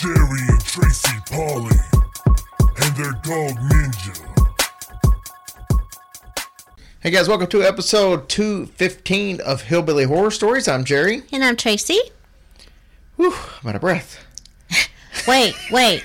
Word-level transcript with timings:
Jerry 0.00 0.40
and 0.48 0.64
Tracy 0.64 1.12
Polly, 1.30 1.76
and 2.24 2.96
their 2.96 3.12
dog 3.20 3.54
Ninja. 3.68 4.16
Hey 7.00 7.10
guys, 7.10 7.28
welcome 7.28 7.48
to 7.48 7.62
episode 7.62 8.26
215 8.30 9.42
of 9.42 9.60
Hillbilly 9.60 10.04
Horror 10.04 10.30
Stories. 10.30 10.68
I'm 10.68 10.84
Jerry. 10.84 11.24
And 11.32 11.44
I'm 11.44 11.54
Tracy. 11.54 12.00
Whew, 13.16 13.34
I'm 13.62 13.68
out 13.68 13.74
of 13.74 13.82
breath. 13.82 14.24
Wait, 15.28 15.54
wait. 15.70 16.02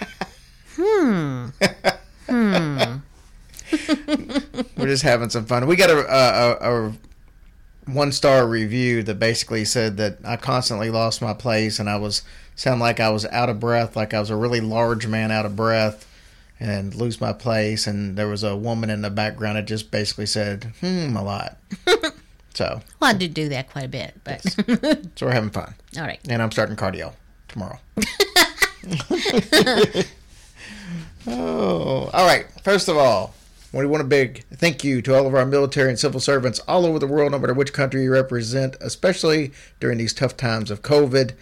Hmm. 0.75 1.47
Hmm. 2.27 2.95
We're 4.75 4.87
just 4.87 5.03
having 5.03 5.29
some 5.29 5.45
fun. 5.45 5.67
We 5.67 5.77
got 5.77 5.89
a, 5.89 5.99
a, 5.99 6.87
a 6.87 6.93
one 7.85 8.11
star 8.11 8.45
review 8.45 9.03
that 9.03 9.19
basically 9.19 9.63
said 9.63 9.95
that 9.97 10.17
I 10.25 10.35
constantly 10.35 10.89
lost 10.89 11.21
my 11.21 11.33
place 11.33 11.79
and 11.79 11.89
I 11.89 11.95
was 11.95 12.23
sound 12.55 12.79
like 12.79 12.99
I 12.99 13.09
was 13.09 13.25
out 13.25 13.49
of 13.49 13.59
breath, 13.59 13.95
like 13.95 14.13
I 14.13 14.19
was 14.19 14.29
a 14.29 14.35
really 14.35 14.61
large 14.61 15.07
man 15.07 15.31
out 15.31 15.45
of 15.45 15.55
breath 15.55 16.07
and 16.59 16.95
lose 16.95 17.19
my 17.19 17.33
place. 17.33 17.87
And 17.87 18.17
there 18.17 18.27
was 18.27 18.43
a 18.43 18.55
woman 18.55 18.89
in 18.89 19.01
the 19.01 19.09
background 19.09 19.57
that 19.57 19.65
just 19.65 19.91
basically 19.91 20.25
said, 20.25 20.73
hmm, 20.79 21.15
a 21.15 21.23
lot. 21.23 21.57
so, 22.53 22.81
Well, 22.99 23.09
I 23.09 23.13
do 23.13 23.27
do 23.27 23.49
that 23.49 23.69
quite 23.69 23.85
a 23.85 23.89
bit, 23.89 24.13
but 24.23 24.41
so 25.15 25.25
we're 25.25 25.33
having 25.33 25.49
fun. 25.49 25.73
all 25.97 26.03
right. 26.03 26.19
And 26.29 26.41
I'm 26.41 26.51
starting 26.51 26.75
cardio 26.75 27.13
tomorrow. 27.47 27.79
oh, 31.27 32.09
all 32.13 32.25
right. 32.25 32.45
First 32.63 32.87
of 32.87 32.97
all, 32.97 33.33
we 33.73 33.85
want 33.85 34.01
a 34.01 34.07
big 34.07 34.45
thank 34.53 34.85
you 34.85 35.01
to 35.01 35.13
all 35.13 35.27
of 35.27 35.35
our 35.35 35.45
military 35.45 35.89
and 35.89 35.99
civil 35.99 36.21
servants 36.21 36.59
all 36.59 36.85
over 36.85 36.97
the 36.97 37.07
world, 37.07 37.33
no 37.33 37.39
matter 37.39 37.53
which 37.53 37.73
country 37.73 38.03
you 38.03 38.11
represent, 38.11 38.77
especially 38.79 39.51
during 39.81 39.97
these 39.97 40.13
tough 40.13 40.37
times 40.37 40.71
of 40.71 40.81
COVID. 40.81 41.33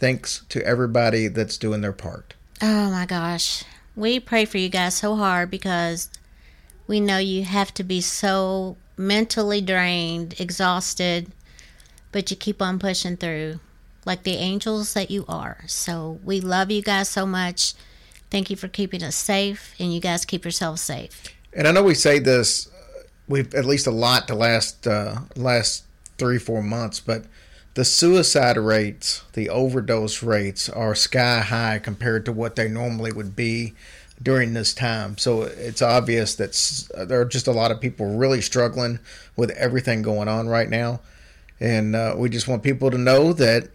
Thanks 0.00 0.44
to 0.48 0.64
everybody 0.66 1.28
that's 1.28 1.58
doing 1.58 1.82
their 1.82 1.92
part. 1.92 2.34
Oh 2.60 2.90
my 2.90 3.06
gosh. 3.06 3.64
We 3.94 4.18
pray 4.18 4.46
for 4.46 4.58
you 4.58 4.68
guys 4.68 4.94
so 4.94 5.14
hard 5.14 5.50
because 5.50 6.10
we 6.86 7.00
know 7.00 7.18
you 7.18 7.44
have 7.44 7.72
to 7.74 7.84
be 7.84 8.00
so 8.00 8.76
mentally 8.96 9.60
drained, 9.60 10.40
exhausted, 10.40 11.30
but 12.12 12.30
you 12.30 12.36
keep 12.36 12.60
on 12.60 12.78
pushing 12.78 13.16
through 13.16 13.60
like 14.04 14.22
the 14.22 14.36
angels 14.36 14.94
that 14.94 15.10
you 15.10 15.24
are. 15.28 15.58
So 15.66 16.18
we 16.24 16.40
love 16.40 16.70
you 16.70 16.82
guys 16.82 17.08
so 17.08 17.26
much. 17.26 17.74
Thank 18.30 18.50
you 18.50 18.56
for 18.56 18.68
keeping 18.68 19.02
us 19.02 19.16
safe, 19.16 19.74
and 19.78 19.92
you 19.92 20.00
guys 20.00 20.24
keep 20.24 20.44
yourselves 20.44 20.80
safe. 20.80 21.24
And 21.52 21.66
I 21.66 21.72
know 21.72 21.82
we 21.82 21.94
say 21.94 22.20
this, 22.20 22.68
uh, 22.68 23.02
we've 23.28 23.52
at 23.54 23.64
least 23.64 23.86
a 23.86 23.90
lot 23.90 24.28
the 24.28 24.34
last 24.34 24.86
uh, 24.86 25.20
last 25.36 25.84
three 26.16 26.38
four 26.38 26.62
months, 26.62 27.00
but 27.00 27.24
the 27.74 27.84
suicide 27.84 28.56
rates, 28.56 29.22
the 29.32 29.48
overdose 29.48 30.22
rates 30.22 30.68
are 30.68 30.94
sky 30.94 31.40
high 31.40 31.78
compared 31.78 32.24
to 32.24 32.32
what 32.32 32.56
they 32.56 32.68
normally 32.68 33.12
would 33.12 33.36
be 33.36 33.74
during 34.22 34.52
this 34.52 34.74
time. 34.74 35.16
So 35.18 35.42
it's 35.42 35.82
obvious 35.82 36.34
that 36.34 37.08
there 37.08 37.20
are 37.20 37.26
just 37.26 37.46
a 37.46 37.52
lot 37.52 37.70
of 37.70 37.80
people 37.80 38.16
really 38.16 38.40
struggling 38.40 38.98
with 39.36 39.50
everything 39.50 40.02
going 40.02 40.28
on 40.28 40.48
right 40.48 40.68
now, 40.68 41.00
and 41.58 41.94
uh, 41.94 42.14
we 42.16 42.28
just 42.28 42.48
want 42.48 42.62
people 42.62 42.90
to 42.90 42.98
know 42.98 43.32
that 43.34 43.68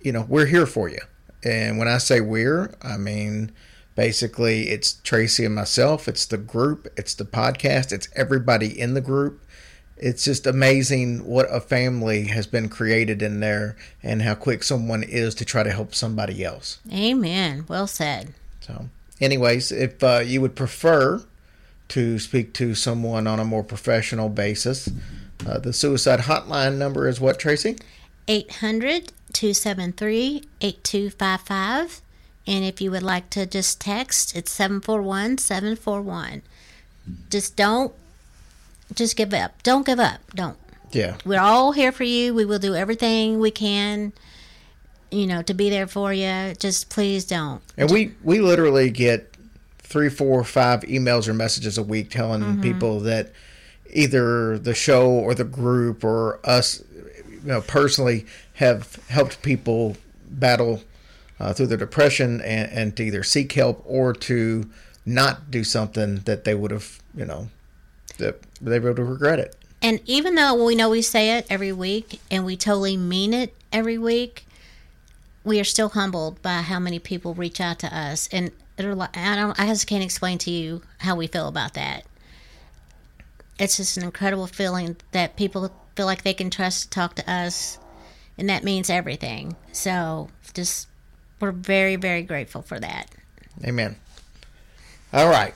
you 0.00 0.12
know 0.12 0.26
we're 0.28 0.46
here 0.46 0.66
for 0.66 0.88
you. 0.88 1.00
And 1.42 1.78
when 1.78 1.88
I 1.88 1.98
say 1.98 2.20
we're, 2.20 2.72
I 2.82 2.98
mean 2.98 3.52
basically 3.96 4.68
it's 4.68 4.94
Tracy 5.02 5.44
and 5.44 5.54
myself, 5.54 6.08
it's 6.08 6.26
the 6.26 6.38
group, 6.38 6.86
it's 6.96 7.14
the 7.14 7.24
podcast, 7.24 7.92
it's 7.92 8.08
everybody 8.14 8.78
in 8.78 8.94
the 8.94 9.00
group. 9.00 9.42
It's 10.02 10.24
just 10.24 10.46
amazing 10.46 11.26
what 11.26 11.46
a 11.50 11.60
family 11.60 12.24
has 12.24 12.46
been 12.46 12.70
created 12.70 13.20
in 13.20 13.40
there 13.40 13.76
and 14.02 14.22
how 14.22 14.34
quick 14.34 14.62
someone 14.62 15.02
is 15.02 15.34
to 15.36 15.44
try 15.44 15.62
to 15.62 15.70
help 15.70 15.94
somebody 15.94 16.42
else. 16.42 16.78
Amen. 16.90 17.66
Well 17.68 17.86
said. 17.86 18.32
So, 18.60 18.86
anyways, 19.20 19.70
if 19.70 20.02
uh, 20.02 20.22
you 20.24 20.40
would 20.40 20.56
prefer 20.56 21.22
to 21.88 22.18
speak 22.18 22.54
to 22.54 22.74
someone 22.74 23.26
on 23.26 23.40
a 23.40 23.44
more 23.44 23.62
professional 23.62 24.30
basis, 24.30 24.88
uh, 25.46 25.58
the 25.58 25.72
suicide 25.72 26.20
hotline 26.20 26.78
number 26.78 27.06
is 27.06 27.20
what, 27.20 27.38
Tracy? 27.38 27.76
800 28.26 29.12
273 29.32 30.44
8255. 30.60 32.00
And 32.46 32.64
if 32.64 32.80
you 32.80 32.90
would 32.90 33.02
like 33.02 33.28
to 33.30 33.44
just 33.44 33.80
text, 33.80 34.34
it's 34.34 34.50
741 34.50 35.38
741. 35.38 36.42
Just 37.28 37.56
don't, 37.56 37.92
just 38.94 39.16
give 39.16 39.32
up. 39.34 39.62
Don't 39.62 39.86
give 39.86 40.00
up. 40.00 40.20
Don't. 40.34 40.56
Yeah. 40.92 41.16
We're 41.24 41.40
all 41.40 41.72
here 41.72 41.92
for 41.92 42.04
you. 42.04 42.34
We 42.34 42.44
will 42.44 42.58
do 42.58 42.74
everything 42.74 43.38
we 43.38 43.50
can, 43.50 44.12
you 45.10 45.26
know, 45.26 45.42
to 45.42 45.54
be 45.54 45.70
there 45.70 45.86
for 45.86 46.12
you. 46.12 46.54
Just 46.58 46.90
please 46.90 47.24
don't. 47.24 47.62
And 47.76 47.90
we 47.90 48.12
we 48.22 48.40
literally 48.40 48.90
get 48.90 49.36
three, 49.78 50.08
four, 50.08 50.44
five 50.44 50.82
emails 50.82 51.26
or 51.26 51.34
messages 51.34 51.76
a 51.76 51.82
week 51.82 52.10
telling 52.10 52.60
people 52.60 53.00
that 53.00 53.32
either 53.92 54.56
the 54.56 54.74
show 54.74 55.10
or 55.10 55.34
the 55.34 55.44
group 55.44 56.04
or 56.04 56.38
us, 56.44 56.82
you 57.28 57.40
know, 57.42 57.60
personally 57.60 58.24
have 58.54 58.96
helped 59.08 59.42
people 59.42 59.96
battle 60.28 60.82
uh, 61.40 61.52
through 61.52 61.66
their 61.66 61.78
depression 61.78 62.40
and, 62.42 62.70
and 62.70 62.96
to 62.96 63.04
either 63.04 63.24
seek 63.24 63.50
help 63.52 63.82
or 63.84 64.12
to 64.12 64.70
not 65.04 65.50
do 65.50 65.64
something 65.64 66.16
that 66.20 66.44
they 66.44 66.54
would 66.54 66.70
have, 66.70 67.02
you 67.16 67.24
know, 67.24 67.48
that 68.20 68.40
they 68.60 68.74
have 68.74 68.98
regret 68.98 69.38
it. 69.38 69.56
And 69.82 70.00
even 70.06 70.34
though 70.34 70.64
we 70.64 70.74
know 70.74 70.90
we 70.90 71.02
say 71.02 71.36
it 71.38 71.46
every 71.50 71.72
week 71.72 72.20
and 72.30 72.44
we 72.44 72.56
totally 72.56 72.96
mean 72.96 73.34
it 73.34 73.54
every 73.72 73.98
week, 73.98 74.46
we 75.42 75.58
are 75.58 75.64
still 75.64 75.90
humbled 75.90 76.40
by 76.42 76.60
how 76.60 76.78
many 76.78 76.98
people 76.98 77.34
reach 77.34 77.60
out 77.60 77.78
to 77.80 77.96
us. 77.96 78.28
And 78.30 78.52
like- 78.78 79.16
I 79.16 79.36
don't, 79.36 79.58
I 79.58 79.66
just 79.66 79.86
can't 79.86 80.04
explain 80.04 80.38
to 80.38 80.50
you 80.50 80.82
how 80.98 81.16
we 81.16 81.26
feel 81.26 81.48
about 81.48 81.74
that. 81.74 82.04
It's 83.58 83.76
just 83.76 83.96
an 83.96 84.04
incredible 84.04 84.46
feeling 84.46 84.96
that 85.12 85.36
people 85.36 85.70
feel 85.96 86.06
like 86.06 86.22
they 86.22 86.32
can 86.34 86.48
trust 86.48 86.84
to 86.84 86.90
talk 86.90 87.14
to 87.16 87.30
us, 87.30 87.78
and 88.38 88.48
that 88.48 88.64
means 88.64 88.88
everything. 88.88 89.54
So 89.72 90.30
just 90.54 90.88
we're 91.40 91.52
very, 91.52 91.96
very 91.96 92.22
grateful 92.22 92.62
for 92.62 92.80
that. 92.80 93.10
Amen. 93.62 93.96
All 95.12 95.28
right. 95.28 95.54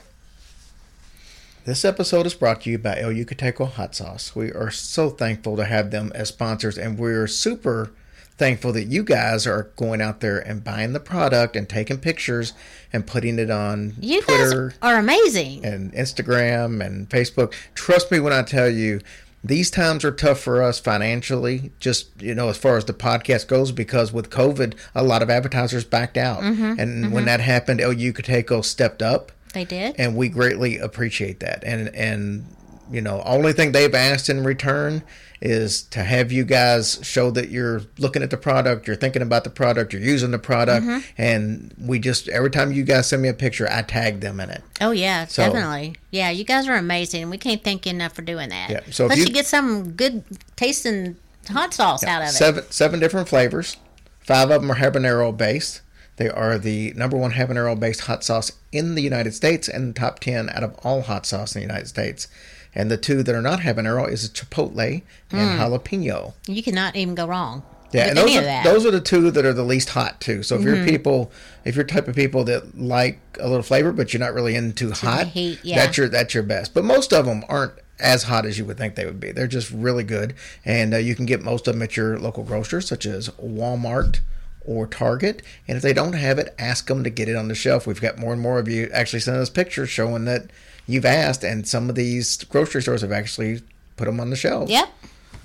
This 1.65 1.83
episode 1.83 2.27
is 2.27 2.35
brought 2.35 2.61
to 2.61 2.69
you 2.69 2.77
by 2.77 2.99
El 2.99 3.09
Yucateco 3.09 3.67
Hot 3.67 3.95
Sauce. 3.95 4.35
We 4.35 4.51
are 4.51 4.69
so 4.69 5.09
thankful 5.09 5.57
to 5.57 5.65
have 5.65 5.89
them 5.89 6.11
as 6.13 6.27
sponsors, 6.27 6.77
and 6.77 6.99
we're 6.99 7.25
super 7.25 7.89
thankful 8.37 8.71
that 8.73 8.83
you 8.83 9.03
guys 9.03 9.47
are 9.47 9.71
going 9.75 9.99
out 9.99 10.19
there 10.19 10.37
and 10.37 10.63
buying 10.63 10.93
the 10.93 10.99
product 10.99 11.55
and 11.55 11.67
taking 11.67 11.97
pictures 11.97 12.53
and 12.93 13.07
putting 13.07 13.39
it 13.39 13.49
on 13.49 13.95
You 13.99 14.21
Twitter 14.21 14.69
guys 14.69 14.77
are 14.83 14.99
amazing. 14.99 15.65
and 15.65 15.91
Instagram 15.93 16.85
and 16.85 17.09
Facebook. 17.09 17.51
Trust 17.73 18.11
me 18.11 18.19
when 18.19 18.31
I 18.31 18.43
tell 18.43 18.69
you, 18.69 19.01
these 19.43 19.71
times 19.71 20.05
are 20.05 20.11
tough 20.11 20.39
for 20.39 20.61
us 20.61 20.79
financially, 20.79 21.71
just, 21.79 22.21
you 22.21 22.35
know, 22.35 22.49
as 22.49 22.57
far 22.57 22.77
as 22.77 22.85
the 22.85 22.93
podcast 22.93 23.47
goes, 23.47 23.71
because 23.71 24.13
with 24.13 24.29
COVID, 24.29 24.75
a 24.93 25.03
lot 25.03 25.23
of 25.23 25.31
advertisers 25.31 25.83
backed 25.83 26.17
out. 26.17 26.41
Mm-hmm, 26.41 26.79
and 26.79 27.01
when 27.05 27.11
mm-hmm. 27.11 27.25
that 27.25 27.39
happened, 27.39 27.81
El 27.81 27.95
Yucateco 27.95 28.63
stepped 28.63 29.01
up 29.01 29.31
They 29.55 29.65
did. 29.65 29.95
and 29.97 30.15
we 30.15 30.29
greatly 30.29 30.77
appreciate 30.77 31.39
that. 31.39 31.63
And 31.63 31.89
and 31.95 32.45
you 32.91 33.01
know, 33.01 33.23
only 33.25 33.53
thing 33.53 33.71
they've 33.71 33.95
asked 33.95 34.29
in 34.29 34.43
return 34.43 35.01
is 35.41 35.83
to 35.83 36.03
have 36.03 36.31
you 36.31 36.43
guys 36.43 36.99
show 37.03 37.29
that 37.31 37.49
you're 37.49 37.81
looking 37.97 38.21
at 38.23 38.29
the 38.29 38.37
product, 38.37 38.87
you're 38.87 38.95
thinking 38.95 39.21
about 39.21 39.43
the 39.43 39.49
product, 39.49 39.93
you're 39.93 40.01
using 40.01 40.31
the 40.31 40.39
product, 40.39 40.85
mm-hmm. 40.85 40.99
and 41.17 41.73
we 41.79 41.99
just 41.99 42.29
every 42.29 42.49
time 42.49 42.71
you 42.71 42.83
guys 42.83 43.07
send 43.07 43.21
me 43.21 43.27
a 43.27 43.33
picture, 43.33 43.67
I 43.69 43.81
tag 43.81 44.21
them 44.21 44.39
in 44.39 44.49
it. 44.49 44.63
Oh 44.81 44.91
yeah, 44.91 45.25
So- 45.25 45.45
definitely. 45.45 45.95
Yeah, 46.11 46.29
you 46.29 46.43
guys 46.43 46.67
are 46.67 46.75
amazing. 46.75 47.29
We 47.29 47.37
can't 47.37 47.63
thank 47.63 47.85
you 47.85 47.91
enough 47.91 48.13
for 48.13 48.21
doing 48.21 48.49
that. 48.49 48.69
Yeah, 48.69 48.81
so 48.91 49.07
Plus, 49.07 49.19
you- 49.19 49.25
you, 49.25 49.33
get 49.33 49.45
some 49.45 49.91
good 49.91 50.23
tasting 50.55 51.17
hot 51.49 51.73
sauce 51.73 52.03
out 52.03 52.21
of 52.21 52.29
it. 52.29 52.31
Seven 52.31 52.63
seven 52.69 52.99
different 52.99 53.27
flavors. 53.27 53.77
Five 54.19 54.49
of 54.49 54.61
them 54.61 54.71
are 54.71 54.75
habanero 54.75 55.35
based. 55.35 55.81
They 56.17 56.29
are 56.29 56.57
the 56.57 56.93
number 56.93 57.17
one 57.17 57.33
habanero 57.33 57.79
based 57.79 58.01
hot 58.01 58.23
sauce 58.23 58.51
in 58.71 58.95
the 58.95 59.01
United 59.01 59.33
States 59.33 59.67
and 59.67 59.95
top 59.95 60.19
10 60.19 60.49
out 60.49 60.63
of 60.63 60.75
all 60.83 61.01
hot 61.01 61.25
sauce 61.25 61.55
in 61.55 61.61
the 61.61 61.67
United 61.67 61.87
States. 61.87 62.27
And 62.73 62.91
the 62.91 62.97
two 62.97 63.23
that 63.23 63.33
are 63.33 63.41
not 63.41 63.59
habanero 63.59 64.09
is 64.09 64.29
chipotle 64.29 65.01
and 65.31 65.59
jalapeno. 65.59 66.33
You 66.47 66.61
cannot 66.61 66.95
even 66.95 67.15
go 67.15 67.25
wrong. 67.25 67.63
Yeah, 67.91 68.01
with 68.01 68.09
and 68.09 68.17
those 68.17 68.25
any 68.25 68.35
are, 68.35 68.39
of 68.39 68.45
that. 68.45 68.65
Mm-hmm. 68.65 68.73
those 68.73 68.85
are 68.85 68.91
the 68.91 69.01
two 69.01 69.31
that 69.31 69.45
are 69.45 69.53
the 69.53 69.63
least 69.63 69.89
hot 69.89 70.19
too. 70.19 70.43
So 70.43 70.55
if 70.55 70.63
you're 70.63 70.85
people, 70.85 71.31
if 71.63 71.75
you're 71.75 71.85
type 71.85 72.07
of 72.07 72.15
people 72.15 72.43
that 72.45 72.77
like 72.77 73.19
a 73.39 73.47
little 73.47 73.63
flavor, 73.63 73.93
but 73.93 74.13
you're 74.13 74.19
not 74.19 74.33
really 74.33 74.55
into 74.55 74.91
hot, 74.91 75.27
heat, 75.27 75.59
yeah. 75.63 75.77
that's 75.77 75.97
your 75.97 76.09
that's 76.09 76.33
your 76.33 76.43
best. 76.43 76.73
But 76.73 76.83
most 76.83 77.13
of 77.13 77.25
them 77.25 77.45
aren't 77.47 77.73
as 77.99 78.23
hot 78.23 78.45
as 78.45 78.57
you 78.57 78.65
would 78.65 78.77
think 78.77 78.95
they 78.95 79.05
would 79.05 79.19
be. 79.19 79.31
They're 79.31 79.47
just 79.47 79.71
really 79.71 80.03
good, 80.03 80.33
and 80.65 80.93
uh, 80.93 80.97
you 80.97 81.15
can 81.15 81.25
get 81.25 81.41
most 81.41 81.67
of 81.67 81.75
them 81.75 81.83
at 81.83 81.95
your 81.95 82.19
local 82.19 82.43
grocer, 82.43 82.81
such 82.81 83.05
as 83.05 83.29
Walmart 83.29 84.19
or 84.65 84.87
Target. 84.87 85.41
And 85.67 85.77
if 85.77 85.83
they 85.83 85.93
don't 85.93 86.13
have 86.13 86.39
it, 86.39 86.53
ask 86.57 86.87
them 86.87 87.03
to 87.03 87.09
get 87.09 87.29
it 87.29 87.35
on 87.35 87.47
the 87.47 87.55
shelf. 87.55 87.87
We've 87.87 88.01
got 88.01 88.17
more 88.17 88.33
and 88.33 88.41
more 88.41 88.59
of 88.59 88.67
you 88.67 88.89
actually 88.93 89.19
sending 89.19 89.41
us 89.41 89.49
pictures 89.49 89.89
showing 89.89 90.25
that 90.25 90.49
you've 90.87 91.05
asked, 91.05 91.43
and 91.43 91.67
some 91.67 91.89
of 91.89 91.95
these 91.95 92.43
grocery 92.45 92.81
stores 92.81 93.01
have 93.01 93.11
actually 93.11 93.61
put 93.97 94.05
them 94.05 94.19
on 94.19 94.29
the 94.29 94.35
shelf. 94.35 94.69
Yep. 94.69 94.89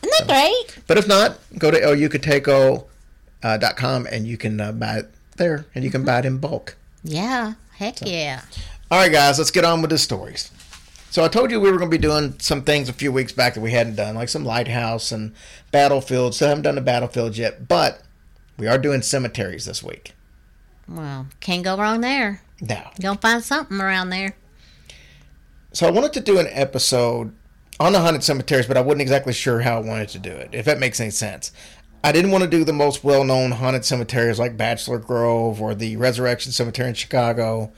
Isn't 0.02 0.18
that 0.18 0.28
great? 0.28 0.78
But 0.86 0.98
if 0.98 1.08
not, 1.08 1.38
go 1.58 1.70
to 1.70 1.78
elyucateco.com 1.78 4.06
and 4.10 4.26
you 4.26 4.36
can 4.36 4.60
uh, 4.60 4.72
buy 4.72 4.98
it 4.98 5.10
there 5.36 5.66
and 5.74 5.84
you 5.84 5.90
can 5.90 6.04
buy 6.04 6.18
it 6.20 6.24
in 6.24 6.38
bulk. 6.38 6.76
Yeah. 7.02 7.54
Heck 7.76 8.00
yeah. 8.02 8.42
All 8.90 8.98
right, 8.98 9.12
guys, 9.12 9.38
let's 9.38 9.50
get 9.50 9.64
on 9.64 9.80
with 9.80 9.90
the 9.90 9.98
stories. 9.98 10.50
So 11.10 11.24
I 11.24 11.28
told 11.28 11.50
you 11.50 11.60
we 11.60 11.70
were 11.70 11.78
going 11.78 11.90
to 11.90 11.96
be 11.96 12.00
doing 12.00 12.38
some 12.38 12.62
things 12.62 12.88
a 12.88 12.92
few 12.92 13.10
weeks 13.10 13.32
back 13.32 13.54
that 13.54 13.60
we 13.60 13.72
hadn't 13.72 13.96
done, 13.96 14.14
like 14.14 14.28
some 14.28 14.44
lighthouse 14.44 15.10
and 15.10 15.34
battlefields. 15.72 16.36
Still 16.36 16.48
haven't 16.48 16.64
done 16.64 16.76
the 16.76 16.82
battlefields 16.82 17.38
yet, 17.38 17.66
but 17.66 18.02
we 18.60 18.68
are 18.68 18.78
doing 18.78 19.00
cemeteries 19.00 19.64
this 19.64 19.82
week. 19.82 20.12
Well, 20.86 21.26
can't 21.40 21.64
go 21.64 21.78
wrong 21.78 22.02
there. 22.02 22.42
You're 22.60 22.84
gonna 23.00 23.18
find 23.18 23.42
something 23.42 23.80
around 23.80 24.10
there. 24.10 24.36
so 25.72 25.86
I 25.88 25.90
wanted 25.90 26.12
to 26.12 26.20
do 26.20 26.38
an 26.38 26.46
episode 26.50 27.32
on 27.78 27.92
the 27.94 28.00
haunted 28.00 28.22
cemeteries, 28.22 28.66
but 28.66 28.76
I 28.76 28.82
wasn't 28.82 29.00
exactly 29.00 29.32
sure 29.32 29.60
how 29.60 29.78
I 29.78 29.80
wanted 29.80 30.10
to 30.10 30.18
do 30.18 30.30
it, 30.30 30.50
if 30.52 30.66
that 30.66 30.78
makes 30.78 31.00
any 31.00 31.10
sense. 31.10 31.52
I 32.04 32.12
didn't 32.12 32.32
want 32.32 32.44
to 32.44 32.50
do 32.50 32.64
the 32.64 32.72
most 32.74 33.02
well 33.02 33.24
known 33.24 33.52
haunted 33.52 33.86
cemeteries 33.86 34.38
like 34.38 34.58
Bachelor 34.58 34.98
Grove 34.98 35.60
or 35.62 35.74
the 35.74 35.96
Resurrection 35.96 36.52
Cemetery 36.52 36.88
in 36.88 36.94
Chicago 36.94 37.72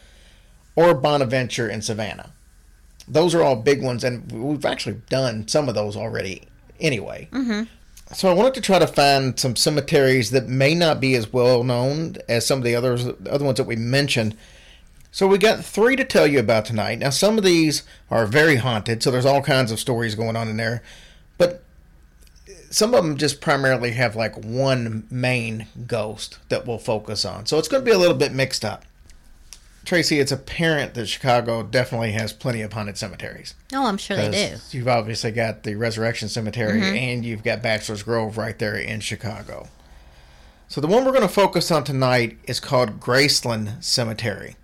or 0.74 0.94
Bonaventure 0.94 1.68
in 1.68 1.80
Savannah. 1.80 2.32
Those 3.06 3.34
are 3.36 3.42
all 3.42 3.56
big 3.56 3.82
ones, 3.82 4.02
and 4.02 4.30
we've 4.32 4.64
actually 4.64 5.00
done 5.08 5.46
some 5.46 5.68
of 5.68 5.76
those 5.76 5.96
already 5.96 6.48
anyway. 6.80 7.28
Mm-hmm. 7.30 7.64
So 8.14 8.28
I 8.28 8.34
wanted 8.34 8.54
to 8.54 8.60
try 8.60 8.78
to 8.78 8.86
find 8.86 9.38
some 9.40 9.56
cemeteries 9.56 10.32
that 10.32 10.46
may 10.46 10.74
not 10.74 11.00
be 11.00 11.14
as 11.14 11.32
well 11.32 11.64
known 11.64 12.16
as 12.28 12.46
some 12.46 12.58
of 12.58 12.64
the 12.64 12.76
others, 12.76 13.06
the 13.06 13.32
other 13.32 13.44
ones 13.44 13.56
that 13.56 13.66
we 13.66 13.76
mentioned. 13.76 14.36
So 15.10 15.26
we 15.26 15.38
got 15.38 15.64
three 15.64 15.96
to 15.96 16.04
tell 16.04 16.26
you 16.26 16.38
about 16.38 16.66
tonight. 16.66 16.98
Now 16.98 17.10
some 17.10 17.38
of 17.38 17.44
these 17.44 17.84
are 18.10 18.26
very 18.26 18.56
haunted, 18.56 19.02
so 19.02 19.10
there's 19.10 19.24
all 19.24 19.42
kinds 19.42 19.72
of 19.72 19.80
stories 19.80 20.14
going 20.14 20.36
on 20.36 20.48
in 20.48 20.58
there. 20.58 20.82
But 21.38 21.62
some 22.70 22.94
of 22.94 23.02
them 23.02 23.16
just 23.16 23.40
primarily 23.40 23.92
have 23.92 24.14
like 24.14 24.36
one 24.36 25.06
main 25.10 25.66
ghost 25.86 26.38
that 26.50 26.66
we'll 26.66 26.78
focus 26.78 27.24
on. 27.24 27.46
So 27.46 27.58
it's 27.58 27.68
going 27.68 27.82
to 27.82 27.90
be 27.90 27.94
a 27.94 27.98
little 27.98 28.16
bit 28.16 28.32
mixed 28.32 28.64
up. 28.64 28.84
Tracy, 29.84 30.20
it's 30.20 30.30
apparent 30.30 30.94
that 30.94 31.06
Chicago 31.06 31.62
definitely 31.62 32.12
has 32.12 32.32
plenty 32.32 32.62
of 32.62 32.72
haunted 32.72 32.96
cemeteries. 32.96 33.54
Oh, 33.74 33.86
I'm 33.86 33.98
sure 33.98 34.16
they 34.16 34.30
do. 34.30 34.56
You've 34.76 34.88
obviously 34.88 35.32
got 35.32 35.64
the 35.64 35.74
Resurrection 35.74 36.28
Cemetery 36.28 36.80
mm-hmm. 36.80 36.96
and 36.96 37.24
you've 37.24 37.42
got 37.42 37.62
Bachelor's 37.62 38.02
Grove 38.02 38.38
right 38.38 38.58
there 38.58 38.76
in 38.76 39.00
Chicago. 39.00 39.68
So 40.68 40.80
the 40.80 40.86
one 40.86 41.04
we're 41.04 41.12
going 41.12 41.22
to 41.22 41.28
focus 41.28 41.70
on 41.70 41.84
tonight 41.84 42.38
is 42.44 42.60
called 42.60 43.00
Graceland 43.00 43.82
Cemetery. 43.82 44.56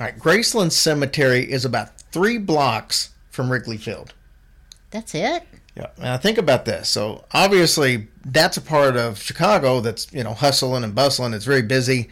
All 0.00 0.06
right, 0.06 0.18
Graceland 0.18 0.72
Cemetery 0.72 1.50
is 1.50 1.64
about 1.64 2.00
three 2.10 2.38
blocks 2.38 3.10
from 3.30 3.52
Wrigley 3.52 3.76
Field. 3.76 4.14
That's 4.90 5.14
it. 5.14 5.44
Yeah. 5.76 5.88
Now 5.98 6.16
think 6.16 6.38
about 6.38 6.64
this. 6.64 6.88
So 6.88 7.24
obviously 7.32 8.08
that's 8.24 8.56
a 8.56 8.60
part 8.60 8.96
of 8.96 9.20
Chicago 9.20 9.80
that's, 9.80 10.12
you 10.12 10.24
know, 10.24 10.34
hustling 10.34 10.82
and 10.82 10.94
bustling. 10.94 11.34
It's 11.34 11.44
very 11.44 11.62
busy. 11.62 12.08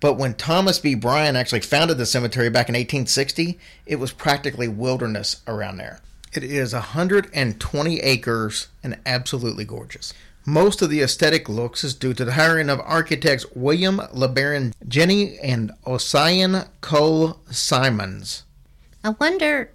But 0.00 0.14
when 0.14 0.34
Thomas 0.34 0.78
B. 0.78 0.94
Bryan 0.94 1.36
actually 1.36 1.60
founded 1.60 1.98
the 1.98 2.06
cemetery 2.06 2.50
back 2.50 2.68
in 2.68 2.74
1860, 2.74 3.58
it 3.86 3.96
was 3.96 4.12
practically 4.12 4.68
wilderness 4.68 5.42
around 5.46 5.78
there. 5.78 6.00
It 6.32 6.44
is 6.44 6.74
120 6.74 8.00
acres 8.00 8.68
and 8.82 8.98
absolutely 9.06 9.64
gorgeous. 9.64 10.12
Most 10.44 10.80
of 10.82 10.90
the 10.90 11.00
aesthetic 11.00 11.48
looks 11.48 11.82
is 11.82 11.94
due 11.94 12.14
to 12.14 12.24
the 12.24 12.34
hiring 12.34 12.68
of 12.68 12.78
architects 12.80 13.46
William 13.54 13.98
LeBaron 13.98 14.74
Jenney 14.86 15.38
and 15.42 15.72
Ossian 15.84 16.68
Cole 16.80 17.40
Simonds. 17.50 18.44
I 19.02 19.10
wonder 19.10 19.72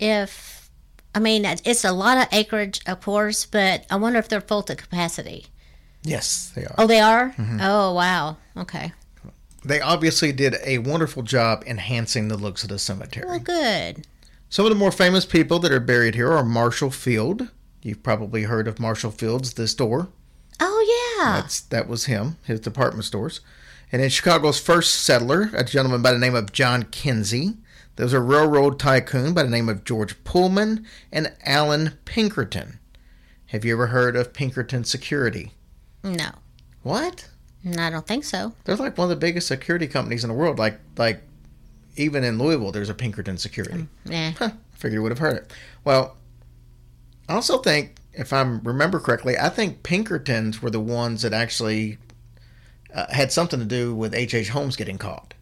if, 0.00 0.70
I 1.14 1.20
mean, 1.20 1.44
it's 1.44 1.84
a 1.84 1.92
lot 1.92 2.18
of 2.18 2.26
acreage, 2.32 2.80
of 2.86 3.02
course, 3.02 3.46
but 3.46 3.84
I 3.90 3.96
wonder 3.96 4.18
if 4.18 4.28
they're 4.28 4.40
full 4.40 4.62
to 4.64 4.74
capacity. 4.74 5.46
Yes, 6.02 6.50
they 6.56 6.64
are. 6.64 6.74
Oh, 6.76 6.86
they 6.86 7.00
are? 7.00 7.30
Mm-hmm. 7.30 7.58
Oh, 7.62 7.92
wow. 7.94 8.36
Okay. 8.56 8.92
They 9.64 9.80
obviously 9.80 10.32
did 10.32 10.56
a 10.64 10.78
wonderful 10.78 11.22
job 11.22 11.64
enhancing 11.66 12.28
the 12.28 12.36
looks 12.36 12.62
of 12.62 12.68
the 12.68 12.78
cemetery. 12.78 13.26
Well, 13.26 13.38
good. 13.38 14.06
Some 14.48 14.66
of 14.66 14.70
the 14.70 14.76
more 14.76 14.92
famous 14.92 15.24
people 15.24 15.58
that 15.60 15.72
are 15.72 15.80
buried 15.80 16.14
here 16.14 16.32
are 16.32 16.44
Marshall 16.44 16.90
Field. 16.90 17.48
You've 17.82 18.02
probably 18.02 18.44
heard 18.44 18.68
of 18.68 18.78
Marshall 18.78 19.10
Field's 19.10 19.54
the 19.54 19.66
store. 19.66 20.08
Oh, 20.60 21.16
yeah. 21.18 21.40
That's 21.40 21.60
that 21.60 21.88
was 21.88 22.04
him, 22.04 22.36
his 22.44 22.60
department 22.60 23.04
stores. 23.04 23.40
And 23.90 24.02
in 24.02 24.10
Chicago's 24.10 24.60
first 24.60 24.94
settler, 24.94 25.50
a 25.54 25.64
gentleman 25.64 26.02
by 26.02 26.12
the 26.12 26.18
name 26.18 26.34
of 26.34 26.52
John 26.52 26.84
Kinzie. 26.84 27.54
There 27.96 28.04
was 28.04 28.12
a 28.12 28.20
railroad 28.20 28.78
tycoon 28.78 29.34
by 29.34 29.44
the 29.44 29.50
name 29.50 29.68
of 29.68 29.84
George 29.84 30.22
Pullman 30.24 30.84
and 31.12 31.32
Allan 31.44 31.98
Pinkerton. 32.04 32.80
Have 33.46 33.64
you 33.64 33.74
ever 33.74 33.88
heard 33.88 34.16
of 34.16 34.32
Pinkerton 34.32 34.84
Security? 34.84 35.52
no. 36.02 36.30
What? 36.82 37.28
I 37.66 37.90
don't 37.90 38.06
think 38.06 38.24
so. 38.24 38.52
They're 38.64 38.76
like 38.76 38.98
one 38.98 39.06
of 39.06 39.10
the 39.10 39.16
biggest 39.16 39.48
security 39.48 39.86
companies 39.86 40.22
in 40.24 40.28
the 40.28 40.34
world. 40.34 40.58
Like 40.58 40.78
like 40.96 41.22
even 41.96 42.24
in 42.24 42.38
Louisville, 42.38 42.72
there's 42.72 42.88
a 42.88 42.94
Pinkerton 42.94 43.38
Security. 43.38 43.86
Yeah. 44.04 44.32
Huh, 44.32 44.50
figured 44.72 44.94
you 44.94 45.02
would 45.02 45.12
have 45.12 45.18
heard 45.18 45.36
it. 45.36 45.52
Well, 45.84 46.16
I 47.28 47.34
also 47.34 47.58
think, 47.58 47.96
if 48.12 48.32
I 48.32 48.42
remember 48.42 49.00
correctly, 49.00 49.38
I 49.38 49.48
think 49.48 49.82
Pinkertons 49.82 50.60
were 50.60 50.70
the 50.70 50.80
ones 50.80 51.22
that 51.22 51.32
actually 51.32 51.98
uh, 52.92 53.06
had 53.12 53.32
something 53.32 53.60
to 53.60 53.64
do 53.64 53.94
with 53.94 54.14
H.H. 54.14 54.34
H. 54.34 54.48
Holmes 54.50 54.76
getting 54.76 54.98
caught. 54.98 55.34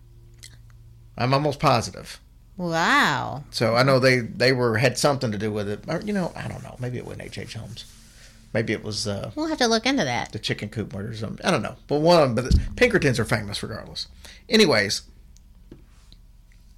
I'm 1.17 1.35
almost 1.35 1.59
positive. 1.59 2.21
Wow. 2.57 3.45
So 3.51 3.75
I 3.75 3.83
know 3.83 3.99
they, 3.99 4.21
they 4.21 4.53
were 4.53 4.79
had 4.79 4.97
something 4.97 5.33
to 5.33 5.39
do 5.39 5.51
with 5.53 5.69
it. 5.69 5.85
Or, 5.89 6.01
you 6.03 6.13
know, 6.13 6.33
I 6.37 6.49
don't 6.49 6.63
know. 6.63 6.77
Maybe 6.79 6.99
it 6.99 7.05
wasn't 7.05 7.25
H.H. 7.25 7.49
H. 7.49 7.55
Holmes. 7.55 7.85
Maybe 8.53 8.73
it 8.73 8.85
was 8.85 9.07
uh, 9.09 9.31
We'll 9.35 9.47
have 9.47 9.59
to 9.59 9.67
look 9.67 9.87
into 9.87 10.05
that. 10.05 10.33
the 10.33 10.39
chicken 10.39 10.69
coop 10.69 10.93
murder 10.93 11.11
or 11.11 11.15
something. 11.15 11.45
I 11.45 11.51
don't 11.51 11.63
know. 11.63 11.77
But 11.87 12.01
one 12.01 12.23
of 12.23 12.35
them, 12.35 12.35
but 12.35 12.53
the 12.53 12.61
Pinkertons 12.77 13.19
are 13.19 13.25
famous 13.25 13.63
regardless. 13.63 14.09
Anyways, 14.49 15.03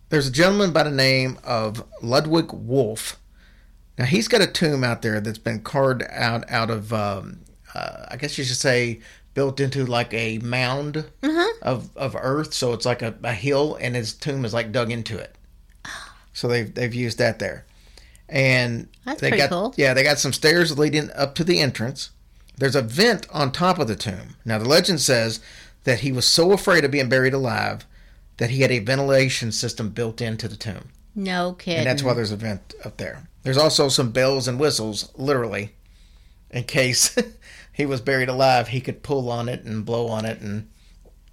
there's 0.08 0.28
a 0.28 0.32
gentleman 0.32 0.72
by 0.72 0.84
the 0.84 0.90
name 0.90 1.38
of 1.42 1.84
Ludwig 2.02 2.52
Wolff. 2.52 3.18
Now 3.98 4.04
he's 4.04 4.28
got 4.28 4.40
a 4.40 4.46
tomb 4.46 4.84
out 4.84 5.02
there 5.02 5.20
that's 5.20 5.38
been 5.38 5.60
carved 5.62 6.02
out 6.10 6.48
out 6.50 6.70
of, 6.70 6.92
um, 6.92 7.40
uh, 7.74 8.06
I 8.08 8.16
guess 8.16 8.38
you 8.38 8.44
should 8.44 8.56
say, 8.56 9.00
built 9.34 9.58
into 9.58 9.84
like 9.84 10.14
a 10.14 10.38
mound 10.38 11.06
of, 11.62 11.96
of 11.96 12.14
earth. 12.16 12.54
So 12.54 12.72
it's 12.72 12.86
like 12.86 13.02
a, 13.02 13.14
a 13.24 13.32
hill, 13.32 13.76
and 13.80 13.96
his 13.96 14.12
tomb 14.14 14.44
is 14.44 14.54
like 14.54 14.70
dug 14.72 14.90
into 14.92 15.18
it. 15.18 15.34
So 16.36 16.48
they've 16.48 16.74
they've 16.74 16.92
used 16.92 17.18
that 17.18 17.38
there, 17.38 17.64
and 18.28 18.88
That's 19.04 19.20
they 19.20 19.30
got 19.30 19.50
cool. 19.50 19.74
yeah 19.76 19.94
they 19.94 20.02
got 20.02 20.18
some 20.18 20.32
stairs 20.32 20.78
leading 20.78 21.10
up 21.12 21.34
to 21.36 21.44
the 21.44 21.60
entrance. 21.60 22.10
There's 22.56 22.76
a 22.76 22.82
vent 22.82 23.26
on 23.30 23.50
top 23.50 23.78
of 23.78 23.88
the 23.88 23.96
tomb. 23.96 24.36
Now, 24.44 24.58
the 24.58 24.68
legend 24.68 25.00
says 25.00 25.40
that 25.82 26.00
he 26.00 26.12
was 26.12 26.24
so 26.26 26.52
afraid 26.52 26.84
of 26.84 26.92
being 26.92 27.08
buried 27.08 27.34
alive 27.34 27.84
that 28.36 28.50
he 28.50 28.60
had 28.62 28.70
a 28.70 28.78
ventilation 28.78 29.50
system 29.52 29.90
built 29.90 30.20
into 30.20 30.46
the 30.48 30.56
tomb. 30.56 30.90
No 31.14 31.54
kidding. 31.54 31.78
And 31.78 31.86
that's 31.86 32.02
why 32.02 32.14
there's 32.14 32.32
a 32.32 32.36
vent 32.36 32.74
up 32.84 32.96
there. 32.96 33.28
There's 33.42 33.58
also 33.58 33.88
some 33.88 34.10
bells 34.10 34.48
and 34.48 34.58
whistles, 34.58 35.10
literally, 35.16 35.74
in 36.50 36.64
case 36.64 37.16
he 37.72 37.86
was 37.86 38.00
buried 38.00 38.28
alive, 38.28 38.68
he 38.68 38.80
could 38.80 39.02
pull 39.02 39.30
on 39.30 39.48
it 39.48 39.64
and 39.64 39.84
blow 39.84 40.08
on 40.08 40.24
it. 40.24 40.40
And 40.40 40.68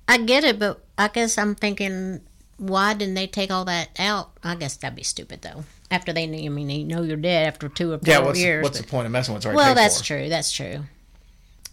I 0.07 0.17
get 0.17 0.43
it, 0.43 0.59
but 0.59 0.81
I 0.97 1.07
guess 1.07 1.37
I'm 1.37 1.55
thinking, 1.55 2.21
why 2.57 2.93
didn't 2.93 3.15
they 3.15 3.27
take 3.27 3.49
all 3.49 3.65
that 3.65 3.89
out? 3.97 4.31
I 4.43 4.55
guess 4.55 4.75
that'd 4.75 4.95
be 4.95 5.03
stupid, 5.03 5.41
though. 5.41 5.63
After 5.91 6.13
they, 6.13 6.23
I 6.23 6.49
mean, 6.49 6.67
they 6.67 6.83
know 6.83 7.03
you're 7.03 7.17
dead 7.17 7.47
after 7.47 7.67
two 7.69 7.91
or 7.91 7.97
four 7.99 8.07
yeah, 8.07 8.19
what's, 8.19 8.39
years. 8.39 8.63
what's 8.63 8.79
the 8.79 8.87
point 8.87 9.05
of 9.05 9.11
messing 9.11 9.35
with? 9.35 9.45
It's 9.45 9.53
well, 9.53 9.75
that's 9.75 9.99
for. 9.99 10.05
true. 10.05 10.29
That's 10.29 10.51
true. 10.51 10.85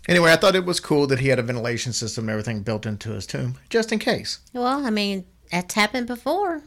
Anyway, 0.08 0.32
I 0.32 0.36
thought 0.36 0.56
it 0.56 0.64
was 0.64 0.80
cool 0.80 1.06
that 1.06 1.20
he 1.20 1.28
had 1.28 1.38
a 1.38 1.42
ventilation 1.42 1.92
system 1.92 2.24
and 2.24 2.30
everything 2.30 2.62
built 2.62 2.84
into 2.84 3.10
his 3.10 3.26
tomb, 3.26 3.56
just 3.68 3.92
in 3.92 3.98
case. 3.98 4.38
Well, 4.52 4.84
I 4.84 4.90
mean, 4.90 5.24
that's 5.52 5.74
happened 5.74 6.06
before. 6.06 6.62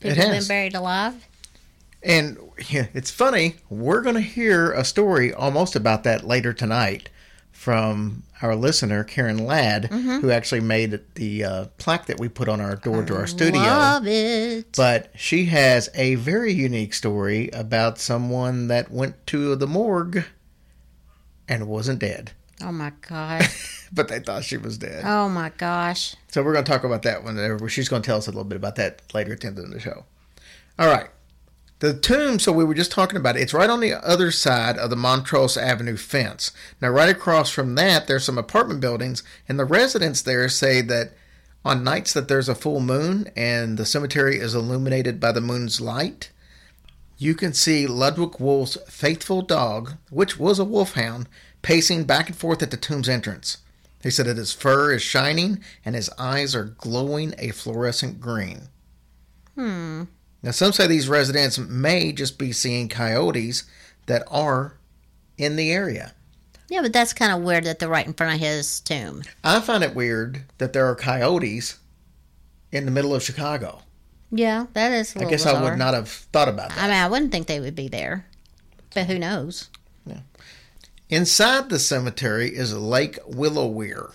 People 0.00 0.10
It 0.10 0.16
has. 0.16 0.48
been 0.48 0.48
buried 0.48 0.74
alive. 0.74 1.26
And 2.02 2.38
yeah, 2.68 2.86
it's 2.94 3.10
funny. 3.10 3.56
We're 3.68 4.02
going 4.02 4.14
to 4.14 4.20
hear 4.20 4.72
a 4.72 4.84
story 4.84 5.32
almost 5.32 5.74
about 5.74 6.04
that 6.04 6.24
later 6.24 6.52
tonight. 6.52 7.08
From 7.64 8.22
our 8.42 8.54
listener 8.54 9.02
Karen 9.04 9.38
Ladd, 9.46 9.86
who 9.86 10.30
actually 10.30 10.60
made 10.60 11.00
the 11.14 11.42
uh, 11.44 11.64
plaque 11.78 12.04
that 12.06 12.20
we 12.20 12.28
put 12.28 12.46
on 12.46 12.60
our 12.60 12.76
door 12.76 13.02
to 13.02 13.16
our 13.16 13.26
studio. 13.26 13.62
Love 13.62 14.06
it. 14.06 14.76
But 14.76 15.10
she 15.16 15.46
has 15.46 15.88
a 15.94 16.16
very 16.16 16.52
unique 16.52 16.92
story 16.92 17.48
about 17.54 17.98
someone 17.98 18.68
that 18.68 18.90
went 18.90 19.26
to 19.28 19.56
the 19.56 19.66
morgue 19.66 20.24
and 21.48 21.66
wasn't 21.66 22.00
dead, 22.00 22.32
Oh 22.62 22.70
my 22.70 22.92
god! 23.08 23.46
but 23.92 24.08
they 24.08 24.18
thought 24.20 24.44
she 24.44 24.58
was 24.58 24.76
dead. 24.76 25.02
Oh 25.06 25.30
my 25.30 25.50
gosh. 25.56 26.14
So 26.28 26.42
we're 26.42 26.52
going 26.52 26.66
to 26.66 26.70
talk 26.70 26.84
about 26.84 27.02
that 27.04 27.24
one. 27.24 27.38
uh, 27.38 27.66
She's 27.68 27.88
going 27.88 28.02
to 28.02 28.06
tell 28.06 28.18
us 28.18 28.26
a 28.26 28.30
little 28.30 28.44
bit 28.44 28.56
about 28.56 28.76
that 28.76 29.00
later 29.14 29.32
at 29.32 29.40
the 29.40 29.46
end 29.46 29.58
of 29.58 29.70
the 29.70 29.80
show. 29.80 30.04
All 30.78 30.86
right. 30.88 31.08
The 31.80 31.92
tomb, 31.92 32.38
so 32.38 32.52
we 32.52 32.64
were 32.64 32.74
just 32.74 32.92
talking 32.92 33.16
about 33.16 33.36
it, 33.36 33.42
it's 33.42 33.52
right 33.52 33.68
on 33.68 33.80
the 33.80 33.94
other 33.94 34.30
side 34.30 34.78
of 34.78 34.90
the 34.90 34.96
Montrose 34.96 35.56
Avenue 35.56 35.96
fence. 35.96 36.52
Now, 36.80 36.88
right 36.88 37.08
across 37.08 37.50
from 37.50 37.74
that, 37.74 38.06
there's 38.06 38.24
some 38.24 38.38
apartment 38.38 38.80
buildings, 38.80 39.22
and 39.48 39.58
the 39.58 39.64
residents 39.64 40.22
there 40.22 40.48
say 40.48 40.80
that 40.82 41.12
on 41.64 41.82
nights 41.82 42.12
that 42.12 42.28
there's 42.28 42.48
a 42.48 42.54
full 42.54 42.80
moon 42.80 43.28
and 43.36 43.76
the 43.76 43.86
cemetery 43.86 44.38
is 44.38 44.54
illuminated 44.54 45.18
by 45.18 45.32
the 45.32 45.40
moon's 45.40 45.80
light, 45.80 46.30
you 47.16 47.34
can 47.34 47.52
see 47.52 47.86
Ludwig 47.86 48.38
Wolff's 48.38 48.76
faithful 48.88 49.42
dog, 49.42 49.94
which 50.10 50.38
was 50.38 50.58
a 50.58 50.64
wolfhound, 50.64 51.28
pacing 51.62 52.04
back 52.04 52.28
and 52.28 52.36
forth 52.36 52.62
at 52.62 52.70
the 52.70 52.76
tomb's 52.76 53.08
entrance. 53.08 53.58
He 54.02 54.10
said 54.10 54.26
that 54.26 54.36
his 54.36 54.52
fur 54.52 54.92
is 54.92 55.02
shining 55.02 55.60
and 55.84 55.94
his 55.94 56.10
eyes 56.18 56.54
are 56.54 56.64
glowing 56.64 57.34
a 57.38 57.50
fluorescent 57.50 58.20
green. 58.20 58.68
Hmm. 59.54 60.04
Now, 60.44 60.50
some 60.50 60.72
say 60.72 60.86
these 60.86 61.08
residents 61.08 61.58
may 61.58 62.12
just 62.12 62.38
be 62.38 62.52
seeing 62.52 62.90
coyotes 62.90 63.64
that 64.04 64.22
are 64.30 64.76
in 65.38 65.56
the 65.56 65.72
area. 65.72 66.12
Yeah, 66.68 66.82
but 66.82 66.92
that's 66.92 67.14
kind 67.14 67.32
of 67.32 67.40
weird 67.42 67.64
that 67.64 67.78
they're 67.78 67.88
right 67.88 68.06
in 68.06 68.12
front 68.12 68.34
of 68.34 68.40
his 68.40 68.80
tomb. 68.80 69.22
I 69.42 69.60
find 69.60 69.82
it 69.82 69.94
weird 69.94 70.44
that 70.58 70.74
there 70.74 70.86
are 70.86 70.94
coyotes 70.94 71.78
in 72.70 72.84
the 72.84 72.90
middle 72.90 73.14
of 73.14 73.22
Chicago. 73.22 73.80
Yeah, 74.30 74.66
that 74.74 74.92
is. 74.92 75.16
I 75.16 75.24
I 75.24 75.30
guess 75.30 75.46
I 75.46 75.62
would 75.62 75.78
not 75.78 75.94
have 75.94 76.08
thought 76.08 76.48
about 76.48 76.70
that. 76.70 76.78
I 76.78 76.88
mean, 76.88 76.96
I 76.96 77.08
wouldn't 77.08 77.32
think 77.32 77.46
they 77.46 77.60
would 77.60 77.74
be 77.74 77.88
there, 77.88 78.26
but 78.92 79.06
who 79.06 79.18
knows? 79.18 79.70
Yeah. 80.04 80.20
Inside 81.08 81.70
the 81.70 81.78
cemetery 81.78 82.54
is 82.54 82.74
Lake 82.74 83.18
Willowmere. 83.24 84.12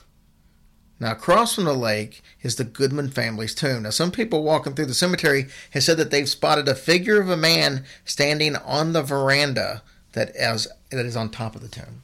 Now, 1.00 1.12
across 1.14 1.56
from 1.56 1.64
the 1.64 1.74
lake 1.74 2.22
is 2.42 2.58
the 2.58 2.64
Goodman 2.66 3.10
family's 3.10 3.56
tomb. 3.56 3.84
Now, 3.84 3.90
some 3.90 4.12
people 4.12 4.44
walking 4.44 4.74
through 4.74 4.88
the 4.88 4.94
cemetery 4.94 5.48
have 5.72 5.84
said 5.84 5.98
that 5.98 6.12
they've 6.12 6.28
spotted 6.28 6.68
a 6.68 6.76
figure 6.76 7.22
of 7.22 7.30
a 7.30 7.38
man 7.38 7.86
standing 8.04 8.56
on 8.58 8.92
the 8.92 9.02
veranda 9.02 9.82
that 10.12 10.32
is, 10.36 10.68
that 10.92 11.06
is 11.06 11.16
on 11.16 11.30
top 11.30 11.56
of 11.56 11.62
the 11.62 11.70
tomb. 11.70 12.02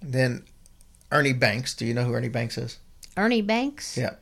Then 0.00 0.44
Ernie 1.12 1.32
Banks. 1.32 1.74
Do 1.74 1.84
you 1.84 1.94
know 1.94 2.04
who 2.04 2.14
Ernie 2.14 2.28
Banks 2.28 2.56
is? 2.56 2.78
Ernie 3.16 3.42
Banks. 3.42 3.96
Yeah. 3.96 4.14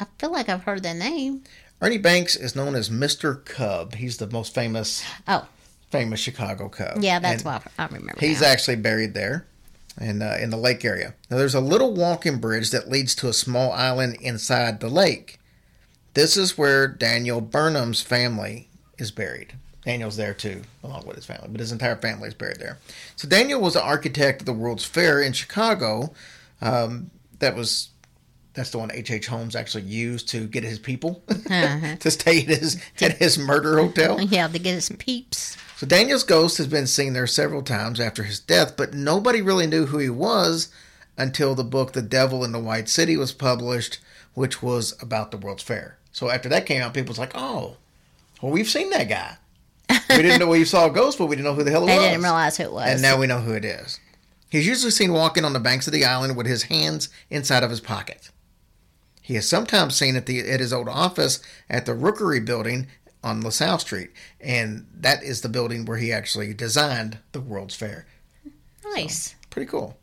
I 0.00 0.06
feel 0.18 0.32
like 0.32 0.48
I've 0.48 0.64
heard 0.64 0.82
that 0.82 0.96
name. 0.96 1.42
Ernie 1.80 1.98
Banks 1.98 2.36
is 2.36 2.54
known 2.54 2.74
as 2.74 2.90
Mr. 2.90 3.44
Cub. 3.44 3.94
He's 3.94 4.18
the 4.18 4.28
most 4.28 4.54
famous 4.54 5.02
Oh, 5.26 5.46
famous 5.90 6.20
Chicago 6.20 6.68
Cub. 6.68 7.02
yeah, 7.02 7.18
that's 7.18 7.42
And- 7.42 7.44
why 7.44 7.60
I 7.78 7.86
remember. 7.86 8.14
He's 8.20 8.40
now. 8.40 8.48
actually 8.48 8.76
buried 8.76 9.14
there, 9.14 9.46
in 10.00 10.22
uh, 10.22 10.38
in 10.40 10.50
the 10.50 10.56
lake 10.56 10.84
area. 10.84 11.14
Now, 11.30 11.36
there's 11.38 11.54
a 11.54 11.60
little 11.60 11.94
walking 11.94 12.38
bridge 12.38 12.70
that 12.70 12.88
leads 12.90 13.14
to 13.16 13.28
a 13.28 13.32
small 13.32 13.72
island 13.72 14.16
inside 14.20 14.80
the 14.80 14.88
lake. 14.88 15.38
This 16.14 16.36
is 16.36 16.56
where 16.56 16.86
Daniel 16.86 17.40
Burnham's 17.40 18.00
family 18.02 18.68
is 18.98 19.10
buried. 19.10 19.54
Daniel's 19.84 20.16
there 20.16 20.32
too, 20.32 20.62
along 20.82 21.06
with 21.06 21.16
his 21.16 21.26
family, 21.26 21.48
but 21.50 21.60
his 21.60 21.72
entire 21.72 21.96
family 21.96 22.28
is 22.28 22.34
buried 22.34 22.58
there. 22.58 22.78
So 23.16 23.28
Daniel 23.28 23.60
was 23.60 23.74
the 23.74 23.82
architect 23.82 24.40
of 24.42 24.46
the 24.46 24.52
World's 24.52 24.84
Fair 24.84 25.20
in 25.20 25.32
Chicago. 25.34 26.14
Um, 26.62 27.10
that 27.40 27.54
was 27.54 27.90
that's 28.54 28.70
the 28.70 28.78
one 28.78 28.90
H. 28.92 29.10
H. 29.10 29.26
Holmes 29.26 29.56
actually 29.56 29.82
used 29.82 30.28
to 30.28 30.46
get 30.46 30.62
his 30.64 30.78
people 30.78 31.22
Uh-huh. 31.50 31.96
to 31.96 32.10
stay 32.10 32.38
at 32.38 32.44
his 32.46 32.80
at 33.00 33.18
his 33.18 33.36
murder 33.36 33.76
hotel. 33.78 34.20
yeah, 34.22 34.46
to 34.46 34.58
get 34.58 34.74
his 34.74 34.88
peeps. 34.98 35.56
So 35.84 35.88
Daniel's 35.88 36.22
ghost 36.22 36.56
has 36.56 36.66
been 36.66 36.86
seen 36.86 37.12
there 37.12 37.26
several 37.26 37.60
times 37.60 38.00
after 38.00 38.22
his 38.22 38.40
death, 38.40 38.74
but 38.74 38.94
nobody 38.94 39.42
really 39.42 39.66
knew 39.66 39.84
who 39.84 39.98
he 39.98 40.08
was 40.08 40.70
until 41.18 41.54
the 41.54 41.62
book 41.62 41.92
The 41.92 42.00
Devil 42.00 42.42
in 42.42 42.52
the 42.52 42.58
White 42.58 42.88
City 42.88 43.18
was 43.18 43.32
published, 43.32 43.98
which 44.32 44.62
was 44.62 44.96
about 45.02 45.30
the 45.30 45.36
World's 45.36 45.62
Fair. 45.62 45.98
So 46.10 46.30
after 46.30 46.48
that 46.48 46.64
came 46.64 46.80
out, 46.80 46.94
people 46.94 47.10
was 47.10 47.18
like, 47.18 47.32
"Oh, 47.34 47.76
well, 48.40 48.50
we've 48.50 48.66
seen 48.66 48.88
that 48.90 49.10
guy. 49.10 49.36
We 50.08 50.22
didn't 50.22 50.40
know 50.40 50.46
we 50.48 50.64
saw 50.64 50.86
a 50.86 50.90
ghost, 50.90 51.18
but 51.18 51.26
we 51.26 51.36
didn't 51.36 51.48
know 51.48 51.54
who 51.54 51.64
the 51.64 51.70
hell 51.70 51.82
it 51.84 51.86
They 51.88 51.98
was." 51.98 52.06
didn't 52.06 52.22
realize 52.22 52.56
who 52.56 52.62
it 52.62 52.72
was. 52.72 52.88
and 52.88 53.02
now 53.02 53.18
we 53.18 53.26
know 53.26 53.40
who 53.40 53.52
it 53.52 53.66
is. 53.66 54.00
He's 54.48 54.66
usually 54.66 54.90
seen 54.90 55.12
walking 55.12 55.44
on 55.44 55.52
the 55.52 55.60
banks 55.60 55.86
of 55.86 55.92
the 55.92 56.06
island 56.06 56.34
with 56.34 56.46
his 56.46 56.62
hands 56.62 57.10
inside 57.28 57.62
of 57.62 57.68
his 57.68 57.80
pocket. 57.82 58.30
He 59.20 59.36
is 59.36 59.46
sometimes 59.46 59.94
seen 59.96 60.16
at 60.16 60.24
the 60.24 60.50
at 60.50 60.60
his 60.60 60.72
old 60.72 60.88
office 60.88 61.40
at 61.68 61.84
the 61.84 61.92
Rookery 61.92 62.40
Building 62.40 62.86
on 63.24 63.40
LaSalle 63.40 63.78
Street, 63.80 64.10
and 64.40 64.86
that 64.94 65.22
is 65.24 65.40
the 65.40 65.48
building 65.48 65.84
where 65.86 65.96
he 65.98 66.12
actually 66.12 66.54
designed 66.54 67.18
the 67.32 67.40
World's 67.40 67.74
Fair. 67.74 68.06
nice. 68.94 69.34
Pretty 69.50 69.68
cool. 69.68 69.96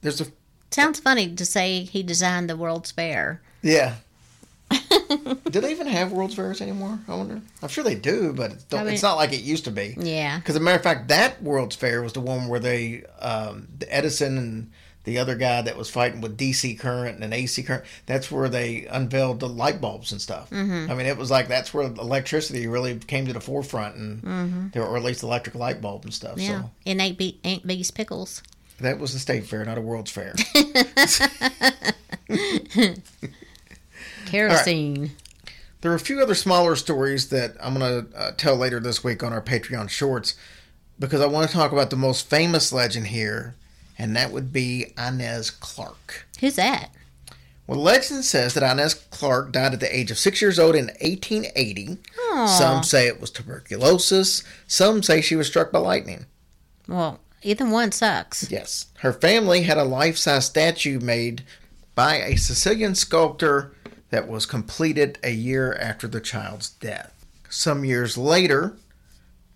There's 0.00 0.20
a 0.20 0.26
Sounds 0.70 1.00
funny 1.00 1.34
to 1.34 1.44
say 1.46 1.80
he 1.82 2.02
designed 2.02 2.48
the 2.48 2.56
World's 2.56 2.90
Fair. 2.92 3.42
yeah. 3.62 3.96
do 5.50 5.60
they 5.62 5.70
even 5.70 5.86
have 5.86 6.12
World's 6.12 6.34
Fairs 6.34 6.60
anymore? 6.60 6.98
I 7.08 7.14
wonder. 7.14 7.40
I'm 7.62 7.68
sure 7.68 7.82
they 7.82 7.94
do, 7.94 8.34
but 8.34 8.52
it's, 8.52 8.64
don't, 8.64 8.80
I 8.80 8.84
mean- 8.84 8.92
it's 8.92 9.02
not 9.02 9.16
like 9.16 9.32
it 9.32 9.40
used 9.40 9.64
to 9.64 9.70
be. 9.70 9.94
Yeah. 9.98 10.38
Because, 10.38 10.56
as 10.56 10.60
a 10.60 10.64
matter 10.64 10.76
of 10.76 10.82
fact, 10.82 11.08
that 11.08 11.42
World's 11.42 11.74
Fair 11.74 12.02
was 12.02 12.12
the 12.12 12.20
one 12.20 12.48
where 12.48 12.60
they, 12.60 13.04
um, 13.18 13.66
the 13.78 13.92
Edison 13.94 14.36
and 14.36 14.70
the 15.08 15.18
other 15.18 15.34
guy 15.34 15.62
that 15.62 15.76
was 15.76 15.88
fighting 15.88 16.20
with 16.20 16.36
DC 16.36 16.78
current 16.78 17.22
and 17.24 17.32
AC 17.32 17.62
current, 17.62 17.84
that's 18.06 18.30
where 18.30 18.48
they 18.48 18.86
unveiled 18.90 19.40
the 19.40 19.48
light 19.48 19.80
bulbs 19.80 20.12
and 20.12 20.20
stuff. 20.20 20.50
Mm-hmm. 20.50 20.90
I 20.90 20.94
mean, 20.94 21.06
it 21.06 21.16
was 21.16 21.30
like 21.30 21.48
that's 21.48 21.72
where 21.72 21.86
electricity 21.86 22.66
really 22.66 22.96
came 22.98 23.26
to 23.26 23.32
the 23.32 23.40
forefront, 23.40 23.96
and 23.96 24.72
there, 24.72 24.84
or 24.84 24.96
at 24.98 25.02
least 25.02 25.22
electric 25.22 25.54
light 25.54 25.80
bulb 25.80 26.04
and 26.04 26.12
stuff. 26.12 26.38
Yeah. 26.38 26.62
So 26.62 26.70
In 26.84 27.00
Aunt, 27.00 27.16
B- 27.16 27.40
Aunt 27.42 27.66
B's 27.66 27.90
pickles. 27.90 28.42
that 28.80 28.98
was 28.98 29.14
the 29.14 29.18
state 29.18 29.46
fair, 29.46 29.64
not 29.64 29.78
a 29.78 29.80
World's 29.80 30.10
Fair. 30.10 30.34
Kerosene. 34.26 35.10
There 35.80 35.92
are 35.92 35.96
a 35.96 36.00
few 36.00 36.20
other 36.20 36.34
smaller 36.34 36.74
stories 36.76 37.28
that 37.28 37.56
I'm 37.60 37.78
going 37.78 38.06
to 38.10 38.18
uh, 38.18 38.32
tell 38.36 38.56
later 38.56 38.80
this 38.80 39.04
week 39.04 39.22
on 39.22 39.32
our 39.32 39.40
Patreon 39.40 39.88
shorts 39.88 40.34
because 40.98 41.20
I 41.20 41.26
want 41.26 41.46
to 41.48 41.54
talk 41.54 41.70
about 41.72 41.90
the 41.90 41.96
most 41.96 42.28
famous 42.28 42.72
legend 42.72 43.08
here, 43.08 43.54
and 43.98 44.16
that 44.16 44.32
would 44.32 44.52
be 44.52 44.92
Inez 44.96 45.50
Clark. 45.50 46.26
Who's 46.40 46.56
that? 46.56 46.90
Well, 47.66 47.80
legend 47.80 48.24
says 48.24 48.54
that 48.54 48.62
Inez 48.62 48.94
Clark 48.94 49.52
died 49.52 49.74
at 49.74 49.80
the 49.80 49.94
age 49.94 50.10
of 50.10 50.18
six 50.18 50.40
years 50.40 50.58
old 50.58 50.74
in 50.74 50.86
1880. 50.86 51.98
Aw. 52.18 52.46
Some 52.46 52.82
say 52.82 53.06
it 53.06 53.20
was 53.20 53.30
tuberculosis. 53.30 54.42
Some 54.66 55.02
say 55.02 55.20
she 55.20 55.36
was 55.36 55.48
struck 55.48 55.70
by 55.70 55.80
lightning. 55.80 56.24
Well, 56.86 57.20
either 57.42 57.66
one 57.66 57.92
sucks. 57.92 58.50
Yes. 58.50 58.86
Her 59.00 59.12
family 59.12 59.62
had 59.62 59.76
a 59.76 59.84
life 59.84 60.16
size 60.16 60.46
statue 60.46 60.98
made 60.98 61.44
by 61.94 62.16
a 62.22 62.36
Sicilian 62.36 62.94
sculptor 62.94 63.72
that 64.08 64.28
was 64.28 64.46
completed 64.46 65.18
a 65.22 65.32
year 65.32 65.74
after 65.74 66.08
the 66.08 66.20
child's 66.22 66.70
death. 66.70 67.26
Some 67.50 67.84
years 67.84 68.16
later, 68.16 68.76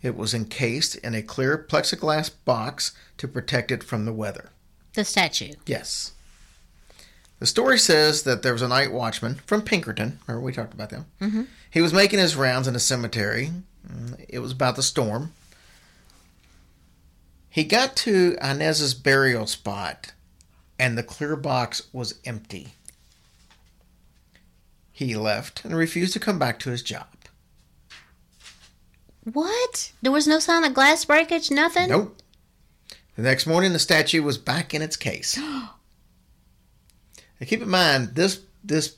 it 0.02 0.16
was 0.16 0.34
encased 0.34 0.96
in 0.96 1.14
a 1.14 1.22
clear 1.22 1.56
plexiglass 1.56 2.30
box 2.44 2.92
to 3.18 3.28
protect 3.28 3.70
it 3.70 3.84
from 3.84 4.04
the 4.04 4.12
weather. 4.12 4.50
The 4.94 5.04
statue. 5.04 5.54
Yes. 5.66 6.12
The 7.38 7.46
story 7.46 7.78
says 7.78 8.22
that 8.24 8.42
there 8.42 8.52
was 8.52 8.62
a 8.62 8.68
night 8.68 8.92
watchman 8.92 9.36
from 9.46 9.62
Pinkerton. 9.62 10.18
Remember, 10.26 10.44
we 10.44 10.52
talked 10.52 10.74
about 10.74 10.90
them. 10.90 11.06
Mm-hmm. 11.20 11.42
He 11.70 11.80
was 11.80 11.92
making 11.92 12.18
his 12.18 12.36
rounds 12.36 12.68
in 12.68 12.76
a 12.76 12.80
cemetery. 12.80 13.50
It 14.28 14.38
was 14.40 14.52
about 14.52 14.76
the 14.76 14.82
storm. 14.82 15.32
He 17.48 17.64
got 17.64 17.96
to 17.96 18.36
Inez's 18.40 18.94
burial 18.94 19.46
spot, 19.46 20.12
and 20.78 20.96
the 20.96 21.02
clear 21.02 21.36
box 21.36 21.82
was 21.92 22.18
empty. 22.24 22.68
He 24.92 25.16
left 25.16 25.64
and 25.64 25.74
refused 25.74 26.12
to 26.12 26.20
come 26.20 26.38
back 26.38 26.58
to 26.60 26.70
his 26.70 26.82
job. 26.82 27.06
What? 29.24 29.92
There 30.02 30.12
was 30.12 30.26
no 30.26 30.38
sign 30.38 30.64
of 30.64 30.74
glass 30.74 31.04
breakage? 31.04 31.50
Nothing? 31.50 31.88
Nope. 31.88 32.16
The 33.16 33.22
next 33.22 33.46
morning, 33.46 33.72
the 33.72 33.78
statue 33.78 34.22
was 34.22 34.38
back 34.38 34.74
in 34.74 34.82
its 34.82 34.96
case. 34.96 35.36
now, 35.38 35.74
keep 37.44 37.62
in 37.62 37.68
mind 37.68 38.14
this 38.14 38.40
this 38.64 38.96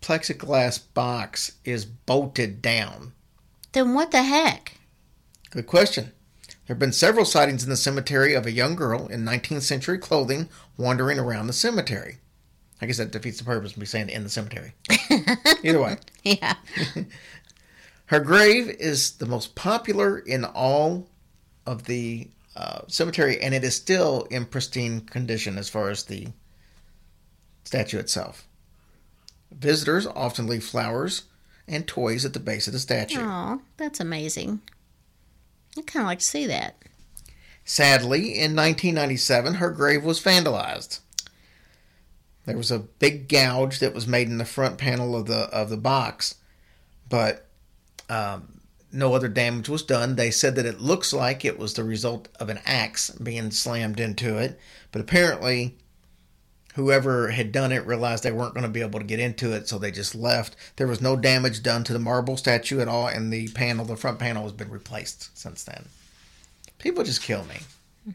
plexiglass 0.00 0.80
box 0.94 1.52
is 1.64 1.84
bolted 1.84 2.62
down. 2.62 3.12
Then 3.72 3.94
what 3.94 4.10
the 4.10 4.22
heck? 4.22 4.78
Good 5.50 5.66
question. 5.66 6.12
There 6.46 6.74
have 6.74 6.78
been 6.78 6.92
several 6.92 7.24
sightings 7.24 7.64
in 7.64 7.70
the 7.70 7.76
cemetery 7.76 8.34
of 8.34 8.46
a 8.46 8.52
young 8.52 8.76
girl 8.76 9.08
in 9.08 9.24
19th 9.24 9.62
century 9.62 9.98
clothing 9.98 10.48
wandering 10.76 11.18
around 11.18 11.48
the 11.48 11.52
cemetery. 11.52 12.18
I 12.80 12.86
guess 12.86 12.98
that 12.98 13.10
defeats 13.10 13.38
the 13.38 13.44
purpose 13.44 13.72
of 13.72 13.78
me 13.78 13.86
saying 13.86 14.08
in 14.08 14.22
the 14.22 14.30
cemetery. 14.30 14.72
Either 15.62 15.82
way. 15.82 15.98
Yeah. 16.22 16.54
Her 18.10 18.18
grave 18.18 18.68
is 18.68 19.12
the 19.18 19.26
most 19.26 19.54
popular 19.54 20.18
in 20.18 20.44
all 20.44 21.08
of 21.64 21.84
the 21.84 22.26
uh, 22.56 22.80
cemetery, 22.88 23.40
and 23.40 23.54
it 23.54 23.62
is 23.62 23.76
still 23.76 24.26
in 24.32 24.46
pristine 24.46 25.02
condition 25.02 25.56
as 25.56 25.68
far 25.68 25.90
as 25.90 26.02
the 26.02 26.26
statue 27.62 28.00
itself. 28.00 28.48
Visitors 29.52 30.08
often 30.08 30.48
leave 30.48 30.64
flowers 30.64 31.22
and 31.68 31.86
toys 31.86 32.24
at 32.24 32.32
the 32.32 32.40
base 32.40 32.66
of 32.66 32.72
the 32.72 32.80
statue. 32.80 33.20
Oh, 33.20 33.62
that's 33.76 34.00
amazing. 34.00 34.60
I 35.78 35.82
kind 35.82 36.02
of 36.02 36.08
like 36.08 36.18
to 36.18 36.24
see 36.24 36.48
that. 36.48 36.82
Sadly, 37.64 38.30
in 38.30 38.56
1997, 38.56 39.54
her 39.54 39.70
grave 39.70 40.02
was 40.02 40.20
vandalized. 40.20 40.98
There 42.44 42.56
was 42.56 42.72
a 42.72 42.80
big 42.80 43.28
gouge 43.28 43.78
that 43.78 43.94
was 43.94 44.08
made 44.08 44.26
in 44.26 44.38
the 44.38 44.44
front 44.44 44.78
panel 44.78 45.14
of 45.14 45.26
the 45.26 45.42
of 45.52 45.70
the 45.70 45.76
box, 45.76 46.34
but 47.08 47.46
um, 48.10 48.60
no 48.92 49.14
other 49.14 49.28
damage 49.28 49.68
was 49.68 49.82
done. 49.82 50.16
They 50.16 50.30
said 50.30 50.56
that 50.56 50.66
it 50.66 50.80
looks 50.80 51.12
like 51.12 51.44
it 51.44 51.58
was 51.58 51.74
the 51.74 51.84
result 51.84 52.28
of 52.38 52.48
an 52.48 52.58
axe 52.66 53.10
being 53.10 53.50
slammed 53.50 54.00
into 54.00 54.36
it, 54.36 54.58
but 54.90 55.00
apparently, 55.00 55.76
whoever 56.74 57.30
had 57.30 57.52
done 57.52 57.72
it 57.72 57.86
realized 57.86 58.24
they 58.24 58.32
weren't 58.32 58.54
going 58.54 58.64
to 58.64 58.68
be 58.68 58.80
able 58.80 58.98
to 58.98 59.06
get 59.06 59.20
into 59.20 59.52
it, 59.52 59.68
so 59.68 59.78
they 59.78 59.90
just 59.90 60.14
left. 60.14 60.56
There 60.76 60.88
was 60.88 61.00
no 61.00 61.16
damage 61.16 61.62
done 61.62 61.84
to 61.84 61.92
the 61.92 61.98
marble 61.98 62.36
statue 62.36 62.80
at 62.80 62.88
all, 62.88 63.06
and 63.06 63.32
the 63.32 63.48
panel, 63.48 63.84
the 63.84 63.96
front 63.96 64.18
panel, 64.18 64.42
has 64.42 64.52
been 64.52 64.70
replaced 64.70 65.36
since 65.38 65.62
then. 65.62 65.86
People 66.78 67.04
just 67.04 67.22
kill 67.22 67.44
me. 67.44 68.14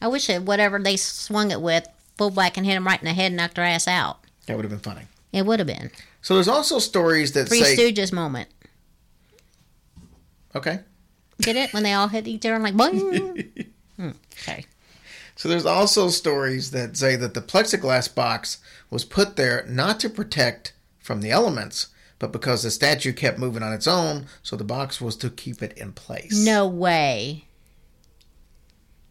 I 0.00 0.08
wish 0.08 0.26
that 0.28 0.42
whatever 0.42 0.78
they 0.78 0.96
swung 0.96 1.50
it 1.50 1.60
with, 1.60 1.86
fullback 2.16 2.56
and 2.56 2.64
hit 2.64 2.76
him 2.76 2.86
right 2.86 3.00
in 3.00 3.06
the 3.06 3.12
head 3.12 3.26
and 3.26 3.36
knocked 3.36 3.56
her 3.56 3.62
ass 3.62 3.88
out. 3.88 4.20
That 4.46 4.56
would 4.56 4.64
have 4.64 4.70
been 4.70 4.80
funny. 4.80 5.06
It 5.32 5.44
would 5.44 5.58
have 5.58 5.66
been. 5.66 5.90
So 6.22 6.34
there's 6.34 6.48
also 6.48 6.78
stories 6.78 7.32
that 7.32 7.48
Three 7.48 7.62
say, 7.62 7.76
Stooges 7.76 8.12
moment. 8.12 8.48
Okay. 10.54 10.80
Get 11.40 11.56
it? 11.56 11.72
When 11.72 11.82
they 11.82 11.92
all 11.92 12.08
hit 12.08 12.28
each 12.28 12.44
other 12.46 12.54
and 12.54 12.64
like, 12.64 12.74
boing. 12.74 13.66
Hmm, 13.96 14.10
okay. 14.42 14.64
So 15.36 15.48
there's 15.48 15.66
also 15.66 16.08
stories 16.08 16.72
that 16.72 16.96
say 16.96 17.14
that 17.14 17.34
the 17.34 17.40
plexiglass 17.40 18.12
box 18.12 18.58
was 18.90 19.04
put 19.04 19.36
there 19.36 19.64
not 19.68 20.00
to 20.00 20.10
protect 20.10 20.72
from 20.98 21.20
the 21.20 21.30
elements, 21.30 21.88
but 22.18 22.32
because 22.32 22.64
the 22.64 22.72
statue 22.72 23.12
kept 23.12 23.38
moving 23.38 23.62
on 23.62 23.72
its 23.72 23.86
own, 23.86 24.26
so 24.42 24.56
the 24.56 24.64
box 24.64 25.00
was 25.00 25.16
to 25.18 25.30
keep 25.30 25.62
it 25.62 25.78
in 25.78 25.92
place. 25.92 26.44
No 26.44 26.66
way. 26.66 27.44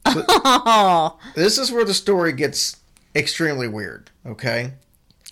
Oh, 0.06 1.18
This 1.36 1.58
is 1.58 1.72
where 1.72 1.86
the 1.86 1.94
story 1.94 2.34
gets 2.34 2.78
extremely 3.16 3.68
weird, 3.70 4.12
okay? 4.26 4.74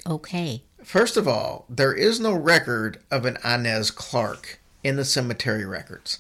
okay. 0.08 0.63
First 0.84 1.18
of 1.18 1.27
all, 1.27 1.65
there 1.70 1.94
is 1.94 2.20
no 2.20 2.34
record 2.34 3.00
of 3.12 3.25
an 3.25 3.38
Inez 3.44 3.91
Clark 3.91 4.61
in 4.83 4.95
the 4.95 5.05
cemetery 5.05 5.65
records. 5.65 6.19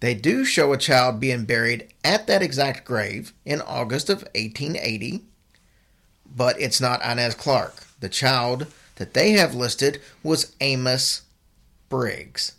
They 0.00 0.14
do 0.14 0.44
show 0.44 0.72
a 0.72 0.78
child 0.78 1.18
being 1.18 1.44
buried 1.44 1.92
at 2.04 2.26
that 2.26 2.42
exact 2.42 2.84
grave 2.84 3.32
in 3.44 3.60
August 3.60 4.08
of 4.08 4.22
1880, 4.34 5.24
but 6.24 6.60
it's 6.60 6.80
not 6.80 7.04
Inez 7.04 7.34
Clark. 7.34 7.84
The 7.98 8.08
child 8.08 8.68
that 8.96 9.14
they 9.14 9.32
have 9.32 9.54
listed 9.54 10.00
was 10.22 10.54
Amos 10.60 11.22
Briggs. 11.88 12.52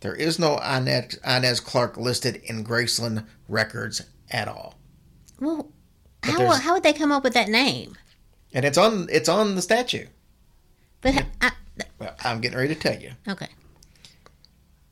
There 0.00 0.14
is 0.14 0.38
no 0.38 0.58
Inez, 0.58 1.18
Inez 1.24 1.60
Clark 1.60 1.96
listed 1.96 2.36
in 2.44 2.64
Graceland 2.64 3.24
records 3.48 4.02
at 4.30 4.48
all. 4.48 4.74
Well, 5.40 5.70
how, 6.22 6.50
how 6.50 6.74
would 6.74 6.82
they 6.82 6.92
come 6.92 7.10
up 7.10 7.24
with 7.24 7.34
that 7.34 7.48
name? 7.48 7.96
And 8.52 8.64
it's 8.64 8.78
on 8.78 9.08
it's 9.10 9.28
on 9.28 9.54
the 9.56 9.62
statue. 9.62 10.06
But 11.00 11.24
I, 11.40 11.52
Well, 12.04 12.14
I'm 12.22 12.40
getting 12.40 12.58
ready 12.58 12.74
to 12.74 12.80
tell 12.80 13.00
you. 13.00 13.12
okay. 13.28 13.48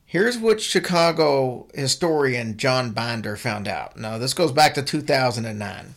Here's 0.07 0.39
what 0.39 0.61
Chicago 0.61 1.69
historian 1.75 2.57
John 2.57 2.93
Binder 2.93 3.37
found 3.37 3.67
out. 3.69 3.97
Now, 3.97 4.19
this 4.19 4.35
goes 4.35 4.53
back 4.53 4.75
to 4.75 4.83
2009. 4.83 5.95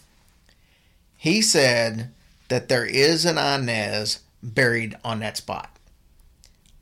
He 1.17 1.41
said 1.41 2.11
that 2.49 2.67
there 2.69 2.85
is 2.85 3.25
an 3.25 3.37
Inez 3.37 4.19
buried 4.43 4.95
on 5.03 5.19
that 5.19 5.37
spot. 5.37 5.69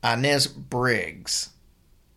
Inez 0.02 0.46
Briggs. 0.48 1.50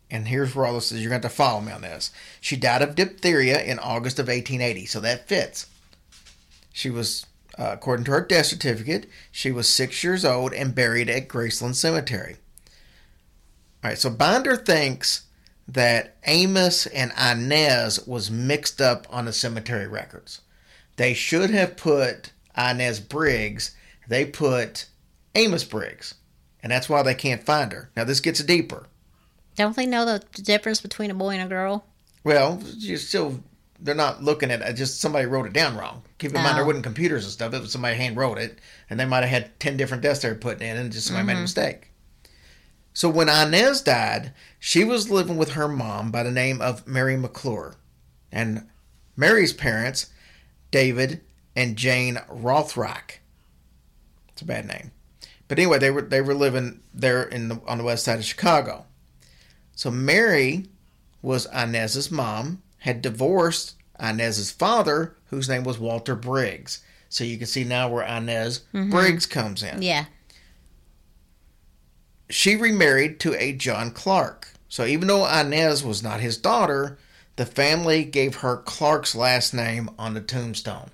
And 0.09 0.27
here's 0.27 0.55
where 0.55 0.65
all 0.65 0.73
this 0.73 0.91
is. 0.91 1.01
You're 1.01 1.09
going 1.09 1.21
to 1.21 1.27
have 1.27 1.31
to 1.33 1.37
follow 1.37 1.61
me 1.61 1.71
on 1.71 1.81
this. 1.81 2.11
She 2.41 2.55
died 2.55 2.81
of 2.81 2.95
diphtheria 2.95 3.61
in 3.63 3.77
August 3.79 4.19
of 4.19 4.27
1880, 4.27 4.85
so 4.87 4.99
that 5.01 5.27
fits. 5.27 5.67
She 6.73 6.89
was, 6.89 7.25
uh, 7.57 7.71
according 7.73 8.05
to 8.05 8.11
her 8.11 8.21
death 8.21 8.45
certificate, 8.47 9.09
she 9.31 9.51
was 9.51 9.67
six 9.67 10.03
years 10.03 10.23
old 10.23 10.53
and 10.53 10.75
buried 10.75 11.09
at 11.09 11.27
Graceland 11.27 11.75
Cemetery. 11.75 12.37
All 13.83 13.89
right, 13.91 13.97
so 13.97 14.09
Binder 14.09 14.55
thinks 14.55 15.23
that 15.67 16.15
Amos 16.25 16.85
and 16.87 17.11
Inez 17.19 18.05
was 18.07 18.31
mixed 18.31 18.81
up 18.81 19.07
on 19.09 19.25
the 19.25 19.33
cemetery 19.33 19.87
records. 19.87 20.41
They 20.95 21.13
should 21.13 21.49
have 21.49 21.77
put 21.77 22.31
Inez 22.57 22.99
Briggs. 22.99 23.75
They 24.07 24.25
put 24.25 24.87
Amos 25.35 25.63
Briggs, 25.63 26.15
and 26.63 26.71
that's 26.71 26.89
why 26.89 27.03
they 27.03 27.13
can't 27.13 27.43
find 27.43 27.71
her. 27.71 27.91
Now 27.95 28.03
this 28.03 28.19
gets 28.19 28.41
deeper. 28.43 28.87
Don't 29.55 29.75
they 29.75 29.85
know 29.85 30.05
the 30.05 30.23
difference 30.41 30.81
between 30.81 31.11
a 31.11 31.15
boy 31.15 31.31
and 31.31 31.43
a 31.43 31.47
girl? 31.47 31.85
Well, 32.23 32.61
you're 32.75 32.97
still 32.97 33.43
they're 33.79 33.95
not 33.95 34.23
looking 34.23 34.51
at 34.51 34.61
it. 34.61 34.73
Just 34.73 34.99
somebody 34.99 35.25
wrote 35.25 35.45
it 35.45 35.53
down 35.53 35.77
wrong. 35.77 36.03
Keep 36.17 36.33
in 36.33 36.41
mind 36.41 36.57
there 36.57 36.65
wasn't 36.65 36.83
computers 36.83 37.23
and 37.23 37.31
stuff. 37.31 37.53
It 37.53 37.61
was 37.61 37.71
somebody 37.71 37.95
hand 37.95 38.17
wrote 38.17 38.37
it, 38.37 38.59
and 38.89 38.99
they 38.99 39.05
might 39.05 39.21
have 39.23 39.29
had 39.29 39.59
ten 39.59 39.77
different 39.77 40.03
deaths 40.03 40.21
they 40.21 40.29
were 40.29 40.35
putting 40.35 40.67
in, 40.67 40.77
and 40.77 40.91
just 40.91 41.07
somebody 41.07 41.27
made 41.27 41.33
a 41.33 41.35
mm-hmm. 41.35 41.43
mistake. 41.43 41.91
So 42.93 43.09
when 43.09 43.29
Inez 43.29 43.81
died, 43.81 44.33
she 44.59 44.83
was 44.83 45.11
living 45.11 45.37
with 45.37 45.51
her 45.51 45.67
mom 45.67 46.11
by 46.11 46.23
the 46.23 46.31
name 46.31 46.61
of 46.61 46.87
Mary 46.87 47.15
McClure, 47.15 47.75
and 48.31 48.67
Mary's 49.15 49.53
parents, 49.53 50.07
David 50.71 51.21
and 51.55 51.75
Jane 51.75 52.15
Rothrock. 52.29 53.19
It's 54.29 54.41
a 54.41 54.45
bad 54.45 54.65
name, 54.67 54.91
but 55.47 55.59
anyway, 55.59 55.77
they 55.77 55.91
were 55.91 56.01
they 56.01 56.21
were 56.21 56.33
living 56.33 56.81
there 56.93 57.23
in 57.23 57.49
the, 57.49 57.61
on 57.67 57.77
the 57.77 57.83
west 57.83 58.05
side 58.05 58.19
of 58.19 58.25
Chicago. 58.25 58.85
So 59.75 59.91
Mary 59.91 60.65
was 61.21 61.45
Inez's 61.53 62.09
mom, 62.09 62.63
had 62.79 63.01
divorced 63.01 63.75
Inez's 63.99 64.51
father, 64.51 65.15
whose 65.27 65.49
name 65.49 65.63
was 65.63 65.79
Walter 65.79 66.15
Briggs. 66.15 66.81
So 67.09 67.23
you 67.23 67.37
can 67.37 67.47
see 67.47 67.63
now 67.63 67.89
where 67.89 68.05
Inez 68.05 68.61
mm-hmm. 68.73 68.89
Briggs 68.89 69.25
comes 69.25 69.63
in. 69.63 69.81
Yeah. 69.81 70.05
She 72.29 72.55
remarried 72.55 73.19
to 73.21 73.33
a 73.35 73.53
John 73.53 73.91
Clark. 73.91 74.49
So 74.69 74.85
even 74.85 75.07
though 75.07 75.25
Inez 75.25 75.83
was 75.83 76.03
not 76.03 76.19
his 76.19 76.37
daughter, 76.37 76.97
the 77.37 77.45
family 77.45 78.03
gave 78.03 78.35
her 78.37 78.57
Clark's 78.57 79.15
last 79.15 79.53
name 79.53 79.89
on 79.97 80.13
the 80.13 80.21
tombstone. 80.21 80.89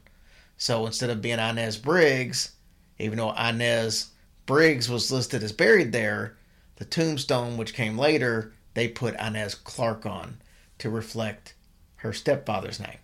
So 0.58 0.86
instead 0.86 1.10
of 1.10 1.22
being 1.22 1.40
Inez 1.40 1.78
Briggs, 1.78 2.52
even 3.00 3.18
though 3.18 3.34
Inez 3.34 4.12
Briggs 4.46 4.90
was 4.90 5.12
listed 5.12 5.42
as 5.42 5.52
buried 5.52 5.92
there, 5.92 6.38
the 6.76 6.86
tombstone, 6.86 7.58
which 7.58 7.74
came 7.74 7.98
later, 7.98 8.54
they 8.74 8.88
put 8.88 9.20
Inez 9.20 9.56
Clark 9.56 10.06
on 10.06 10.38
to 10.80 10.90
reflect 10.90 11.54
her 12.04 12.14
stepfather's 12.14 12.80
name. 12.80 12.98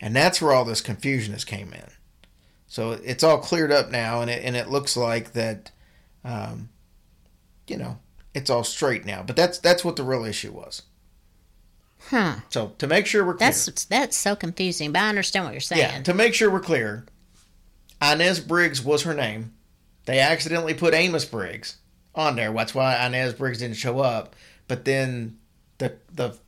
And 0.00 0.14
that's 0.14 0.40
where 0.40 0.52
all 0.52 0.64
this 0.64 0.80
confusion 0.80 1.32
has 1.32 1.44
came 1.44 1.72
in. 1.72 1.90
So 2.66 2.92
it's 2.92 3.24
all 3.24 3.38
cleared 3.38 3.72
up 3.72 3.90
now, 3.90 4.20
and 4.20 4.30
it, 4.30 4.44
and 4.44 4.54
it 4.54 4.68
looks 4.68 4.96
like 4.96 5.32
that, 5.32 5.70
um, 6.24 6.68
you 7.66 7.76
know, 7.76 7.98
it's 8.34 8.50
all 8.50 8.62
straight 8.64 9.04
now. 9.04 9.22
But 9.22 9.36
that's 9.36 9.58
that's 9.58 9.84
what 9.84 9.96
the 9.96 10.02
real 10.04 10.24
issue 10.24 10.52
was. 10.52 10.82
Huh. 12.10 12.36
So 12.50 12.74
to 12.78 12.86
make 12.86 13.06
sure 13.06 13.24
we're 13.24 13.34
clear, 13.34 13.50
That's 13.50 13.84
that's 13.86 14.16
so 14.16 14.36
confusing, 14.36 14.92
but 14.92 15.00
I 15.02 15.08
understand 15.08 15.46
what 15.46 15.52
you're 15.54 15.60
saying. 15.60 15.80
yeah, 15.80 16.02
to 16.02 16.14
make 16.14 16.34
sure 16.34 16.50
we're 16.50 16.60
clear, 16.60 17.06
Inez 18.00 18.38
Briggs 18.40 18.84
was 18.84 19.02
her 19.02 19.14
name. 19.14 19.54
They 20.04 20.20
accidentally 20.20 20.74
put 20.74 20.94
Amos 20.94 21.24
Briggs 21.24 21.78
on 22.14 22.36
there. 22.36 22.52
That's 22.52 22.74
why 22.74 23.04
Inez 23.04 23.34
Briggs 23.34 23.58
didn't 23.58 23.76
show 23.76 23.98
up. 23.98 24.36
But 24.68 24.84
then 24.84 25.38
the 25.78 25.96
the 26.12 26.38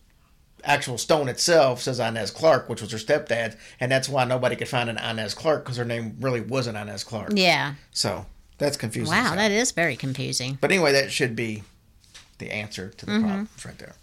actual 0.64 0.99
stone 0.99 1.29
itself 1.29 1.81
says 1.83 1.99
Inez 2.01 2.31
Clark, 2.31 2.68
which 2.68 2.81
was 2.81 2.92
her 2.92 2.99
stepdad, 2.99 3.57
and 3.81 3.90
that's 3.90 4.09
why 4.09 4.25
nobody 4.25 4.57
could 4.57 4.68
find 4.68 4.88
an 4.90 4.99
Inez 4.99 5.35
Clark 5.35 5.64
because 5.64 5.77
her 5.77 5.85
name 5.85 6.16
really 6.20 6.40
wasn't 6.40 6.77
Inez 6.77 7.05
Clark. 7.05 7.33
Yeah. 7.35 7.75
So 7.92 8.27
that's 8.59 8.77
confusing. 8.77 9.14
Wow, 9.14 9.31
So- 9.31 9.37
that 9.37 9.51
is 9.51 9.73
very 9.73 9.96
confusing. 9.96 10.59
But 10.61 10.70
anyway, 10.73 10.92
that 10.92 11.11
should 11.12 11.35
be 11.37 11.62
the 12.38 12.51
answer 12.51 12.88
to 12.88 13.07
Mm-hmm. 13.07 13.14
the 13.14 13.20
problem 13.20 13.49
right 13.64 13.79
there. 13.79 13.94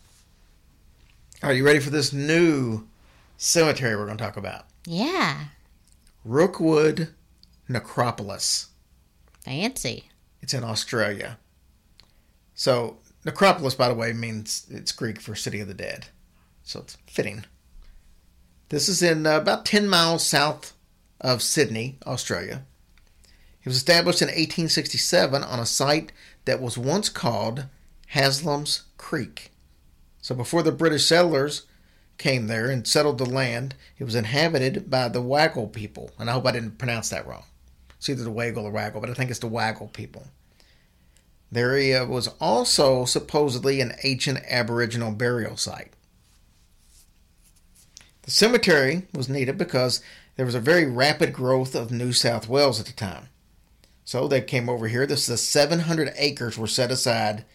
Are 1.44 1.54
you 1.54 1.66
ready 1.66 1.80
for 1.80 1.90
this 1.92 2.12
new 2.14 2.88
cemetery 3.38 3.96
we're 3.96 4.06
going 4.06 4.18
to 4.18 4.24
talk 4.24 4.38
about? 4.38 4.66
Yeah. 4.86 5.46
Rookwood 6.26 7.10
Necropolis. 7.70 8.68
Fancy. 9.44 10.10
It's 10.42 10.54
in 10.54 10.64
Australia. 10.64 11.38
So, 12.56 12.98
Necropolis, 13.26 13.76
by 13.76 13.88
the 13.88 13.94
way, 13.94 14.14
means 14.14 14.66
it's 14.70 14.92
Greek 14.92 15.22
for 15.22 15.36
City 15.36 15.60
of 15.60 15.68
the 15.68 15.74
Dead. 15.74 16.08
So 16.68 16.82
it's 16.82 16.98
fitting. 17.08 17.46
This 18.70 18.90
is 18.90 19.02
in 19.02 19.26
uh, 19.26 19.38
about 19.38 19.66
10 19.66 19.88
miles 19.88 20.26
south 20.26 20.74
of 21.22 21.42
Sydney, 21.42 21.98
Australia. 22.06 22.64
It 23.64 23.70
was 23.70 23.78
established 23.78 24.22
in 24.22 24.28
1867 24.28 25.44
on 25.44 25.60
a 25.60 25.66
site 25.66 26.12
that 26.46 26.62
was 26.62 26.78
once 26.78 27.10
called 27.10 27.66
Haslam's 28.08 28.84
Creek. 28.98 29.52
So 30.22 30.36
before 30.36 30.64
the 30.64 30.72
British 30.72 31.06
settlers 31.06 31.66
came 32.18 32.48
there 32.48 32.70
and 32.70 32.88
settled 32.88 33.18
the 33.18 33.26
land. 33.26 33.76
It 33.98 34.04
was 34.04 34.16
inhabited 34.16 34.90
by 34.90 35.08
the 35.08 35.22
Waggle 35.22 35.68
people, 35.68 36.12
and 36.20 36.30
I 36.30 36.34
hope 36.34 36.46
I 36.46 36.52
didn't 36.52 36.78
pronounce 36.78 37.10
that 37.10 37.28
wrong. 37.28 37.44
It's 37.98 38.10
either 38.10 38.24
the 38.24 38.32
Waggle 38.32 38.66
or 38.66 38.72
Waggle, 38.72 39.02
but 39.02 39.10
I 39.10 39.14
think 39.14 39.30
it's 39.30 39.40
the 39.40 39.48
Waggle 39.48 39.88
people. 39.88 40.28
The 41.52 41.62
area 41.62 42.06
was 42.06 42.28
also 42.40 43.06
supposedly 43.06 43.82
an 43.82 43.94
ancient 44.04 44.40
Aboriginal 44.48 45.12
burial 45.12 45.58
site. 45.58 45.94
The 48.28 48.32
cemetery 48.32 49.08
was 49.14 49.30
needed 49.30 49.58
because 49.58 50.02
there 50.36 50.46
was 50.46 50.54
a 50.54 50.60
very 50.60 50.86
rapid 50.86 51.32
growth 51.32 51.74
of 51.76 51.92
New 51.92 52.12
South 52.12 52.50
Wales 52.50 52.78
at 52.78 52.86
the 52.86 52.92
time. 52.92 53.30
So 54.04 54.28
they 54.28 54.42
came 54.42 54.68
over 54.68 54.90
here. 54.90 55.08
This 55.08 55.30
is 55.30 55.42
700 55.48 56.12
acres 56.18 56.58
were 56.58 56.68
set 56.68 56.92
aside. 56.92 57.46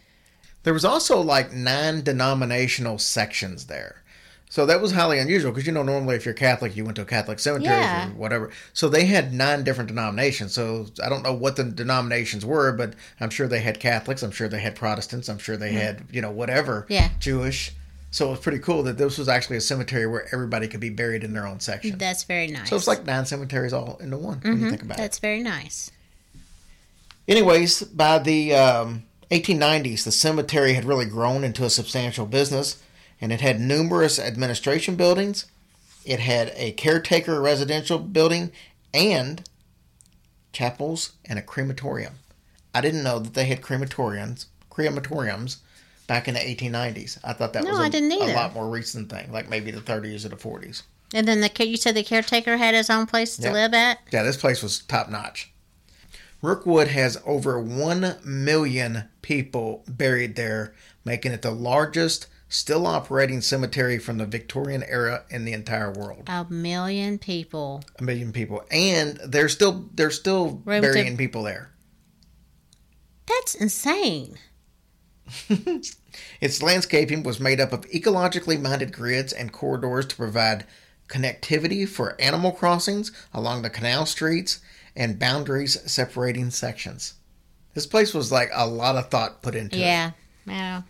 There 0.63 0.73
was 0.73 0.83
also 0.83 1.21
like 1.21 1.53
nine 1.53 2.01
denominational 2.01 2.97
sections 2.97 3.67
there. 3.67 4.01
So 4.49 4.65
that 4.65 4.81
was 4.81 4.93
highly 4.93 5.19
unusual 5.19 5.51
because 5.51 5.67
you 5.67 5.73
know 5.73 5.83
normally 5.83 6.15
if 6.15 6.25
you're 6.25 6.33
Catholic 6.33 6.75
you 6.75 6.85
went 6.85 6.95
to 6.95 7.03
a 7.03 7.05
Catholic 7.05 7.37
cemetery 7.37 7.75
Yeah. 7.75 8.07
or 8.09 8.13
whatever. 8.13 8.49
So 8.73 8.89
they 8.89 9.05
had 9.05 9.31
nine 9.31 9.63
different 9.63 9.89
denominations. 9.89 10.53
So 10.53 10.87
I 11.03 11.07
don't 11.07 11.21
know 11.23 11.33
what 11.35 11.55
the 11.55 11.65
denominations 11.65 12.43
were, 12.47 12.71
but 12.71 12.95
I'm 13.19 13.29
sure 13.29 13.47
they 13.47 13.59
had 13.61 13.79
Catholics. 13.79 14.23
I'm 14.23 14.31
sure 14.31 14.47
they 14.47 14.59
had 14.61 14.75
Protestants. 14.75 15.29
I'm 15.29 15.37
sure 15.37 15.55
they 15.55 15.73
had 15.73 16.05
you 16.11 16.21
know 16.21 16.31
whatever 16.31 16.87
Yeah. 16.89 17.09
Jewish. 17.19 17.73
So 18.13 18.27
it 18.27 18.29
was 18.29 18.39
pretty 18.41 18.59
cool 18.59 18.83
that 18.83 18.99
this 18.99 19.17
was 19.17 19.27
actually 19.27 19.57
a 19.57 19.61
cemetery 19.61 20.05
where 20.05 20.27
everybody 20.31 20.67
could 20.67 20.79
be 20.79 20.91
buried 20.91 21.23
in 21.23 21.33
their 21.33 21.47
own 21.47 21.59
section. 21.59 21.97
That's 21.97 22.23
very 22.25 22.45
nice. 22.45 22.69
So 22.69 22.75
it's 22.75 22.85
like 22.85 23.07
nine 23.07 23.25
cemeteries 23.25 23.73
all 23.73 23.97
into 23.97 24.19
one 24.19 24.39
when 24.41 24.59
you 24.59 24.69
think 24.69 24.83
about 24.83 24.99
it. 24.99 25.01
That's 25.01 25.17
very 25.17 25.41
nice. 25.41 25.89
Anyways, 27.27 27.81
by 27.81 28.19
the 28.19 28.53
um, 28.53 29.03
1890s, 29.31 30.03
the 30.03 30.11
cemetery 30.11 30.73
had 30.73 30.85
really 30.85 31.07
grown 31.07 31.43
into 31.43 31.65
a 31.65 31.71
substantial 31.71 32.27
business, 32.27 32.79
and 33.19 33.31
it 33.31 33.41
had 33.41 33.59
numerous 33.59 34.19
administration 34.19 34.95
buildings. 34.95 35.47
It 36.05 36.19
had 36.19 36.53
a 36.55 36.73
caretaker 36.73 37.41
residential 37.41 37.97
building 37.97 38.51
and 38.93 39.49
chapels 40.51 41.13
and 41.25 41.39
a 41.39 41.41
crematorium. 41.41 42.13
I 42.75 42.81
didn't 42.81 43.01
know 43.01 43.17
that 43.17 43.33
they 43.33 43.45
had 43.45 43.61
crematoriums, 43.61 44.45
crematoriums 44.69 45.61
back 46.13 46.27
in 46.27 46.35
the 46.35 46.39
1890s. 46.39 47.17
I 47.23 47.33
thought 47.33 47.53
that 47.53 47.63
No, 47.63 47.71
was 47.71 47.79
a, 47.79 47.83
I 47.83 47.89
didn't 47.89 48.11
either. 48.11 48.31
a 48.33 48.35
lot 48.35 48.53
more 48.53 48.69
recent 48.69 49.09
thing, 49.09 49.31
like 49.31 49.49
maybe 49.49 49.71
the 49.71 49.81
30s 49.81 50.23
or 50.25 50.29
the 50.29 50.35
40s. 50.35 50.83
And 51.11 51.27
then 51.27 51.41
the 51.41 51.65
you 51.65 51.75
said 51.75 51.95
the 51.95 52.03
caretaker 52.03 52.57
had 52.57 52.75
his 52.75 52.87
own 52.91 53.07
place 53.07 53.35
to 53.37 53.43
Yeah. 53.47 53.51
live 53.53 53.73
at. 53.73 53.97
Yeah, 54.11 54.21
this 54.21 54.37
place 54.37 54.61
was 54.61 54.79
top 54.81 55.09
notch. 55.09 55.51
Rookwood 56.43 56.89
has 56.89 57.19
over 57.25 57.59
1 57.59 58.17
million 58.23 59.05
people 59.23 59.83
buried 59.87 60.35
there, 60.35 60.75
making 61.03 61.31
it 61.31 61.41
the 61.41 61.49
largest 61.51 62.27
still 62.47 62.85
operating 62.85 63.41
cemetery 63.41 63.97
from 63.97 64.19
the 64.19 64.27
Victorian 64.27 64.83
era 64.83 65.23
in 65.31 65.45
the 65.45 65.53
entire 65.53 65.91
world. 65.91 66.25
A 66.27 66.45
million 66.47 67.17
people. 67.17 67.83
A 67.97 68.03
million 68.03 68.31
people. 68.31 68.63
And 68.69 69.19
they're 69.25 69.49
still 69.49 69.89
they're 69.95 70.11
still 70.11 70.61
Room 70.63 70.83
to- 70.83 70.87
burying 70.93 71.17
people 71.17 71.41
there. 71.41 71.71
That's 73.25 73.55
insane. 73.55 74.37
Its 76.41 76.61
landscaping 76.61 77.23
was 77.23 77.39
made 77.39 77.59
up 77.59 77.73
of 77.73 77.89
ecologically 77.89 78.59
minded 78.59 78.93
grids 78.93 79.33
and 79.33 79.51
corridors 79.51 80.05
to 80.07 80.15
provide 80.15 80.65
connectivity 81.07 81.87
for 81.87 82.19
animal 82.19 82.51
crossings 82.51 83.11
along 83.33 83.61
the 83.61 83.69
canal 83.69 84.05
streets 84.05 84.59
and 84.95 85.19
boundaries 85.19 85.79
separating 85.89 86.49
sections. 86.49 87.15
This 87.73 87.87
place 87.87 88.13
was 88.13 88.31
like 88.31 88.49
a 88.53 88.67
lot 88.67 88.95
of 88.95 89.09
thought 89.09 89.41
put 89.41 89.55
into 89.55 89.77
it. 89.77 89.81
Yeah. 89.81 90.11
Yeah. 90.45 90.81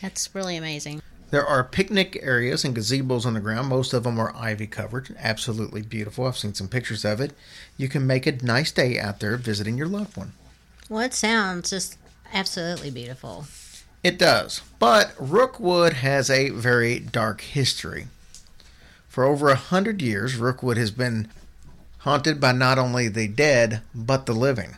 That's 0.00 0.34
really 0.34 0.56
amazing. 0.56 1.02
There 1.30 1.44
are 1.44 1.64
picnic 1.64 2.18
areas 2.22 2.64
and 2.64 2.76
gazebos 2.76 3.26
on 3.26 3.34
the 3.34 3.40
ground. 3.40 3.68
Most 3.68 3.92
of 3.92 4.04
them 4.04 4.20
are 4.20 4.34
ivy 4.36 4.68
covered. 4.68 5.16
Absolutely 5.18 5.82
beautiful. 5.82 6.26
I've 6.26 6.36
seen 6.36 6.54
some 6.54 6.68
pictures 6.68 7.04
of 7.04 7.20
it. 7.20 7.32
You 7.76 7.88
can 7.88 8.06
make 8.06 8.26
a 8.26 8.32
nice 8.44 8.70
day 8.70 9.00
out 9.00 9.18
there 9.18 9.36
visiting 9.36 9.76
your 9.76 9.88
loved 9.88 10.16
one. 10.16 10.32
Well, 10.88 11.00
it 11.00 11.14
sounds 11.14 11.70
just 11.70 11.96
absolutely 12.32 12.90
beautiful. 12.90 13.46
It 14.02 14.18
does. 14.18 14.60
But 14.78 15.14
Rookwood 15.18 15.94
has 15.94 16.28
a 16.28 16.50
very 16.50 16.98
dark 16.98 17.40
history. 17.40 18.08
For 19.08 19.24
over 19.24 19.48
a 19.48 19.56
hundred 19.56 20.02
years, 20.02 20.36
Rookwood 20.36 20.76
has 20.76 20.90
been 20.90 21.28
haunted 21.98 22.40
by 22.40 22.52
not 22.52 22.78
only 22.78 23.08
the 23.08 23.28
dead, 23.28 23.80
but 23.94 24.26
the 24.26 24.34
living. 24.34 24.76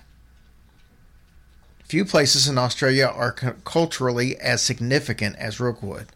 Few 1.84 2.04
places 2.04 2.46
in 2.48 2.58
Australia 2.58 3.06
are 3.06 3.32
culturally 3.32 4.36
as 4.38 4.62
significant 4.62 5.36
as 5.36 5.58
Rookwood. 5.58 6.06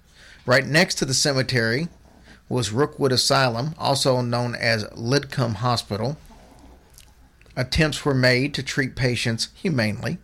Right 0.47 0.67
next 0.67 0.97
to 0.97 1.05
the 1.05 1.15
cemetery 1.15 1.89
was 2.49 2.73
Rookwood 2.73 3.13
Asylum, 3.13 3.75
also 3.79 4.21
known 4.21 4.55
as 4.55 4.85
Lidcombe 4.87 5.57
Hospital. 5.57 6.17
Attempts 7.57 8.05
were 8.05 8.15
made 8.15 8.53
to 8.55 8.63
treat 8.63 8.97
patients 8.97 9.49
humanely. 9.55 10.19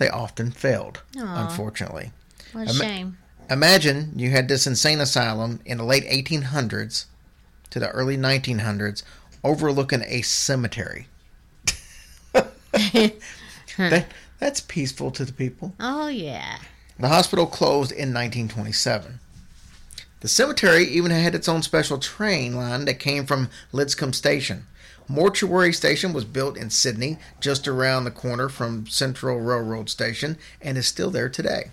They 0.00 0.08
often 0.08 0.50
failed, 0.50 1.02
Aw. 1.18 1.46
unfortunately. 1.46 2.10
What 2.52 2.68
a 2.68 2.70
Ima- 2.70 2.84
shame. 2.84 3.18
Imagine 3.50 4.12
you 4.16 4.30
had 4.30 4.48
this 4.48 4.66
insane 4.66 4.98
asylum 4.98 5.60
in 5.66 5.76
the 5.76 5.84
late 5.84 6.08
1800s 6.08 7.04
to 7.68 7.78
the 7.78 7.90
early 7.90 8.16
1900s 8.16 9.02
overlooking 9.44 10.02
a 10.06 10.22
cemetery. 10.22 11.06
that, 12.72 14.06
that's 14.38 14.60
peaceful 14.62 15.10
to 15.10 15.26
the 15.26 15.34
people. 15.34 15.74
Oh, 15.78 16.08
yeah. 16.08 16.56
The 16.98 17.08
hospital 17.08 17.44
closed 17.44 17.92
in 17.92 18.14
1927. 18.14 19.20
The 20.20 20.28
cemetery 20.28 20.84
even 20.86 21.10
had 21.10 21.34
its 21.34 21.48
own 21.48 21.62
special 21.62 21.98
train 21.98 22.56
line 22.56 22.86
that 22.86 22.98
came 22.98 23.26
from 23.26 23.50
Lidscombe 23.70 24.14
Station. 24.14 24.66
Mortuary 25.10 25.72
Station 25.72 26.12
was 26.12 26.24
built 26.24 26.56
in 26.56 26.70
Sydney, 26.70 27.18
just 27.40 27.66
around 27.66 28.04
the 28.04 28.12
corner 28.12 28.48
from 28.48 28.86
Central 28.86 29.40
Railroad 29.40 29.90
Station, 29.90 30.38
and 30.62 30.78
is 30.78 30.86
still 30.86 31.10
there 31.10 31.28
today. 31.28 31.72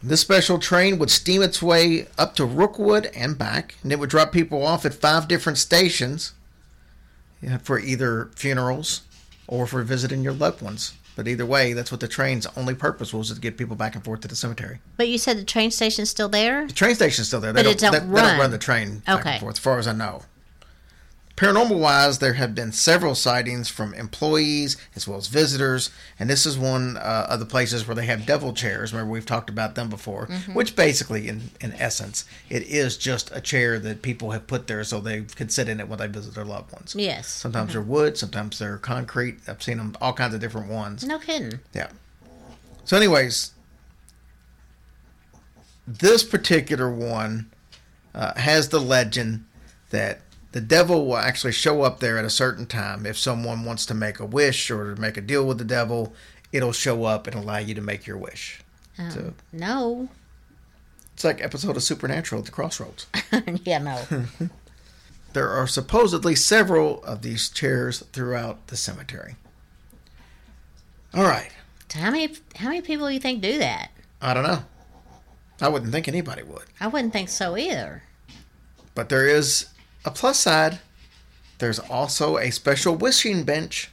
This 0.00 0.20
special 0.20 0.60
train 0.60 0.98
would 1.00 1.10
steam 1.10 1.42
its 1.42 1.60
way 1.60 2.06
up 2.16 2.36
to 2.36 2.44
Rookwood 2.44 3.06
and 3.16 3.36
back, 3.36 3.74
and 3.82 3.90
it 3.90 3.98
would 3.98 4.10
drop 4.10 4.30
people 4.30 4.64
off 4.64 4.86
at 4.86 4.94
five 4.94 5.26
different 5.26 5.58
stations 5.58 6.34
for 7.62 7.80
either 7.80 8.30
funerals 8.36 9.02
or 9.48 9.66
for 9.66 9.82
visiting 9.82 10.22
your 10.22 10.32
loved 10.34 10.62
ones. 10.62 10.94
But 11.16 11.26
either 11.26 11.44
way, 11.46 11.72
that's 11.72 11.90
what 11.90 12.00
the 12.00 12.08
train's 12.08 12.46
only 12.56 12.74
purpose 12.74 13.12
was 13.12 13.32
to 13.34 13.40
get 13.40 13.56
people 13.56 13.74
back 13.76 13.94
and 13.96 14.04
forth 14.04 14.20
to 14.20 14.28
the 14.28 14.36
cemetery. 14.36 14.78
But 14.96 15.08
you 15.08 15.18
said 15.18 15.36
the 15.38 15.44
train 15.44 15.70
station's 15.72 16.10
still 16.10 16.28
there? 16.28 16.66
The 16.68 16.72
train 16.72 16.94
station's 16.94 17.26
still 17.28 17.40
there. 17.40 17.52
They 17.52 17.62
But 17.64 17.70
it 17.72 17.78
don't 17.78 17.92
they, 17.92 17.98
they 17.98 18.04
don't 18.04 18.12
run. 18.12 18.38
run 18.38 18.50
the 18.52 18.58
train 18.58 18.98
back 19.00 19.20
Okay. 19.20 19.30
and 19.32 19.40
forth, 19.40 19.54
as 19.56 19.58
far 19.58 19.78
as 19.80 19.88
I 19.88 19.92
know. 19.92 20.22
Paranormal 21.36 21.80
wise, 21.80 22.20
there 22.20 22.34
have 22.34 22.54
been 22.54 22.70
several 22.70 23.16
sightings 23.16 23.68
from 23.68 23.92
employees 23.94 24.76
as 24.94 25.08
well 25.08 25.18
as 25.18 25.26
visitors, 25.26 25.90
and 26.16 26.30
this 26.30 26.46
is 26.46 26.56
one 26.56 26.96
uh, 26.96 27.26
of 27.28 27.40
the 27.40 27.46
places 27.46 27.88
where 27.88 27.94
they 27.96 28.06
have 28.06 28.24
devil 28.24 28.52
chairs. 28.52 28.92
Remember, 28.92 29.10
we've 29.10 29.26
talked 29.26 29.50
about 29.50 29.74
them 29.74 29.88
before, 29.88 30.28
Mm-hmm. 30.28 30.54
which 30.54 30.76
basically, 30.76 31.26
in, 31.28 31.50
in 31.60 31.72
essence, 31.72 32.24
it 32.48 32.62
is 32.62 32.96
just 32.96 33.32
a 33.34 33.40
chair 33.40 33.80
that 33.80 34.00
people 34.00 34.30
have 34.30 34.46
put 34.46 34.68
there 34.68 34.84
so 34.84 35.00
they 35.00 35.22
can 35.22 35.48
sit 35.48 35.68
in 35.68 35.80
it 35.80 35.88
when 35.88 35.98
they 35.98 36.06
visit 36.06 36.36
their 36.36 36.44
loved 36.44 36.72
ones. 36.72 36.94
Yes. 36.96 37.26
Sometimes 37.26 37.72
they're 37.72 37.82
wood, 37.82 38.16
sometimes 38.16 38.60
they're 38.60 38.78
concrete. 38.78 39.38
I've 39.48 39.60
seen 39.62 39.78
them 39.78 39.96
all 40.00 40.12
kinds 40.12 40.34
of 40.34 40.40
different 40.40 40.68
ones. 40.68 41.04
No 41.04 41.18
kidding. 41.18 41.58
Yeah. 41.74 41.88
So, 42.84 42.96
anyways, 42.96 43.50
this 45.86 46.22
particular 46.22 46.88
one 46.90 47.50
uh, 48.14 48.34
has 48.38 48.68
the 48.68 48.80
legend 48.80 49.44
that 49.90 50.23
the 50.54 50.60
devil 50.60 51.04
will 51.06 51.16
actually 51.16 51.50
show 51.52 51.82
up 51.82 51.98
there 51.98 52.16
at 52.16 52.24
a 52.24 52.30
certain 52.30 52.64
time. 52.64 53.06
If 53.06 53.18
someone 53.18 53.64
wants 53.64 53.84
to 53.86 53.94
make 53.94 54.20
a 54.20 54.24
wish 54.24 54.70
or 54.70 54.94
to 54.94 55.00
make 55.00 55.16
a 55.16 55.20
deal 55.20 55.44
with 55.44 55.58
the 55.58 55.64
devil, 55.64 56.14
it'll 56.52 56.70
show 56.72 57.04
up 57.04 57.26
and 57.26 57.34
allow 57.34 57.58
you 57.58 57.74
to 57.74 57.80
make 57.80 58.06
your 58.06 58.16
wish. 58.16 58.60
Um, 58.96 59.10
So 59.10 59.34
No. 59.52 60.08
it's 61.12 61.24
like 61.24 61.42
episode 61.42 61.76
of 61.76 61.82
Supernatural 61.82 62.38
at 62.40 62.44
the 62.46 62.52
Crossroads. 62.52 63.06
yeah, 63.64 63.78
no. 63.78 64.00
There 65.32 65.50
are 65.50 65.66
supposedly 65.66 66.36
several 66.36 67.02
of 67.02 67.22
these 67.22 67.48
chairs 67.50 68.04
throughout 68.12 68.68
the 68.68 68.76
cemetery. 68.76 69.34
All 71.12 71.24
right. 71.24 71.50
how 71.92 72.12
many 72.12 72.32
how 72.54 72.68
many 72.68 72.80
people 72.82 73.08
do 73.08 73.12
you 73.14 73.18
think 73.18 73.42
do 73.42 73.58
that? 73.58 73.90
I 74.22 74.32
don't 74.32 74.44
know. 74.44 74.62
I 75.60 75.68
wouldn't 75.68 75.90
think 75.90 76.06
anybody 76.06 76.44
would. 76.44 76.66
I 76.80 76.86
wouldn't 76.86 77.12
think 77.12 77.28
so 77.28 77.56
either. 77.56 78.04
But 78.94 79.08
there 79.08 79.26
is 79.26 79.66
a 80.04 80.10
plus 80.10 80.38
side. 80.40 80.80
There's 81.58 81.78
also 81.78 82.38
a 82.38 82.50
special 82.50 82.94
wishing 82.94 83.44
bench. 83.44 83.90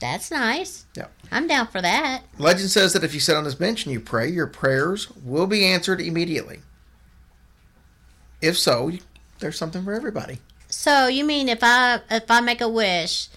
That's 0.00 0.30
nice. 0.30 0.86
Yeah. 0.94 1.06
I'm 1.32 1.46
down 1.46 1.66
for 1.66 1.82
that. 1.82 2.22
Legend 2.38 2.70
says 2.70 2.92
that 2.92 3.04
if 3.04 3.14
you 3.14 3.20
sit 3.20 3.36
on 3.36 3.44
this 3.44 3.54
bench 3.54 3.84
and 3.84 3.92
you 3.92 4.00
pray, 4.00 4.28
your 4.28 4.46
prayers 4.46 5.10
will 5.24 5.46
be 5.46 5.64
answered 5.64 6.00
immediately. 6.00 6.60
If 8.40 8.56
so, 8.56 8.92
there's 9.40 9.58
something 9.58 9.84
for 9.84 9.92
everybody. 9.92 10.38
So 10.68 11.08
you 11.08 11.24
mean 11.24 11.48
if 11.48 11.60
I 11.62 12.00
if 12.10 12.30
I 12.30 12.40
make 12.40 12.60
a 12.60 12.68
wish 12.68 13.28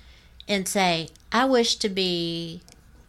and 0.48 0.68
say 0.68 1.10
I 1.32 1.46
wish 1.46 1.78
to 1.78 1.90
be 1.90 2.62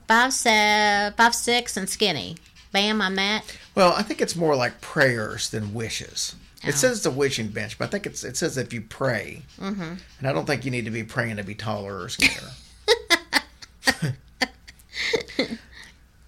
five 0.09 0.33
se- 0.33 1.13
five 1.17 1.35
six 1.35 1.77
and 1.77 1.89
skinny, 1.89 2.37
bam, 2.73 3.03
I'm 3.03 3.17
that. 3.17 3.45
Well, 3.75 3.93
I 3.93 4.03
think 4.03 4.21
it's 4.21 4.37
more 4.37 4.57
like 4.57 4.81
prayers 4.81 5.51
than 5.51 5.75
wishes. 5.75 6.35
It 6.65 6.75
says 6.75 6.99
it's 6.99 7.07
a 7.07 7.11
wishing 7.11 7.49
bench, 7.49 7.77
but 7.77 7.87
I 7.87 7.89
think 7.89 8.07
it's 8.07 8.23
it 8.23 8.37
says 8.37 8.57
if 8.57 8.73
you 8.73 8.83
pray, 8.83 9.43
mm-hmm. 9.59 9.83
and 10.19 10.29
I 10.29 10.33
don't 10.33 10.47
think 10.47 10.65
you 10.65 10.71
need 10.71 10.85
to 10.85 10.91
be 10.93 11.03
praying 11.03 11.37
to 11.37 11.43
be 11.43 11.55
taller 11.55 12.01
or 12.01 12.09
skinnier. 12.09 12.51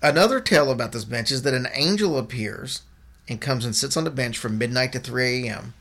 Another 0.03 0.41
tale 0.41 0.71
about 0.71 0.93
this 0.93 1.05
bench 1.05 1.31
is 1.31 1.43
that 1.43 1.55
an 1.55 1.69
angel 1.73 2.19
appears 2.19 2.83
and 3.29 3.41
comes 3.41 3.65
and 3.65 3.75
sits 3.75 3.97
on 3.97 4.05
the 4.05 4.11
bench 4.11 4.37
from 4.37 4.59
midnight 4.59 4.93
to 4.93 4.99
3 4.99 5.47
a.m. 5.47 5.75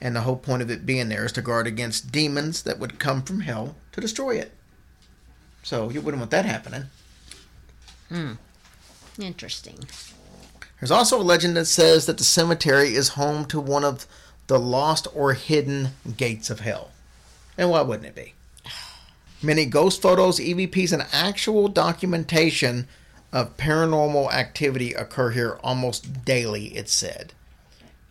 And 0.00 0.14
the 0.14 0.20
whole 0.20 0.36
point 0.36 0.62
of 0.62 0.70
it 0.70 0.86
being 0.86 1.08
there 1.08 1.24
is 1.24 1.32
to 1.32 1.42
guard 1.42 1.66
against 1.66 2.12
demons 2.12 2.62
that 2.62 2.78
would 2.78 2.98
come 2.98 3.22
from 3.22 3.40
hell 3.40 3.76
to 3.92 4.00
destroy 4.00 4.36
it. 4.36 4.52
So 5.62 5.90
you 5.90 6.00
wouldn't 6.00 6.20
want 6.20 6.30
that 6.30 6.44
happening. 6.44 6.84
Hmm. 8.08 8.32
Interesting. 9.18 9.78
There's 10.80 10.90
also 10.90 11.20
a 11.20 11.22
legend 11.22 11.56
that 11.56 11.66
says 11.66 12.06
that 12.06 12.18
the 12.18 12.24
cemetery 12.24 12.94
is 12.94 13.10
home 13.10 13.44
to 13.46 13.60
one 13.60 13.84
of 13.84 14.06
the 14.46 14.58
lost 14.58 15.06
or 15.14 15.32
hidden 15.32 15.90
gates 16.16 16.50
of 16.50 16.60
hell. 16.60 16.90
And 17.56 17.70
why 17.70 17.82
wouldn't 17.82 18.06
it 18.06 18.14
be? 18.14 18.34
Many 19.42 19.66
ghost 19.66 20.02
photos, 20.02 20.38
EVPs, 20.38 20.92
and 20.92 21.06
actual 21.12 21.68
documentation 21.68 22.88
of 23.32 23.56
paranormal 23.56 24.32
activity 24.32 24.94
occur 24.94 25.30
here 25.30 25.58
almost 25.62 26.24
daily, 26.24 26.66
it's 26.68 26.92
said. 26.92 27.32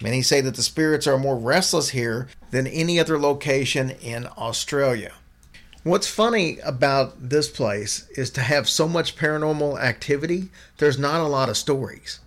Many 0.02 0.22
say 0.22 0.42
that 0.42 0.56
the 0.56 0.64
spirits 0.64 1.08
are 1.08 1.18
more 1.18 1.38
restless 1.38 1.90
here 1.90 2.28
than 2.52 2.68
any 2.68 3.00
other 3.00 3.18
location 3.18 3.92
in 4.02 4.28
Australia. 4.38 5.14
What's 5.84 6.08
funny 6.08 6.60
about 6.60 7.30
this 7.30 7.50
place 7.50 8.08
is 8.18 8.30
to 8.32 8.42
have 8.42 8.70
so 8.70 8.88
much 8.88 9.16
paranormal 9.16 9.80
activity, 9.80 10.50
there's 10.78 11.00
not 11.00 11.22
a 11.22 11.28
lot 11.28 11.50
of 11.50 11.58
stories. 11.58 12.20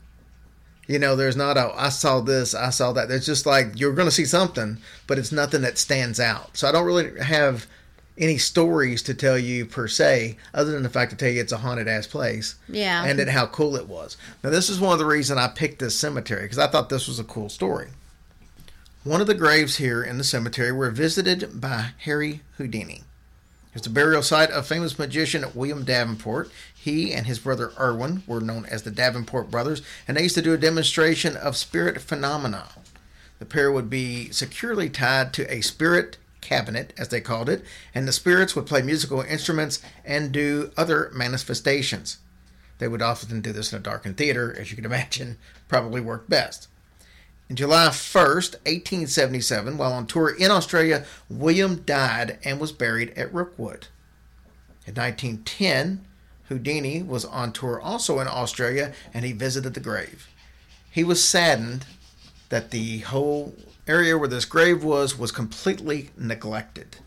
You 0.86 0.98
know, 0.98 1.16
there's 1.16 1.36
not 1.36 1.56
a 1.56 1.72
I 1.76 1.88
saw 1.88 2.20
this, 2.20 2.54
I 2.54 2.70
saw 2.70 2.92
that. 2.92 3.08
There's 3.08 3.26
just 3.26 3.46
like 3.46 3.78
you're 3.78 3.94
going 3.94 4.08
to 4.08 4.14
see 4.14 4.24
something, 4.24 4.78
but 5.06 5.18
it's 5.18 5.32
nothing 5.32 5.62
that 5.62 5.78
stands 5.78 6.20
out. 6.20 6.56
So 6.56 6.68
I 6.68 6.72
don't 6.72 6.86
really 6.86 7.20
have 7.20 7.66
any 8.18 8.38
stories 8.38 9.02
to 9.02 9.14
tell 9.14 9.38
you 9.38 9.66
per 9.66 9.88
se, 9.88 10.36
other 10.54 10.72
than 10.72 10.82
the 10.82 10.88
fact 10.88 11.10
to 11.10 11.16
tell 11.16 11.28
you 11.28 11.40
it's 11.40 11.52
a 11.52 11.58
haunted 11.58 11.88
ass 11.88 12.06
place. 12.06 12.54
Yeah. 12.68 13.04
And 13.04 13.18
then 13.18 13.28
how 13.28 13.46
cool 13.46 13.76
it 13.76 13.88
was. 13.88 14.16
Now, 14.42 14.50
this 14.50 14.70
is 14.70 14.80
one 14.80 14.92
of 14.92 14.98
the 14.98 15.04
reasons 15.06 15.38
I 15.38 15.48
picked 15.48 15.80
this 15.80 15.98
cemetery 15.98 16.42
because 16.42 16.58
I 16.58 16.66
thought 16.66 16.88
this 16.88 17.08
was 17.08 17.18
a 17.18 17.24
cool 17.24 17.48
story. 17.48 17.88
One 19.04 19.20
of 19.20 19.26
the 19.26 19.34
graves 19.34 19.76
here 19.76 20.02
in 20.02 20.18
the 20.18 20.24
cemetery 20.24 20.72
were 20.72 20.90
visited 20.90 21.60
by 21.60 21.90
Harry 21.98 22.40
Houdini. 22.56 23.02
It's 23.72 23.86
the 23.86 23.92
burial 23.92 24.22
site 24.22 24.50
of 24.50 24.66
famous 24.66 24.98
magician 24.98 25.44
William 25.54 25.84
Davenport. 25.84 26.50
He 26.86 27.12
and 27.12 27.26
his 27.26 27.40
brother 27.40 27.72
Irwin 27.80 28.22
were 28.28 28.40
known 28.40 28.64
as 28.66 28.84
the 28.84 28.92
Davenport 28.92 29.50
brothers, 29.50 29.82
and 30.06 30.16
they 30.16 30.22
used 30.22 30.36
to 30.36 30.40
do 30.40 30.52
a 30.52 30.56
demonstration 30.56 31.36
of 31.36 31.56
spirit 31.56 32.00
phenomena. 32.00 32.68
The 33.40 33.44
pair 33.44 33.72
would 33.72 33.90
be 33.90 34.30
securely 34.30 34.88
tied 34.88 35.32
to 35.32 35.52
a 35.52 35.62
spirit 35.62 36.16
cabinet, 36.40 36.92
as 36.96 37.08
they 37.08 37.20
called 37.20 37.48
it, 37.48 37.64
and 37.92 38.06
the 38.06 38.12
spirits 38.12 38.54
would 38.54 38.66
play 38.66 38.82
musical 38.82 39.20
instruments 39.20 39.82
and 40.04 40.30
do 40.30 40.70
other 40.76 41.10
manifestations. 41.12 42.18
They 42.78 42.86
would 42.86 43.02
often 43.02 43.40
do 43.40 43.50
this 43.50 43.72
in 43.72 43.80
a 43.80 43.82
darkened 43.82 44.16
theater, 44.16 44.54
as 44.56 44.70
you 44.70 44.76
can 44.76 44.84
imagine, 44.84 45.38
probably 45.66 46.00
worked 46.00 46.30
best. 46.30 46.68
In 47.48 47.56
July 47.56 47.88
1st, 47.88 48.60
1877, 48.62 49.76
while 49.76 49.92
on 49.92 50.06
tour 50.06 50.30
in 50.30 50.52
Australia, 50.52 51.04
William 51.28 51.82
died 51.82 52.38
and 52.44 52.60
was 52.60 52.70
buried 52.70 53.10
at 53.18 53.34
Rookwood. 53.34 53.88
In 54.86 54.94
1910, 54.94 56.06
Houdini 56.48 57.02
was 57.02 57.24
on 57.24 57.52
tour 57.52 57.80
also 57.80 58.20
in 58.20 58.28
Australia 58.28 58.92
and 59.12 59.24
he 59.24 59.32
visited 59.32 59.74
the 59.74 59.80
grave. 59.80 60.28
He 60.90 61.04
was 61.04 61.22
saddened 61.22 61.86
that 62.48 62.70
the 62.70 62.98
whole 62.98 63.54
area 63.86 64.16
where 64.16 64.28
this 64.28 64.44
grave 64.44 64.82
was 64.82 65.18
was 65.18 65.32
completely 65.32 66.10
neglected. 66.16 66.98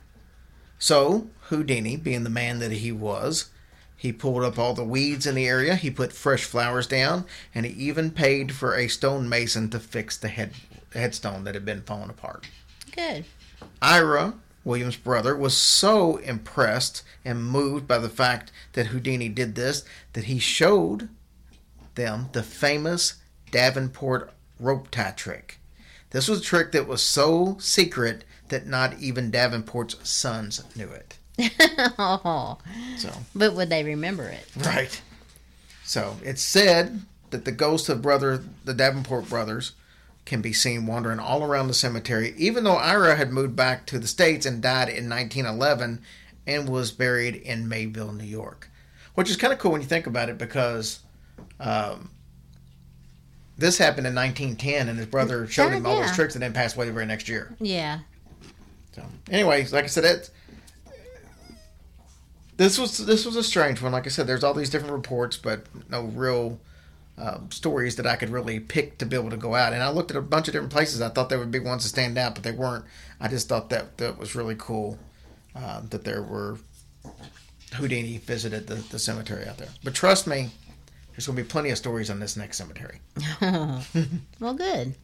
So, 0.77 1.27
Houdini, 1.49 1.97
being 1.97 2.23
the 2.23 2.29
man 2.29 2.59
that 2.59 2.71
he 2.71 2.91
was, 2.91 3.49
he 3.97 4.13
pulled 4.13 4.43
up 4.43 4.57
all 4.57 4.73
the 4.73 4.83
weeds 4.83 5.27
in 5.27 5.35
the 5.35 5.47
area, 5.47 5.75
he 5.75 5.91
put 5.91 6.13
fresh 6.13 6.45
flowers 6.45 6.87
down, 6.87 7.25
and 7.53 7.65
he 7.65 7.73
even 7.73 8.11
paid 8.11 8.53
for 8.53 8.73
a 8.73 8.87
stonemason 8.87 9.69
to 9.71 9.79
fix 9.79 10.15
the 10.15 10.29
head 10.29 10.53
headstone 10.93 11.43
that 11.43 11.53
had 11.53 11.65
been 11.65 11.81
falling 11.81 12.09
apart. 12.09 12.47
Good. 12.95 13.25
Ira, 13.81 14.35
William's 14.63 14.97
brother, 14.97 15.35
was 15.35 15.55
so 15.55 16.17
impressed 16.17 17.03
and 17.23 17.43
moved 17.43 17.87
by 17.87 17.97
the 17.97 18.09
fact 18.09 18.51
that 18.73 18.87
Houdini 18.87 19.29
did 19.29 19.55
this 19.55 19.83
that 20.13 20.25
he 20.25 20.39
showed 20.39 21.09
them 21.95 22.29
the 22.33 22.43
famous 22.43 23.15
Davenport 23.51 24.31
rope 24.59 24.91
tie 24.91 25.11
trick. 25.11 25.59
This 26.11 26.27
was 26.27 26.39
a 26.39 26.43
trick 26.43 26.71
that 26.71 26.87
was 26.87 27.01
so 27.01 27.57
secret 27.59 28.23
that 28.49 28.67
not 28.67 28.99
even 28.99 29.31
Davenport's 29.31 29.95
sons 30.09 30.63
knew 30.75 30.89
it. 30.89 31.17
oh, 31.97 32.57
So, 32.97 33.11
but 33.35 33.53
would 33.55 33.69
they 33.69 33.83
remember 33.83 34.27
it? 34.27 34.45
right. 34.57 35.01
So, 35.83 36.17
it's 36.23 36.41
said 36.41 37.01
that 37.31 37.45
the 37.45 37.51
ghost 37.51 37.89
of 37.89 38.01
brother 38.01 38.43
the 38.65 38.73
Davenport 38.73 39.29
brothers 39.29 39.71
can 40.29 40.41
be 40.41 40.53
seen 40.53 40.85
wandering 40.85 41.19
all 41.19 41.43
around 41.43 41.67
the 41.67 41.73
cemetery, 41.73 42.33
even 42.37 42.63
though 42.63 42.75
Ira 42.75 43.15
had 43.15 43.31
moved 43.31 43.55
back 43.55 43.85
to 43.87 43.99
the 43.99 44.07
States 44.07 44.45
and 44.45 44.61
died 44.61 44.87
in 44.87 45.09
1911 45.09 46.01
and 46.47 46.69
was 46.69 46.91
buried 46.91 47.35
in 47.35 47.67
Mayville, 47.67 48.13
New 48.13 48.23
York. 48.23 48.69
Which 49.15 49.29
is 49.29 49.35
kind 49.35 49.51
of 49.51 49.59
cool 49.59 49.71
when 49.71 49.81
you 49.81 49.87
think 49.87 50.07
about 50.07 50.29
it 50.29 50.37
because 50.37 50.99
um, 51.59 52.11
this 53.57 53.77
happened 53.77 54.07
in 54.07 54.15
1910 54.15 54.87
and 54.87 54.97
his 54.97 55.07
brother 55.07 55.47
showed 55.47 55.73
him 55.73 55.85
all 55.85 55.99
those 55.99 56.15
tricks 56.15 56.35
and 56.35 56.43
then 56.43 56.53
passed 56.53 56.75
away 56.75 56.85
the 56.85 56.93
very 56.93 57.07
next 57.07 57.27
year. 57.27 57.53
Yeah. 57.59 57.99
So, 58.93 59.03
anyways, 59.29 59.73
like 59.73 59.83
I 59.83 59.87
said, 59.87 60.05
it. 60.05 60.29
This 62.55 62.77
was 62.77 62.97
this 62.97 63.25
was 63.25 63.35
a 63.35 63.43
strange 63.43 63.81
one. 63.81 63.93
Like 63.93 64.05
I 64.05 64.09
said, 64.09 64.27
there's 64.27 64.43
all 64.43 64.53
these 64.53 64.69
different 64.69 64.93
reports, 64.93 65.37
but 65.37 65.65
no 65.89 66.03
real 66.03 66.59
uh, 67.19 67.39
stories 67.49 67.97
that 67.97 68.07
I 68.07 68.15
could 68.15 68.29
really 68.29 68.59
pick 68.59 68.97
to 68.99 69.05
be 69.05 69.15
able 69.15 69.29
to 69.29 69.37
go 69.37 69.53
out. 69.55 69.73
And 69.73 69.83
I 69.83 69.89
looked 69.89 70.11
at 70.11 70.17
a 70.17 70.21
bunch 70.21 70.47
of 70.47 70.53
different 70.53 70.71
places. 70.71 71.01
I 71.01 71.09
thought 71.09 71.29
there 71.29 71.39
would 71.39 71.51
be 71.51 71.59
ones 71.59 71.83
to 71.83 71.89
stand 71.89 72.17
out, 72.17 72.33
but 72.33 72.43
they 72.43 72.51
weren't. 72.51 72.85
I 73.19 73.27
just 73.27 73.49
thought 73.49 73.69
that 73.69 73.97
that 73.97 74.17
was 74.17 74.35
really 74.35 74.55
cool 74.57 74.97
uh, 75.55 75.81
that 75.89 76.05
there 76.05 76.23
were 76.23 76.57
Houdini 77.73 78.17
visited 78.17 78.67
the, 78.67 78.75
the 78.75 78.99
cemetery 78.99 79.47
out 79.47 79.57
there. 79.57 79.69
But 79.83 79.93
trust 79.93 80.27
me, 80.27 80.49
there's 81.11 81.27
going 81.27 81.37
to 81.37 81.43
be 81.43 81.49
plenty 81.49 81.69
of 81.69 81.77
stories 81.77 82.09
on 82.09 82.19
this 82.19 82.37
next 82.37 82.57
cemetery. 82.57 83.01
Well, 84.39 84.53
good. 84.53 84.95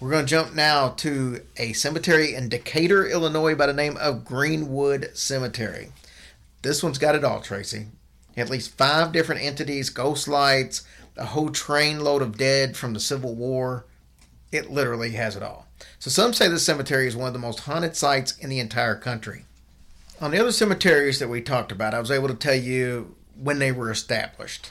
We're 0.00 0.10
going 0.10 0.24
to 0.26 0.30
jump 0.30 0.54
now 0.54 0.90
to 0.96 1.42
a 1.56 1.72
cemetery 1.72 2.34
in 2.34 2.48
Decatur, 2.48 3.06
Illinois 3.06 3.54
by 3.54 3.66
the 3.66 3.72
name 3.72 3.96
of 3.98 4.24
Greenwood 4.24 5.10
Cemetery. 5.14 5.92
This 6.62 6.82
one's 6.82 6.98
got 6.98 7.14
it 7.14 7.24
all, 7.24 7.40
Tracy. 7.40 7.86
At 8.36 8.50
least 8.50 8.76
five 8.76 9.12
different 9.12 9.42
entities, 9.42 9.90
ghost 9.90 10.26
lights, 10.26 10.82
a 11.16 11.26
whole 11.26 11.50
trainload 11.50 12.22
of 12.22 12.36
dead 12.36 12.76
from 12.76 12.92
the 12.92 13.00
Civil 13.00 13.34
War. 13.34 13.86
It 14.50 14.70
literally 14.70 15.12
has 15.12 15.36
it 15.36 15.42
all. 15.42 15.66
So 15.98 16.10
some 16.10 16.32
say 16.32 16.48
this 16.48 16.64
cemetery 16.64 17.06
is 17.06 17.16
one 17.16 17.28
of 17.28 17.32
the 17.32 17.38
most 17.38 17.60
haunted 17.60 17.96
sites 17.96 18.36
in 18.38 18.50
the 18.50 18.60
entire 18.60 18.96
country. 18.96 19.44
On 20.20 20.30
the 20.30 20.40
other 20.40 20.52
cemeteries 20.52 21.18
that 21.18 21.28
we 21.28 21.40
talked 21.40 21.72
about, 21.72 21.94
I 21.94 22.00
was 22.00 22.10
able 22.10 22.28
to 22.28 22.34
tell 22.34 22.54
you 22.54 23.16
when 23.40 23.58
they 23.58 23.72
were 23.72 23.90
established. 23.90 24.70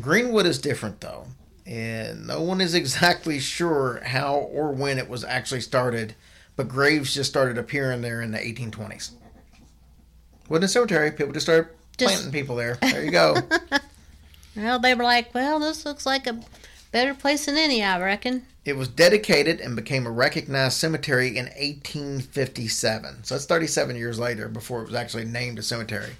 Greenwood 0.00 0.46
is 0.46 0.58
different 0.58 1.00
though, 1.00 1.26
and 1.66 2.26
no 2.26 2.40
one 2.40 2.60
is 2.60 2.74
exactly 2.74 3.38
sure 3.38 4.02
how 4.04 4.34
or 4.36 4.72
when 4.72 4.98
it 4.98 5.08
was 5.08 5.24
actually 5.24 5.60
started, 5.60 6.14
but 6.56 6.68
graves 6.68 7.14
just 7.14 7.30
started 7.30 7.58
appearing 7.58 8.00
there 8.00 8.22
in 8.22 8.30
the 8.30 8.38
1820s. 8.38 9.12
Wasn't 10.48 10.64
a 10.64 10.68
cemetery, 10.68 11.10
people 11.10 11.32
just 11.32 11.46
started 11.46 11.68
Just- 11.98 12.14
planting 12.14 12.32
people 12.32 12.56
there. 12.56 12.76
There 12.80 13.04
you 13.04 13.10
go. 13.10 13.36
Well, 14.54 14.78
they 14.78 14.94
were 14.94 15.02
like, 15.04 15.32
well, 15.34 15.58
this 15.58 15.86
looks 15.86 16.04
like 16.04 16.26
a 16.26 16.38
better 16.90 17.14
place 17.14 17.46
than 17.46 17.56
any, 17.56 17.82
I 17.82 17.98
reckon. 17.98 18.44
it 18.66 18.76
was 18.76 18.86
dedicated 18.86 19.60
and 19.62 19.74
became 19.74 20.06
a 20.06 20.10
recognized 20.10 20.76
cemetery 20.76 21.28
in 21.38 21.46
1857. 21.46 23.24
So 23.24 23.34
that's 23.34 23.46
37 23.46 23.96
years 23.96 24.18
later 24.18 24.48
before 24.48 24.82
it 24.82 24.86
was 24.86 24.94
actually 24.94 25.24
named 25.24 25.58
a 25.58 25.62
cemetery. 25.62 26.10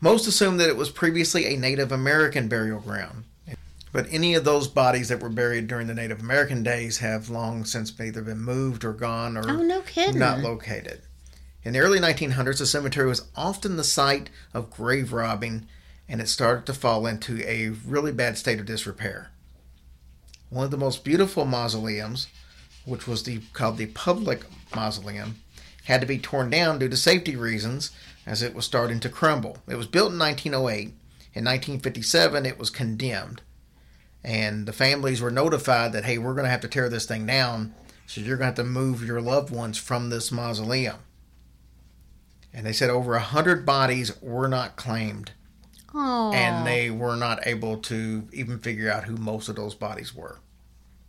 Most 0.00 0.28
assume 0.28 0.58
that 0.58 0.68
it 0.68 0.76
was 0.76 0.90
previously 0.90 1.46
a 1.46 1.56
Native 1.58 1.90
American 1.90 2.46
burial 2.48 2.78
ground. 2.80 3.24
But 3.92 4.06
any 4.12 4.36
of 4.36 4.44
those 4.44 4.68
bodies 4.68 5.08
that 5.08 5.20
were 5.20 5.28
buried 5.28 5.66
during 5.66 5.88
the 5.88 5.94
Native 5.94 6.20
American 6.20 6.62
days 6.62 6.98
have 6.98 7.28
long 7.30 7.64
since 7.64 7.92
either 8.00 8.22
been 8.22 8.40
moved 8.40 8.84
or 8.84 8.92
gone 8.92 9.36
or 9.36 9.42
Oh, 9.50 9.56
no 9.62 9.80
kidding. 9.80 10.20
not 10.20 10.38
located. 10.38 11.02
In 11.62 11.74
the 11.74 11.80
early 11.80 11.98
1900s, 11.98 12.58
the 12.58 12.66
cemetery 12.66 13.06
was 13.06 13.28
often 13.36 13.76
the 13.76 13.84
site 13.84 14.30
of 14.54 14.70
grave 14.70 15.12
robbing, 15.12 15.66
and 16.08 16.20
it 16.20 16.28
started 16.28 16.64
to 16.66 16.74
fall 16.74 17.06
into 17.06 17.42
a 17.46 17.68
really 17.86 18.12
bad 18.12 18.38
state 18.38 18.58
of 18.58 18.64
disrepair. 18.64 19.30
One 20.48 20.64
of 20.64 20.70
the 20.70 20.78
most 20.78 21.04
beautiful 21.04 21.44
mausoleums, 21.44 22.28
which 22.86 23.06
was 23.06 23.24
the 23.24 23.42
called 23.52 23.76
the 23.76 23.86
public 23.86 24.44
mausoleum, 24.74 25.36
had 25.84 26.00
to 26.00 26.06
be 26.06 26.18
torn 26.18 26.48
down 26.48 26.78
due 26.78 26.88
to 26.88 26.96
safety 26.96 27.36
reasons 27.36 27.90
as 28.24 28.42
it 28.42 28.54
was 28.54 28.64
starting 28.64 28.98
to 29.00 29.08
crumble. 29.10 29.58
It 29.68 29.76
was 29.76 29.86
built 29.86 30.12
in 30.12 30.18
1908. 30.18 30.94
In 31.32 31.44
1957, 31.44 32.46
it 32.46 32.58
was 32.58 32.70
condemned, 32.70 33.42
and 34.24 34.66
the 34.66 34.72
families 34.72 35.20
were 35.20 35.30
notified 35.30 35.92
that 35.92 36.06
hey, 36.06 36.16
we're 36.16 36.34
going 36.34 36.44
to 36.44 36.50
have 36.50 36.62
to 36.62 36.68
tear 36.68 36.88
this 36.88 37.06
thing 37.06 37.26
down 37.26 37.74
So 38.06 38.20
you're 38.20 38.38
going 38.38 38.52
to 38.52 38.62
have 38.62 38.66
to 38.66 38.72
move 38.72 39.06
your 39.06 39.20
loved 39.20 39.50
ones 39.50 39.78
from 39.78 40.10
this 40.10 40.32
mausoleum. 40.32 40.96
And 42.52 42.66
they 42.66 42.72
said 42.72 42.90
over 42.90 43.14
a 43.14 43.20
hundred 43.20 43.64
bodies 43.64 44.12
were 44.20 44.48
not 44.48 44.76
claimed, 44.76 45.32
Oh. 45.94 46.32
and 46.32 46.66
they 46.66 46.90
were 46.90 47.16
not 47.16 47.46
able 47.46 47.76
to 47.78 48.28
even 48.32 48.58
figure 48.58 48.90
out 48.90 49.04
who 49.04 49.16
most 49.16 49.48
of 49.48 49.56
those 49.56 49.74
bodies 49.74 50.14
were. 50.14 50.38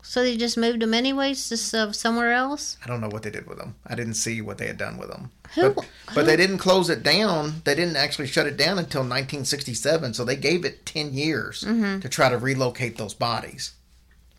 So 0.04 0.23
they 0.23 0.36
just 0.36 0.58
moved 0.58 0.82
them 0.82 0.95
anyways 0.95 1.47
to 1.49 1.54
s- 1.56 1.97
somewhere 1.97 2.32
else? 2.34 2.77
I 2.84 2.88
don't 2.88 3.01
know 3.01 3.10
what 3.10 3.21
they 3.21 3.30
did 3.30 3.45
with 3.47 3.60
them. 3.60 3.75
I 3.86 3.93
didn't 3.93 4.15
see 4.15 4.41
what 4.41 4.58
they 4.58 4.65
had 4.65 4.77
done 4.80 4.97
with 4.97 5.10
them. 5.10 5.30
Who- 5.56 5.73
but, 5.75 5.86
but 6.15 6.25
they 6.25 6.36
didn't 6.36 6.58
close 6.58 6.89
it 6.89 7.04
down. 7.04 7.62
They 7.65 7.75
didn't 7.75 7.95
actually 7.97 8.25
shut 8.27 8.47
it 8.47 8.58
down 8.58 8.80
until 8.80 9.01
1967. 9.01 10.15
So 10.15 10.25
they 10.25 10.36
gave 10.36 10.65
it 10.65 10.86
10 10.88 11.13
years 11.13 11.63
Mm-hmm. 11.63 11.99
to 11.99 12.10
try 12.10 12.30
to 12.30 12.38
relocate 12.38 12.97
those 12.97 13.13
bodies. 13.13 13.73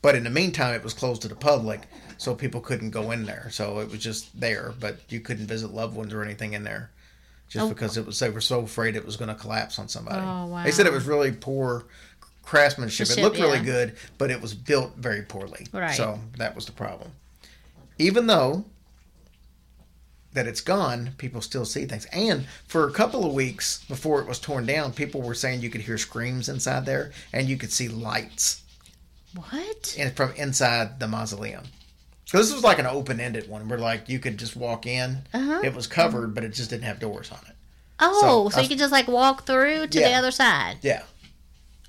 But 0.02 0.16
in 0.16 0.24
the 0.24 0.30
meantime, 0.30 0.74
it 0.74 0.82
was 0.82 0.94
closed 0.94 1.22
to 1.22 1.28
the 1.28 1.36
public, 1.36 1.82
so 2.22 2.34
people 2.34 2.60
couldn't 2.60 2.90
go 2.90 3.10
in 3.10 3.24
there. 3.26 3.48
So 3.50 3.80
it 3.80 3.90
was 3.90 4.00
just 4.00 4.38
there, 4.38 4.72
but 4.80 5.00
you 5.08 5.20
couldn't 5.20 5.46
visit 5.46 5.72
loved 5.72 5.96
ones 5.96 6.12
or 6.12 6.22
anything 6.22 6.52
in 6.54 6.64
there, 6.64 6.90
just 7.48 7.66
Oh. 7.66 7.68
because 7.68 7.96
it 7.96 8.06
was 8.06 8.18
they 8.18 8.30
were 8.30 8.40
so 8.40 8.60
afraid 8.60 8.96
it 8.96 9.04
was 9.04 9.16
going 9.16 9.28
to 9.28 9.34
collapse 9.34 9.78
on 9.78 9.88
somebody. 9.88 10.20
Oh, 10.24 10.62
They 10.64 10.70
said 10.70 10.86
it 10.86 10.92
was 10.92 11.04
really 11.04 11.32
poor 11.32 11.84
craftsmanship. 12.42 13.08
It 13.08 13.14
Ship, 13.14 13.22
looked 13.22 13.38
really 13.38 13.60
good, 13.60 13.96
but 14.18 14.30
it 14.30 14.40
was 14.40 14.54
built 14.54 14.96
very 14.96 15.22
poorly. 15.22 15.66
Right. 15.72 15.94
So 15.94 16.18
that 16.38 16.54
was 16.54 16.66
the 16.66 16.72
problem. 16.72 17.12
Even 17.98 18.26
though 18.26 18.64
that 20.32 20.46
it's 20.46 20.62
gone, 20.62 21.10
people 21.18 21.40
still 21.42 21.64
see 21.66 21.84
things. 21.84 22.06
And 22.06 22.46
for 22.66 22.88
a 22.88 22.92
couple 22.92 23.24
of 23.26 23.34
weeks 23.34 23.84
before 23.84 24.20
it 24.22 24.26
was 24.26 24.38
torn 24.38 24.64
down, 24.64 24.92
people 24.94 25.20
were 25.20 25.34
saying 25.34 25.60
you 25.60 25.68
could 25.70 25.82
hear 25.82 25.98
screams 25.98 26.48
inside 26.48 26.86
there 26.86 27.12
and 27.34 27.48
you 27.48 27.58
could 27.58 27.70
see 27.70 27.86
lights 27.88 28.62
What? 29.36 29.94
in, 29.98 30.10
from 30.12 30.32
inside 30.36 31.00
the 31.00 31.06
mausoleum. 31.06 31.64
So 32.32 32.38
this 32.38 32.50
was 32.50 32.64
like 32.64 32.78
an 32.78 32.86
open-ended 32.86 33.46
one 33.46 33.68
where 33.68 33.78
like 33.78 34.08
you 34.08 34.18
could 34.18 34.38
just 34.38 34.56
walk 34.56 34.86
in. 34.86 35.18
Uh-huh. 35.34 35.60
It 35.62 35.74
was 35.74 35.86
covered, 35.86 36.34
but 36.34 36.44
it 36.44 36.54
just 36.54 36.70
didn't 36.70 36.84
have 36.84 36.98
doors 36.98 37.30
on 37.30 37.40
it. 37.46 37.54
Oh, 38.00 38.48
so, 38.48 38.58
I- 38.58 38.62
you 38.62 38.68
could 38.70 38.78
just 38.78 38.90
like 38.90 39.06
walk 39.06 39.44
through 39.44 39.88
to 39.88 39.98
the 39.98 40.14
other 40.14 40.30
side. 40.30 40.78
Yeah. 40.80 41.02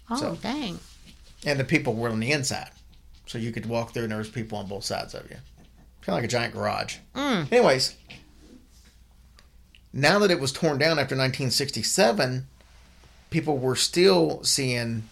Oh, 0.10 0.18
So- 0.18 0.36
dang. 0.36 0.80
And 1.46 1.58
the 1.58 1.64
people 1.64 1.94
were 1.94 2.10
on 2.10 2.20
the 2.20 2.34
inside. 2.34 2.72
So 3.26 3.38
you 3.38 3.54
could 3.54 3.68
walk 3.68 3.94
through 3.94 4.04
and 4.04 4.12
there 4.12 4.20
was 4.20 4.28
people 4.30 4.58
on 4.58 4.68
both 4.68 4.84
sides 4.84 5.14
of 5.14 5.24
you. 5.30 5.38
Kind 6.02 6.10
of 6.10 6.16
like 6.16 6.24
a 6.26 6.28
giant 6.28 6.54
garage. 6.54 6.98
Mm. 7.16 7.50
Anyways, 7.50 7.96
now 9.94 10.20
that 10.20 10.30
it 10.30 10.42
was 10.42 10.52
torn 10.52 10.78
down 10.78 11.00
after 11.00 11.16
1967, 11.16 12.48
people 13.30 13.58
were 13.58 13.78
still 13.78 14.44
seeing 14.44 15.08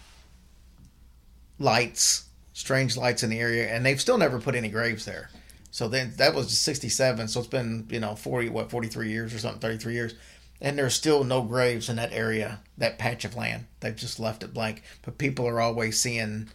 lights, 1.57 2.25
strange 2.61 2.95
lights 2.95 3.23
in 3.23 3.31
the 3.31 3.39
area, 3.39 3.67
and 3.67 3.85
they've 3.85 3.99
still 3.99 4.17
never 4.17 4.39
put 4.39 4.55
any 4.55 4.69
graves 4.69 5.03
there. 5.03 5.29
So 5.71 5.87
then 5.87 6.13
that 6.17 6.35
was 6.35 6.55
67, 6.57 7.27
so 7.27 7.39
it's 7.39 7.49
been, 7.49 7.87
you 7.89 7.99
know, 7.99 8.15
40, 8.15 8.49
what, 8.49 8.69
43 8.69 9.09
years 9.09 9.33
or 9.33 9.39
something, 9.39 9.59
33 9.59 9.93
years. 9.93 10.15
And 10.61 10.77
there's 10.77 10.93
still 10.93 11.23
no 11.23 11.41
graves 11.41 11.89
in 11.89 11.95
that 11.95 12.13
area, 12.13 12.59
that 12.77 12.99
patch 12.99 13.25
of 13.25 13.35
land. 13.35 13.65
They've 13.79 13.95
just 13.95 14.19
left 14.19 14.43
it 14.43 14.53
blank. 14.53 14.83
But 15.01 15.17
people 15.17 15.47
are 15.47 15.59
always 15.59 15.99
seeing 15.99 16.49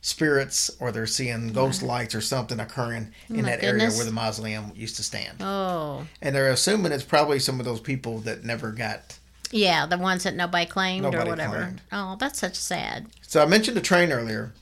spirits 0.00 0.70
or 0.80 0.90
they're 0.90 1.06
seeing 1.06 1.52
ghost 1.52 1.82
lights 1.82 2.14
or 2.14 2.20
something 2.20 2.58
occurring 2.58 3.12
oh 3.30 3.34
in 3.34 3.42
my 3.42 3.50
that 3.50 3.62
area 3.62 3.90
where 3.90 4.04
the 4.04 4.10
mausoleum 4.10 4.72
used 4.74 4.96
to 4.96 5.02
stand. 5.02 5.42
Oh. 5.42 6.06
And 6.22 6.34
they're 6.34 6.50
assuming 6.50 6.92
it's 6.92 7.04
probably 7.04 7.40
some 7.40 7.60
of 7.60 7.66
those 7.66 7.80
people 7.80 8.20
that 8.20 8.42
never 8.42 8.72
got. 8.72 9.18
Yeah, 9.50 9.84
the 9.84 9.98
ones 9.98 10.22
that 10.22 10.34
nobody 10.34 10.64
claimed 10.64 11.02
Nobody 11.02 11.28
or 11.28 11.30
whatever. 11.30 11.56
claimed. 11.56 11.82
Oh, 11.92 12.16
that's 12.18 12.38
such 12.38 12.54
sad. 12.54 13.08
So 13.20 13.42
I 13.42 13.46
mentioned 13.46 13.76
the 13.76 13.82
train 13.82 14.12
earlier 14.12 14.54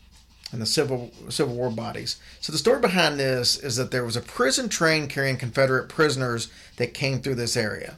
and 0.52 0.60
the 0.60 0.66
Civil 0.66 1.10
Civil 1.28 1.54
War 1.54 1.70
bodies. 1.70 2.16
So 2.40 2.52
the 2.52 2.58
story 2.58 2.80
behind 2.80 3.18
this 3.18 3.56
is 3.58 3.76
that 3.76 3.90
there 3.90 4.04
was 4.04 4.16
a 4.16 4.20
prison 4.20 4.68
train 4.68 5.06
carrying 5.08 5.36
Confederate 5.36 5.88
prisoners 5.88 6.48
that 6.76 6.94
came 6.94 7.20
through 7.20 7.36
this 7.36 7.56
area. 7.56 7.96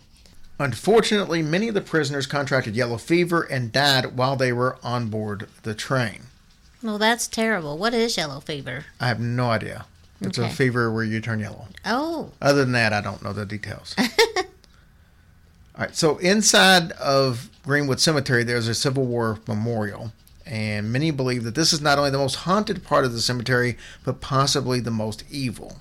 Unfortunately, 0.58 1.42
many 1.42 1.68
of 1.68 1.74
the 1.74 1.80
prisoners 1.80 2.26
contracted 2.26 2.76
yellow 2.76 2.98
fever 2.98 3.42
and 3.42 3.72
died 3.72 4.16
while 4.16 4.36
they 4.36 4.52
were 4.52 4.78
on 4.82 5.08
board 5.08 5.48
the 5.62 5.74
train. 5.74 6.24
Well, 6.82 6.98
that's 6.98 7.26
terrible. 7.26 7.78
What 7.78 7.94
is 7.94 8.16
yellow 8.16 8.40
fever? 8.40 8.86
I 9.00 9.08
have 9.08 9.20
no 9.20 9.50
idea. 9.50 9.86
It's 10.20 10.38
a 10.38 10.48
fever 10.48 10.92
where 10.92 11.02
you 11.02 11.20
turn 11.20 11.40
yellow. 11.40 11.66
Oh, 11.84 12.30
Other 12.40 12.60
than 12.64 12.72
that, 12.72 12.92
I 12.92 13.00
don't 13.00 13.24
know 13.24 13.32
the 13.32 13.44
details. 13.44 13.96
All 13.98 14.04
right, 15.78 15.96
so 15.96 16.18
inside 16.18 16.92
of 16.92 17.48
Greenwood 17.64 17.98
Cemetery, 17.98 18.44
there's 18.44 18.68
a 18.68 18.74
Civil 18.74 19.04
War 19.04 19.40
memorial, 19.48 20.12
and 20.46 20.92
many 20.92 21.10
believe 21.10 21.44
that 21.44 21.54
this 21.54 21.72
is 21.72 21.80
not 21.80 21.98
only 21.98 22.10
the 22.10 22.18
most 22.18 22.36
haunted 22.36 22.84
part 22.84 23.04
of 23.04 23.12
the 23.12 23.20
cemetery, 23.20 23.76
but 24.04 24.20
possibly 24.20 24.80
the 24.80 24.90
most 24.90 25.24
evil. 25.30 25.78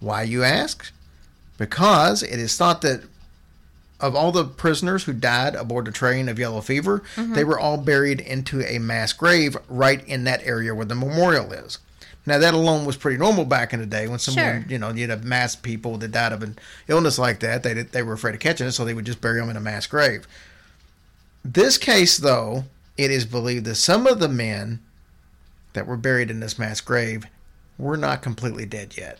Why, 0.00 0.22
you 0.22 0.44
ask? 0.44 0.92
Because 1.58 2.22
it 2.22 2.38
is 2.38 2.56
thought 2.56 2.82
that 2.82 3.02
of 3.98 4.14
all 4.14 4.30
the 4.30 4.44
prisoners 4.44 5.04
who 5.04 5.12
died 5.12 5.54
aboard 5.54 5.86
the 5.86 5.90
train 5.92 6.28
of 6.28 6.38
yellow 6.38 6.60
fever, 6.60 7.02
mm-hmm. 7.14 7.32
they 7.32 7.44
were 7.44 7.58
all 7.58 7.78
buried 7.78 8.20
into 8.20 8.62
a 8.62 8.78
mass 8.78 9.12
grave 9.12 9.56
right 9.68 10.06
in 10.06 10.24
that 10.24 10.42
area 10.44 10.74
where 10.74 10.84
the 10.84 10.94
memorial 10.94 11.52
is. 11.52 11.78
Now 12.26 12.38
that 12.38 12.54
alone 12.54 12.84
was 12.84 12.96
pretty 12.96 13.18
normal 13.18 13.44
back 13.44 13.72
in 13.72 13.78
the 13.78 13.86
day 13.86 14.08
when 14.08 14.18
someone, 14.18 14.62
Sure. 14.62 14.64
you 14.68 14.78
know, 14.78 14.90
you'd 14.90 15.10
have 15.10 15.24
mass 15.24 15.54
people 15.54 15.96
that 15.98 16.10
died 16.10 16.32
of 16.32 16.42
an 16.42 16.58
illness 16.88 17.18
like 17.18 17.38
that. 17.40 17.62
They 17.62 17.72
they 17.74 18.02
were 18.02 18.14
afraid 18.14 18.34
of 18.34 18.40
catching 18.40 18.66
it, 18.66 18.72
so 18.72 18.84
they 18.84 18.94
would 18.94 19.06
just 19.06 19.20
bury 19.20 19.40
them 19.40 19.48
in 19.48 19.56
a 19.56 19.60
mass 19.60 19.86
grave. 19.86 20.26
This 21.44 21.78
case, 21.78 22.16
though, 22.16 22.64
it 22.96 23.10
is 23.10 23.26
believed 23.26 23.64
that 23.66 23.74
some 23.76 24.06
of 24.06 24.18
the 24.20 24.28
men 24.28 24.80
that 25.74 25.86
were 25.86 25.96
buried 25.96 26.30
in 26.30 26.40
this 26.40 26.58
mass 26.58 26.80
grave 26.80 27.26
were 27.78 27.96
not 27.96 28.22
completely 28.22 28.64
dead 28.66 28.96
yet. 28.96 29.18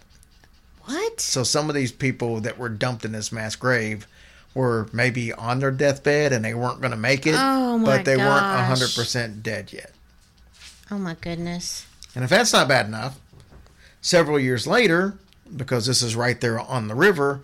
what? 0.84 1.20
So 1.20 1.42
some 1.42 1.68
of 1.68 1.74
these 1.74 1.92
people 1.92 2.40
that 2.40 2.58
were 2.58 2.68
dumped 2.70 3.04
in 3.04 3.12
this 3.12 3.30
mass 3.32 3.54
grave 3.56 4.06
were 4.54 4.88
maybe 4.92 5.32
on 5.34 5.58
their 5.58 5.70
deathbed 5.70 6.32
and 6.32 6.42
they 6.44 6.54
weren't 6.54 6.80
going 6.80 6.90
to 6.92 6.96
make 6.96 7.26
it, 7.26 7.34
Oh, 7.36 7.76
my 7.76 7.96
but 7.98 8.04
they 8.06 8.16
weren't 8.16 8.40
gosh. 8.40 8.78
100% 8.96 9.42
dead 9.42 9.72
yet. 9.72 9.92
Oh 10.90 10.96
my 10.98 11.14
goodness. 11.20 11.84
And 12.14 12.24
if 12.24 12.30
that's 12.30 12.52
not 12.54 12.68
bad 12.68 12.86
enough, 12.86 13.18
several 14.00 14.38
years 14.40 14.66
later, 14.66 15.18
because 15.54 15.84
this 15.84 16.00
is 16.00 16.16
right 16.16 16.40
there 16.40 16.58
on 16.58 16.88
the 16.88 16.94
river, 16.94 17.42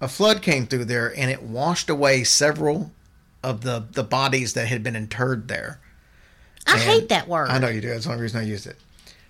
a 0.00 0.08
flood 0.08 0.42
came 0.42 0.66
through 0.66 0.86
there 0.86 1.14
and 1.16 1.30
it 1.30 1.42
washed 1.44 1.88
away 1.88 2.24
several 2.24 2.90
of 3.42 3.62
the, 3.62 3.86
the 3.92 4.02
bodies 4.04 4.52
that 4.54 4.68
had 4.68 4.82
been 4.82 4.96
interred 4.96 5.48
there. 5.48 5.80
I 6.66 6.74
And- 6.74 6.82
hate 6.82 7.08
that 7.08 7.28
word. 7.28 7.48
I 7.50 7.58
know 7.58 7.68
you 7.68 7.80
do. 7.80 7.88
That's 7.88 8.04
the 8.04 8.10
only 8.10 8.22
reason 8.22 8.40
I 8.40 8.44
used 8.44 8.66
it. 8.66 8.76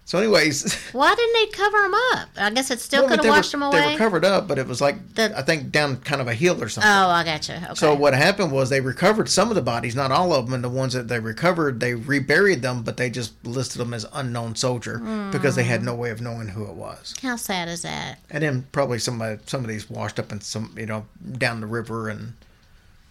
So, 0.05 0.19
anyways, 0.19 0.75
Why 0.93 1.15
didn't 1.15 1.35
they 1.35 1.47
cover 1.57 1.81
them 1.83 1.95
up? 2.15 2.29
I 2.37 2.51
guess 2.51 2.73
it 2.73 2.81
still 2.81 3.03
well, 3.03 3.11
could 3.11 3.19
have 3.21 3.27
were- 3.27 3.31
washed 3.31 3.53
them 3.53 3.63
away. 3.63 3.81
They 3.81 3.93
were 3.93 3.99
covered 3.99 4.25
up, 4.25 4.49
but 4.49 4.59
it 4.59 4.67
was 4.67 4.81
like 4.81 5.15
The- 5.15 5.39
I 5.39 5.43
think 5.43 5.71
down 5.71 5.99
kind 5.99 6.21
of 6.21 6.27
a 6.27 6.35
hill 6.35 6.61
or 6.61 6.69
something. 6.69 6.91
oh, 6.91 7.07
I 7.11 7.23
gotcha. 7.23 7.59
Okay. 7.65 7.75
So 7.77 7.95
what 7.95 8.13
happened 8.15 8.51
was 8.51 8.71
they 8.71 8.81
recovered 8.81 9.29
some 9.29 9.51
of 9.51 9.55
the 9.55 9.63
bodies, 9.63 9.95
not 9.95 10.11
all 10.11 10.33
of 10.33 10.47
them, 10.47 10.55
and 10.55 10.65
the 10.65 10.69
ones 10.69 10.95
that 10.95 11.07
they 11.07 11.21
recovered, 11.21 11.79
they 11.79 11.95
reburied 11.95 12.61
them, 12.63 12.83
but 12.83 12.97
they 12.97 13.09
just 13.09 13.35
listed 13.47 13.81
them 13.81 13.95
as 13.95 14.05
unknown 14.13 14.57
soldier 14.57 14.99
because 15.31 15.55
they 15.55 15.63
had 15.63 15.85
no 15.85 15.95
way 15.95 16.11
of 16.11 16.21
knowing 16.21 16.49
who 16.49 16.65
it 16.65 16.75
was. 16.75 17.15
How 17.23 17.37
sad 17.37 17.69
is 17.69 17.83
that? 17.83 18.19
And 18.31 18.43
then 18.43 18.67
probably 18.73 18.99
somebody, 18.99 19.41
some 19.47 19.61
of 19.63 19.69
these 19.69 19.89
washed 19.89 20.19
up 20.19 20.33
in 20.33 20.41
some, 20.41 20.75
you 20.77 20.87
know, 20.87 21.07
down 21.39 21.61
the 21.61 21.69
river 21.69 22.09
and 22.09 22.33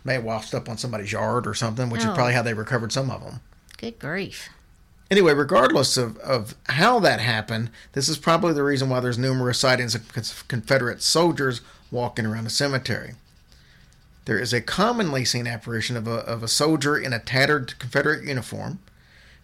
may 0.03 0.13
have 0.15 0.23
washed 0.23 0.53
up 0.53 0.69
on 0.69 0.77
somebody's 0.77 1.11
yard 1.11 1.45
or 1.47 1.53
something, 1.53 1.89
which 1.89 2.05
Oh. 2.05 2.09
is 2.09 2.15
probably 2.15 2.33
how 2.33 2.41
they 2.41 2.53
recovered 2.53 2.91
some 2.91 3.09
of 3.11 3.23
them. 3.23 3.39
Good 3.77 3.99
grief. 3.99 4.49
Anyway, 5.11 5.33
regardless 5.33 5.97
of, 5.97 6.17
of 6.19 6.55
how 6.69 6.99
that 6.99 7.19
happened, 7.19 7.71
this 7.93 8.07
is 8.07 8.17
probably 8.17 8.53
the 8.53 8.63
reason 8.63 8.89
why 8.89 8.99
there's 8.99 9.17
numerous 9.17 9.57
sightings 9.59 9.95
of 9.95 10.47
Confederate 10.47 11.01
soldiers 11.01 11.61
walking 11.89 12.25
around 12.27 12.43
the 12.43 12.49
cemetery. 12.51 13.15
There 14.25 14.37
is 14.37 14.53
a 14.53 14.61
commonly 14.61 15.25
seen 15.25 15.47
apparition 15.47 15.97
of 15.97 16.07
a, 16.07 16.17
of 16.25 16.43
a 16.43 16.47
soldier 16.47 16.95
in 16.95 17.13
a 17.13 17.19
tattered 17.19 17.79
Confederate 17.79 18.23
uniform, 18.23 18.77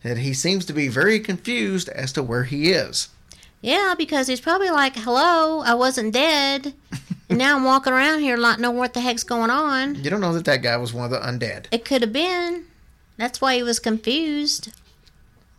and 0.04 0.20
he 0.20 0.36
seems 0.36 0.66
to 0.66 0.74
be 0.74 0.88
very 0.88 1.20
confused 1.20 1.90
as 1.90 2.12
to 2.14 2.22
where 2.22 2.44
he 2.44 2.72
is. 2.72 3.10
Yeah, 3.66 3.96
because 3.98 4.28
he's 4.28 4.42
probably 4.42 4.70
like, 4.70 4.96
"Hello, 4.96 5.62
I 5.62 5.74
wasn't 5.74 6.14
dead, 6.14 6.74
and 7.30 7.38
now 7.40 7.56
I'm 7.58 7.64
walking 7.64 7.94
around 7.94 8.20
here 8.20 8.38
not 8.38 8.60
know 8.60 8.72
what 8.72 8.94
the 8.94 9.00
heck's 9.02 9.24
going 9.24 9.50
on." 9.50 9.96
You 9.96 10.10
don't 10.10 10.22
know 10.22 10.34
that 10.34 10.46
that 10.46 10.62
guy 10.62 10.78
was 10.78 10.94
one 10.94 11.06
of 11.06 11.12
the 11.12 11.20
undead, 11.20 11.66
It 11.72 11.84
could 11.84 12.02
have 12.02 12.14
been. 12.14 12.66
That's 13.18 13.42
why 13.42 13.56
he 13.56 13.64
was 13.64 13.80
confused. 13.80 14.72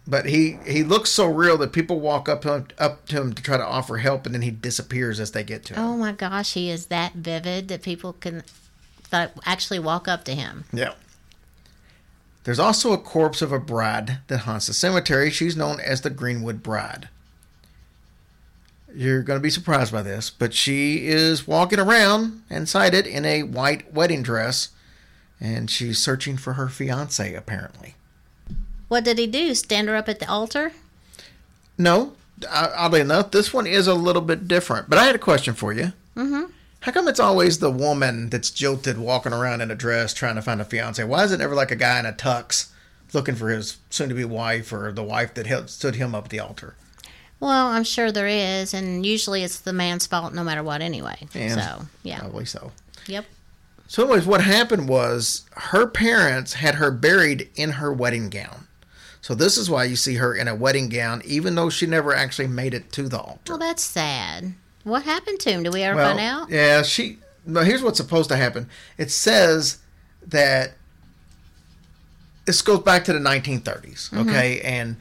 but 0.06 0.26
he, 0.26 0.58
he 0.66 0.84
looks 0.84 1.10
so 1.10 1.26
real 1.26 1.56
that 1.58 1.72
people 1.72 1.98
walk 1.98 2.28
up 2.28 2.42
to 2.42 2.52
him, 2.54 2.68
up 2.78 3.06
to 3.08 3.16
him 3.20 3.32
to 3.32 3.42
try 3.42 3.56
to 3.56 3.64
offer 3.66 3.96
help, 3.96 4.24
and 4.24 4.34
then 4.34 4.42
he 4.42 4.50
disappears 4.52 5.18
as 5.18 5.32
they 5.32 5.42
get 5.42 5.64
to 5.64 5.74
oh 5.74 5.76
him. 5.76 5.84
Oh 5.88 5.96
my 5.96 6.12
gosh, 6.12 6.54
he 6.54 6.70
is 6.70 6.86
that 6.86 7.14
vivid 7.14 7.66
that 7.68 7.82
people 7.82 8.12
can 8.12 8.44
th- 9.10 9.30
actually 9.44 9.80
walk 9.80 10.06
up 10.06 10.22
to 10.24 10.34
him. 10.34 10.64
Yeah. 10.72 10.92
There's 12.44 12.60
also 12.60 12.92
a 12.92 12.98
corpse 12.98 13.42
of 13.42 13.50
a 13.50 13.58
bride 13.58 14.18
that 14.28 14.38
haunts 14.38 14.68
the 14.68 14.74
cemetery. 14.74 15.30
She's 15.30 15.56
known 15.56 15.80
as 15.80 16.02
the 16.02 16.10
Greenwood 16.10 16.62
Bride. 16.62 17.08
You're 18.96 19.22
going 19.22 19.38
to 19.38 19.42
be 19.42 19.50
surprised 19.50 19.92
by 19.92 20.00
this, 20.00 20.30
but 20.30 20.54
she 20.54 21.06
is 21.06 21.46
walking 21.46 21.78
around 21.78 22.44
and 22.48 22.66
sighted 22.66 23.06
in 23.06 23.26
a 23.26 23.42
white 23.42 23.92
wedding 23.92 24.22
dress, 24.22 24.70
and 25.38 25.70
she's 25.70 25.98
searching 25.98 26.38
for 26.38 26.54
her 26.54 26.70
fiance, 26.70 27.34
apparently. 27.34 27.94
What 28.88 29.04
did 29.04 29.18
he 29.18 29.26
do? 29.26 29.54
Stand 29.54 29.88
her 29.88 29.96
up 29.96 30.08
at 30.08 30.18
the 30.18 30.30
altar? 30.30 30.72
No, 31.76 32.14
uh, 32.48 32.72
oddly 32.74 33.00
enough, 33.00 33.32
this 33.32 33.52
one 33.52 33.66
is 33.66 33.86
a 33.86 33.92
little 33.92 34.22
bit 34.22 34.48
different. 34.48 34.88
But 34.88 34.98
I 34.98 35.04
had 35.04 35.14
a 35.14 35.18
question 35.18 35.52
for 35.52 35.74
you. 35.74 35.92
Mm-hmm. 36.16 36.44
How 36.80 36.92
come 36.92 37.06
it's 37.06 37.20
always 37.20 37.58
the 37.58 37.70
woman 37.70 38.30
that's 38.30 38.50
jilted 38.50 38.96
walking 38.96 39.34
around 39.34 39.60
in 39.60 39.70
a 39.70 39.74
dress 39.74 40.14
trying 40.14 40.36
to 40.36 40.42
find 40.42 40.58
a 40.58 40.64
fiance? 40.64 41.04
Why 41.04 41.22
is 41.22 41.32
it 41.32 41.38
never 41.38 41.54
like 41.54 41.70
a 41.70 41.76
guy 41.76 41.98
in 41.98 42.06
a 42.06 42.14
tux 42.14 42.70
looking 43.12 43.34
for 43.34 43.50
his 43.50 43.76
soon 43.90 44.08
to 44.08 44.14
be 44.14 44.24
wife 44.24 44.72
or 44.72 44.90
the 44.90 45.02
wife 45.02 45.34
that 45.34 45.46
held, 45.46 45.68
stood 45.68 45.96
him 45.96 46.14
up 46.14 46.24
at 46.24 46.30
the 46.30 46.40
altar? 46.40 46.76
Well, 47.38 47.66
I'm 47.68 47.84
sure 47.84 48.10
there 48.10 48.26
is, 48.26 48.72
and 48.72 49.04
usually 49.04 49.42
it's 49.42 49.60
the 49.60 49.72
man's 49.72 50.06
fault 50.06 50.32
no 50.32 50.42
matter 50.42 50.62
what 50.62 50.80
anyway. 50.80 51.16
Yeah. 51.34 51.54
So, 51.78 51.86
yeah. 52.02 52.20
Probably 52.20 52.46
so. 52.46 52.72
Yep. 53.06 53.26
So, 53.88 54.02
anyways, 54.04 54.26
what 54.26 54.40
happened 54.40 54.88
was 54.88 55.44
her 55.52 55.86
parents 55.86 56.54
had 56.54 56.76
her 56.76 56.90
buried 56.90 57.48
in 57.54 57.72
her 57.72 57.92
wedding 57.92 58.30
gown. 58.30 58.66
So, 59.20 59.34
this 59.34 59.56
is 59.58 59.68
why 59.68 59.84
you 59.84 59.96
see 59.96 60.14
her 60.14 60.34
in 60.34 60.48
a 60.48 60.54
wedding 60.54 60.88
gown, 60.88 61.20
even 61.24 61.54
though 61.56 61.68
she 61.70 61.86
never 61.86 62.14
actually 62.14 62.48
made 62.48 62.72
it 62.74 62.90
to 62.92 63.08
the 63.08 63.18
altar. 63.18 63.52
Well, 63.52 63.58
that's 63.58 63.82
sad. 63.84 64.54
What 64.84 65.02
happened 65.02 65.38
to 65.40 65.50
him? 65.50 65.62
Do 65.62 65.70
we 65.70 65.82
ever 65.82 65.96
Well, 65.96 66.16
find 66.16 66.20
out? 66.20 66.48
Yeah, 66.50 66.82
she. 66.82 67.18
No, 67.44 67.60
here's 67.60 67.82
what's 67.82 67.98
supposed 67.98 68.28
to 68.30 68.36
happen. 68.36 68.68
It 68.98 69.10
says 69.10 69.78
that 70.26 70.72
this 72.44 72.62
goes 72.62 72.80
back 72.80 73.04
to 73.04 73.12
the 73.12 73.18
1930s, 73.18 74.10
Mm-hmm. 74.10 74.28
okay, 74.28 74.60
and 74.62 74.96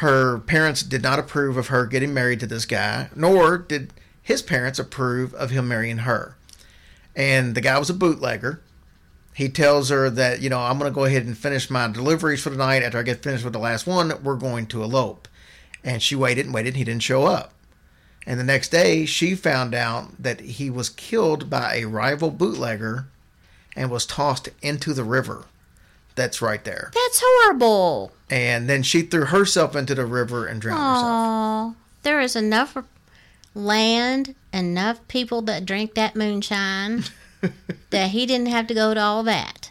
her 0.00 0.38
parents 0.38 0.82
did 0.82 1.02
not 1.02 1.18
approve 1.18 1.58
of 1.58 1.66
her 1.66 1.84
getting 1.84 2.14
married 2.14 2.40
to 2.40 2.46
this 2.46 2.64
guy, 2.64 3.10
nor 3.14 3.58
did 3.58 3.92
his 4.22 4.40
parents 4.40 4.78
approve 4.78 5.34
of 5.34 5.50
him 5.50 5.68
marrying 5.68 5.98
her. 5.98 6.36
And 7.14 7.54
the 7.54 7.60
guy 7.60 7.78
was 7.78 7.90
a 7.90 7.94
bootlegger. 7.94 8.62
He 9.34 9.50
tells 9.50 9.90
her 9.90 10.08
that, 10.08 10.40
you 10.40 10.48
know, 10.48 10.58
I'm 10.58 10.78
going 10.78 10.90
to 10.90 10.94
go 10.94 11.04
ahead 11.04 11.26
and 11.26 11.36
finish 11.36 11.68
my 11.68 11.86
deliveries 11.86 12.42
for 12.42 12.48
the 12.48 12.56
night. 12.56 12.82
After 12.82 12.96
I 12.96 13.02
get 13.02 13.22
finished 13.22 13.44
with 13.44 13.52
the 13.52 13.58
last 13.58 13.86
one, 13.86 14.14
we're 14.22 14.36
going 14.36 14.64
to 14.68 14.82
elope. 14.82 15.28
And 15.84 16.02
she 16.02 16.16
waited 16.16 16.46
and 16.46 16.54
waited, 16.54 16.70
and 16.70 16.76
he 16.78 16.84
didn't 16.84 17.02
show 17.02 17.26
up. 17.26 17.52
And 18.26 18.40
the 18.40 18.44
next 18.44 18.70
day, 18.70 19.04
she 19.04 19.34
found 19.34 19.74
out 19.74 20.22
that 20.22 20.40
he 20.40 20.70
was 20.70 20.88
killed 20.88 21.50
by 21.50 21.74
a 21.74 21.84
rival 21.84 22.30
bootlegger 22.30 23.06
and 23.76 23.90
was 23.90 24.06
tossed 24.06 24.48
into 24.62 24.94
the 24.94 25.04
river 25.04 25.44
that's 26.14 26.42
right 26.42 26.62
there. 26.64 26.90
That's 26.94 27.22
horrible. 27.24 28.12
And 28.28 28.68
then 28.68 28.82
she 28.82 29.02
threw 29.02 29.26
herself 29.26 29.74
into 29.74 29.94
the 29.94 30.06
river 30.06 30.46
and 30.46 30.60
drowned 30.60 30.78
herself. 30.78 31.04
Oh, 31.06 31.74
there 32.02 32.20
is 32.20 32.36
enough 32.36 32.76
land, 33.54 34.34
enough 34.52 35.06
people 35.08 35.42
that 35.42 35.64
drink 35.66 35.94
that 35.94 36.14
moonshine 36.16 37.04
that 37.90 38.10
he 38.10 38.26
didn't 38.26 38.48
have 38.48 38.66
to 38.68 38.74
go 38.74 38.94
to 38.94 39.00
all 39.00 39.22
that. 39.24 39.70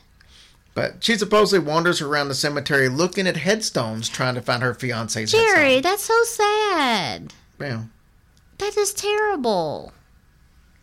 But 0.76 1.04
she 1.04 1.16
supposedly 1.16 1.66
wanders 1.66 2.02
around 2.02 2.28
the 2.30 2.36
cemetery 2.36 2.88
looking 2.90 3.28
at 3.28 3.38
headstones 3.38 4.08
trying 4.08 4.36
to 4.36 4.42
find 4.42 4.62
her 4.64 4.74
fiance's 4.74 5.32
Jerry, 5.32 5.76
headstone. 5.76 5.82
that's 5.82 6.04
so 6.04 6.24
sad. 6.24 7.34
Yeah. 7.60 7.84
That 8.60 8.78
is 8.78 8.94
terrible. 8.94 9.94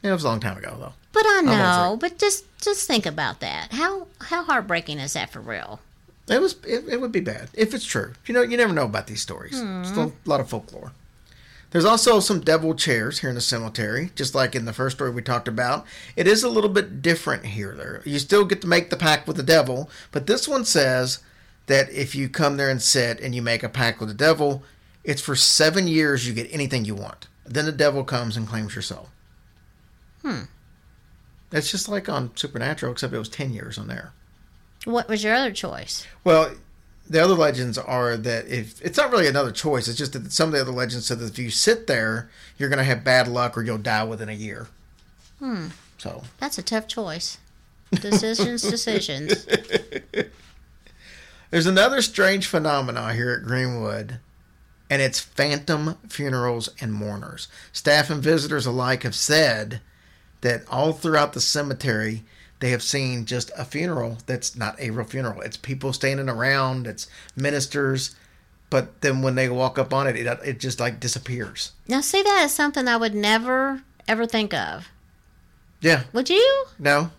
It 0.06 0.12
was 0.12 0.24
a 0.24 0.28
long 0.28 0.40
time 0.40 0.56
ago, 0.58 0.76
though. 0.78 0.92
But 1.12 1.24
I 1.26 1.40
know, 1.40 1.96
but 1.98 2.18
just 2.18 2.44
just 2.60 2.86
think 2.86 3.06
about 3.06 3.40
that. 3.40 3.72
How 3.72 4.06
how 4.20 4.44
heartbreaking 4.44 4.98
is 4.98 5.14
that 5.14 5.30
for 5.30 5.40
real? 5.40 5.80
It 6.28 6.40
was. 6.40 6.56
It, 6.66 6.88
it 6.88 7.00
would 7.00 7.12
be 7.12 7.20
bad 7.20 7.48
if 7.54 7.72
it's 7.72 7.84
true. 7.84 8.12
You 8.26 8.34
know, 8.34 8.42
you 8.42 8.56
never 8.56 8.72
know 8.72 8.84
about 8.84 9.06
these 9.06 9.22
stories. 9.22 9.60
Hmm. 9.60 9.84
Still 9.84 10.12
a 10.24 10.28
lot 10.28 10.40
of 10.40 10.48
folklore. 10.48 10.92
There's 11.70 11.84
also 11.84 12.20
some 12.20 12.40
devil 12.40 12.74
chairs 12.74 13.18
here 13.18 13.28
in 13.28 13.34
the 13.34 13.40
cemetery, 13.40 14.10
just 14.14 14.34
like 14.34 14.54
in 14.54 14.64
the 14.64 14.72
first 14.72 14.96
story 14.96 15.10
we 15.10 15.22
talked 15.22 15.48
about. 15.48 15.84
It 16.14 16.26
is 16.26 16.42
a 16.42 16.48
little 16.48 16.70
bit 16.70 17.02
different 17.02 17.44
here. 17.44 17.74
There, 17.74 18.02
you 18.04 18.18
still 18.18 18.44
get 18.44 18.60
to 18.62 18.66
make 18.66 18.90
the 18.90 18.96
pact 18.96 19.26
with 19.26 19.36
the 19.36 19.42
devil, 19.42 19.90
but 20.12 20.26
this 20.26 20.46
one 20.46 20.64
says 20.64 21.18
that 21.66 21.90
if 21.90 22.14
you 22.14 22.28
come 22.28 22.56
there 22.56 22.70
and 22.70 22.80
sit 22.80 23.20
and 23.20 23.34
you 23.34 23.42
make 23.42 23.62
a 23.62 23.68
pact 23.68 24.00
with 24.00 24.08
the 24.08 24.14
devil, 24.14 24.62
it's 25.02 25.20
for 25.20 25.34
seven 25.36 25.88
years. 25.88 26.26
You 26.26 26.34
get 26.34 26.52
anything 26.52 26.84
you 26.84 26.94
want. 26.94 27.26
Then 27.44 27.66
the 27.66 27.72
devil 27.72 28.04
comes 28.04 28.36
and 28.36 28.48
claims 28.48 28.74
your 28.74 28.82
soul. 28.82 29.08
Hmm. 30.26 30.42
It's 31.52 31.70
just 31.70 31.88
like 31.88 32.08
on 32.08 32.34
Supernatural, 32.36 32.92
except 32.92 33.14
it 33.14 33.18
was 33.18 33.28
ten 33.28 33.52
years 33.52 33.78
on 33.78 33.86
there. 33.86 34.12
What 34.84 35.08
was 35.08 35.22
your 35.22 35.34
other 35.34 35.52
choice? 35.52 36.06
Well, 36.24 36.52
the 37.08 37.22
other 37.22 37.34
legends 37.34 37.78
are 37.78 38.16
that 38.16 38.48
if 38.48 38.80
it's 38.82 38.98
not 38.98 39.12
really 39.12 39.28
another 39.28 39.52
choice, 39.52 39.86
it's 39.86 39.98
just 39.98 40.12
that 40.14 40.32
some 40.32 40.48
of 40.48 40.54
the 40.54 40.60
other 40.60 40.72
legends 40.72 41.06
said 41.06 41.20
that 41.20 41.30
if 41.30 41.38
you 41.38 41.50
sit 41.50 41.86
there, 41.86 42.28
you're 42.58 42.68
going 42.68 42.78
to 42.78 42.84
have 42.84 43.04
bad 43.04 43.28
luck 43.28 43.56
or 43.56 43.62
you'll 43.62 43.78
die 43.78 44.02
within 44.02 44.28
a 44.28 44.32
year. 44.32 44.66
Hmm. 45.38 45.68
So 45.98 46.24
That's 46.38 46.58
a 46.58 46.62
tough 46.62 46.88
choice. 46.88 47.38
Decisions, 47.92 48.62
decisions. 48.70 49.46
there's 51.50 51.66
another 51.66 52.02
strange 52.02 52.46
phenomena 52.48 53.14
here 53.14 53.30
at 53.40 53.46
Greenwood, 53.46 54.18
and 54.90 55.00
it's 55.00 55.20
phantom 55.20 55.96
funerals 56.08 56.68
and 56.80 56.92
mourners. 56.92 57.46
Staff 57.72 58.10
and 58.10 58.20
visitors 58.22 58.66
alike 58.66 59.04
have 59.04 59.14
said 59.14 59.80
that 60.40 60.62
all 60.70 60.92
throughout 60.92 61.32
the 61.32 61.40
cemetery, 61.40 62.24
they 62.60 62.70
have 62.70 62.82
seen 62.82 63.24
just 63.26 63.50
a 63.56 63.64
funeral 63.64 64.18
that's 64.26 64.56
not 64.56 64.80
a 64.80 64.90
real 64.90 65.06
funeral. 65.06 65.40
It's 65.42 65.56
people 65.56 65.92
standing 65.92 66.28
around, 66.28 66.86
it's 66.86 67.06
ministers, 67.36 68.14
but 68.70 69.00
then 69.00 69.22
when 69.22 69.34
they 69.34 69.48
walk 69.48 69.78
up 69.78 69.92
on 69.92 70.06
it, 70.06 70.16
it, 70.16 70.38
it 70.44 70.60
just 70.60 70.80
like 70.80 71.00
disappears. 71.00 71.72
Now, 71.88 72.00
see, 72.00 72.22
that 72.22 72.42
is 72.44 72.52
something 72.52 72.88
I 72.88 72.96
would 72.96 73.14
never 73.14 73.82
ever 74.08 74.26
think 74.26 74.54
of. 74.54 74.88
Yeah, 75.80 76.04
Would 76.12 76.30
you? 76.30 76.64
no. 76.78 77.10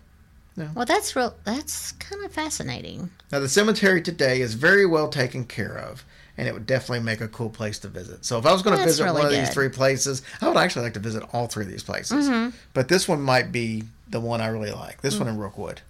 No. 0.56 0.68
Well, 0.74 0.86
that's 0.86 1.14
real. 1.14 1.36
That's 1.44 1.92
kind 1.92 2.24
of 2.24 2.32
fascinating. 2.32 3.10
Now, 3.30 3.38
the 3.38 3.48
cemetery 3.48 4.02
today 4.02 4.40
is 4.40 4.54
very 4.54 4.84
well 4.84 5.08
taken 5.08 5.44
care 5.44 5.78
of, 5.78 6.04
and 6.38 6.48
it 6.48 6.54
would 6.54 6.64
definitely 6.66 7.04
make 7.04 7.20
a 7.20 7.28
cool 7.28 7.50
place 7.50 7.78
to 7.80 7.88
visit. 7.88 8.24
So, 8.24 8.38
if 8.38 8.46
I 8.46 8.52
was 8.52 8.62
going 8.62 8.76
to 8.76 8.78
That's 8.78 8.92
visit 8.92 9.04
really 9.04 9.16
one 9.18 9.26
of 9.26 9.32
these 9.32 9.50
three 9.52 9.68
places, 9.68 10.22
I 10.40 10.48
would 10.48 10.56
actually 10.56 10.84
like 10.84 10.94
to 10.94 11.00
visit 11.00 11.22
all 11.34 11.46
three 11.48 11.64
of 11.64 11.70
these 11.70 11.82
places. 11.82 12.28
Mm-hmm. 12.28 12.56
But 12.72 12.88
this 12.88 13.06
one 13.06 13.20
might 13.20 13.52
be 13.52 13.82
the 14.08 14.20
one 14.20 14.40
I 14.40 14.46
really 14.46 14.70
like. 14.72 14.98
Mm. 14.98 15.02
This 15.02 15.18
one 15.18 15.28
in 15.28 15.36
Rockford. 15.36 15.82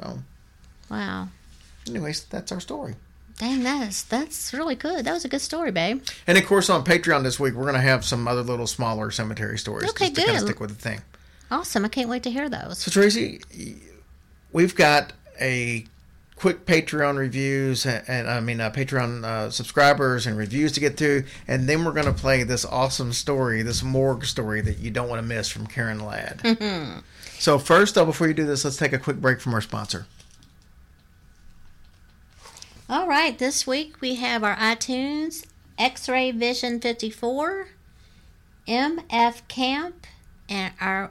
So, 0.00 0.20
Wow. 0.90 1.28
anyways, 1.86 2.24
that's 2.24 2.50
our 2.52 2.60
story. 2.60 2.94
Dang, 3.38 3.62
that's 3.62 4.02
that's 4.02 4.52
really 4.52 4.74
good. 4.74 5.04
That 5.04 5.12
was 5.12 5.24
a 5.24 5.28
good 5.28 5.40
story, 5.40 5.70
babe. 5.70 6.02
And 6.26 6.36
of 6.38 6.44
course, 6.46 6.68
on 6.70 6.84
Patreon 6.84 7.22
this 7.22 7.38
week, 7.38 7.54
we're 7.54 7.62
going 7.62 7.74
to 7.74 7.80
have 7.80 8.04
some 8.04 8.26
other 8.26 8.42
little 8.42 8.66
smaller 8.66 9.10
cemetery 9.12 9.58
stories 9.58 9.90
Okay, 9.90 10.06
just 10.06 10.14
to 10.16 10.20
kind 10.22 10.30
of 10.30 10.40
good. 10.40 10.46
stick 10.48 10.60
with 10.60 10.70
the 10.70 10.76
thing. 10.76 11.00
Awesome. 11.50 11.84
I 11.84 11.88
can't 11.88 12.08
wait 12.08 12.24
to 12.24 12.30
hear 12.30 12.48
those. 12.48 12.78
So, 12.78 12.90
Tracy, 12.90 13.40
we've 14.52 14.74
got 14.74 15.12
a 15.40 15.84
quick 16.38 16.66
Patreon 16.66 17.18
reviews 17.18 17.84
and, 17.84 18.02
and 18.08 18.30
I 18.30 18.40
mean 18.40 18.60
uh, 18.60 18.70
Patreon 18.70 19.24
uh, 19.24 19.50
subscribers 19.50 20.26
and 20.26 20.36
reviews 20.36 20.72
to 20.72 20.80
get 20.80 20.96
through, 20.96 21.24
and 21.48 21.68
then 21.68 21.84
we're 21.84 21.92
going 21.92 22.06
to 22.06 22.12
play 22.12 22.44
this 22.44 22.64
awesome 22.64 23.12
story, 23.12 23.62
this 23.62 23.82
morgue 23.82 24.24
story 24.24 24.60
that 24.60 24.78
you 24.78 24.90
don't 24.90 25.08
want 25.08 25.20
to 25.20 25.26
miss 25.26 25.48
from 25.48 25.66
Karen 25.66 26.04
Ladd. 26.04 27.02
so, 27.38 27.58
first, 27.58 27.94
though, 27.96 28.06
before 28.06 28.28
you 28.28 28.34
do 28.34 28.46
this, 28.46 28.64
let's 28.64 28.76
take 28.76 28.92
a 28.92 28.98
quick 28.98 29.20
break 29.20 29.40
from 29.40 29.52
our 29.54 29.60
sponsor. 29.60 30.06
All 32.88 33.06
right, 33.06 33.36
this 33.38 33.66
week 33.66 34.00
we 34.00 34.14
have 34.14 34.42
our 34.44 34.56
iTunes 34.56 35.44
X 35.76 36.08
Ray 36.08 36.30
Vision 36.30 36.80
54, 36.80 37.68
MF 38.66 39.48
Camp, 39.48 40.06
and 40.48 40.72
our 40.80 41.10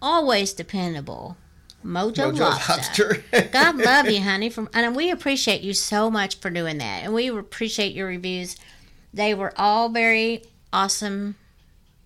always 0.00 0.52
dependable 0.52 1.36
Mojo, 1.84 2.32
Mojo 2.32 2.38
Lobster. 2.38 3.24
Lobster. 3.32 3.48
God 3.52 3.76
love 3.76 4.08
you, 4.08 4.20
honey. 4.22 4.50
From 4.50 4.68
and 4.74 4.94
we 4.96 5.10
appreciate 5.10 5.62
you 5.62 5.74
so 5.74 6.10
much 6.10 6.36
for 6.36 6.50
doing 6.50 6.78
that, 6.78 7.04
and 7.04 7.14
we 7.14 7.28
appreciate 7.28 7.94
your 7.94 8.06
reviews. 8.08 8.56
They 9.14 9.34
were 9.34 9.52
all 9.56 9.88
very 9.88 10.44
awesome, 10.72 11.36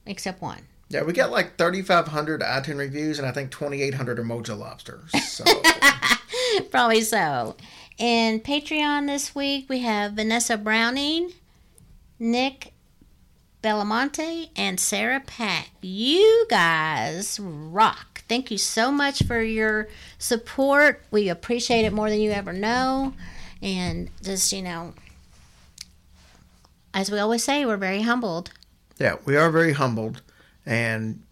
except 0.06 0.42
one. 0.42 0.62
Yeah, 0.88 1.02
we 1.02 1.12
got 1.12 1.30
like 1.30 1.58
3,500 1.58 2.40
iTunes 2.42 2.78
reviews, 2.78 3.18
and 3.18 3.26
I 3.26 3.32
think 3.32 3.50
2,800 3.50 4.18
are 4.18 4.24
Mojo 4.24 4.56
Lobster. 4.56 5.00
So, 5.20 5.44
Probably 6.70 7.00
so. 7.00 7.56
And 7.98 8.44
Patreon 8.44 9.06
this 9.06 9.34
week 9.34 9.68
we 9.68 9.80
have 9.80 10.12
Vanessa 10.12 10.56
Browning, 10.56 11.32
Nick 12.18 12.72
Belamonte, 13.62 14.50
and 14.54 14.78
Sarah 14.78 15.22
Pack. 15.24 15.70
You 15.80 16.46
guys 16.48 17.40
rock. 17.40 18.15
Thank 18.28 18.50
you 18.50 18.58
so 18.58 18.90
much 18.90 19.22
for 19.22 19.40
your 19.40 19.88
support. 20.18 21.02
We 21.10 21.28
appreciate 21.28 21.84
it 21.84 21.92
more 21.92 22.10
than 22.10 22.20
you 22.20 22.32
ever 22.32 22.52
know. 22.52 23.14
And 23.62 24.10
just, 24.22 24.52
you 24.52 24.62
know, 24.62 24.94
as 26.92 27.10
we 27.10 27.18
always 27.18 27.44
say, 27.44 27.64
we're 27.64 27.76
very 27.76 28.02
humbled. 28.02 28.50
yeah, 28.98 29.16
we 29.24 29.36
are 29.36 29.50
very 29.50 29.72
humbled, 29.74 30.22
and 30.64 31.22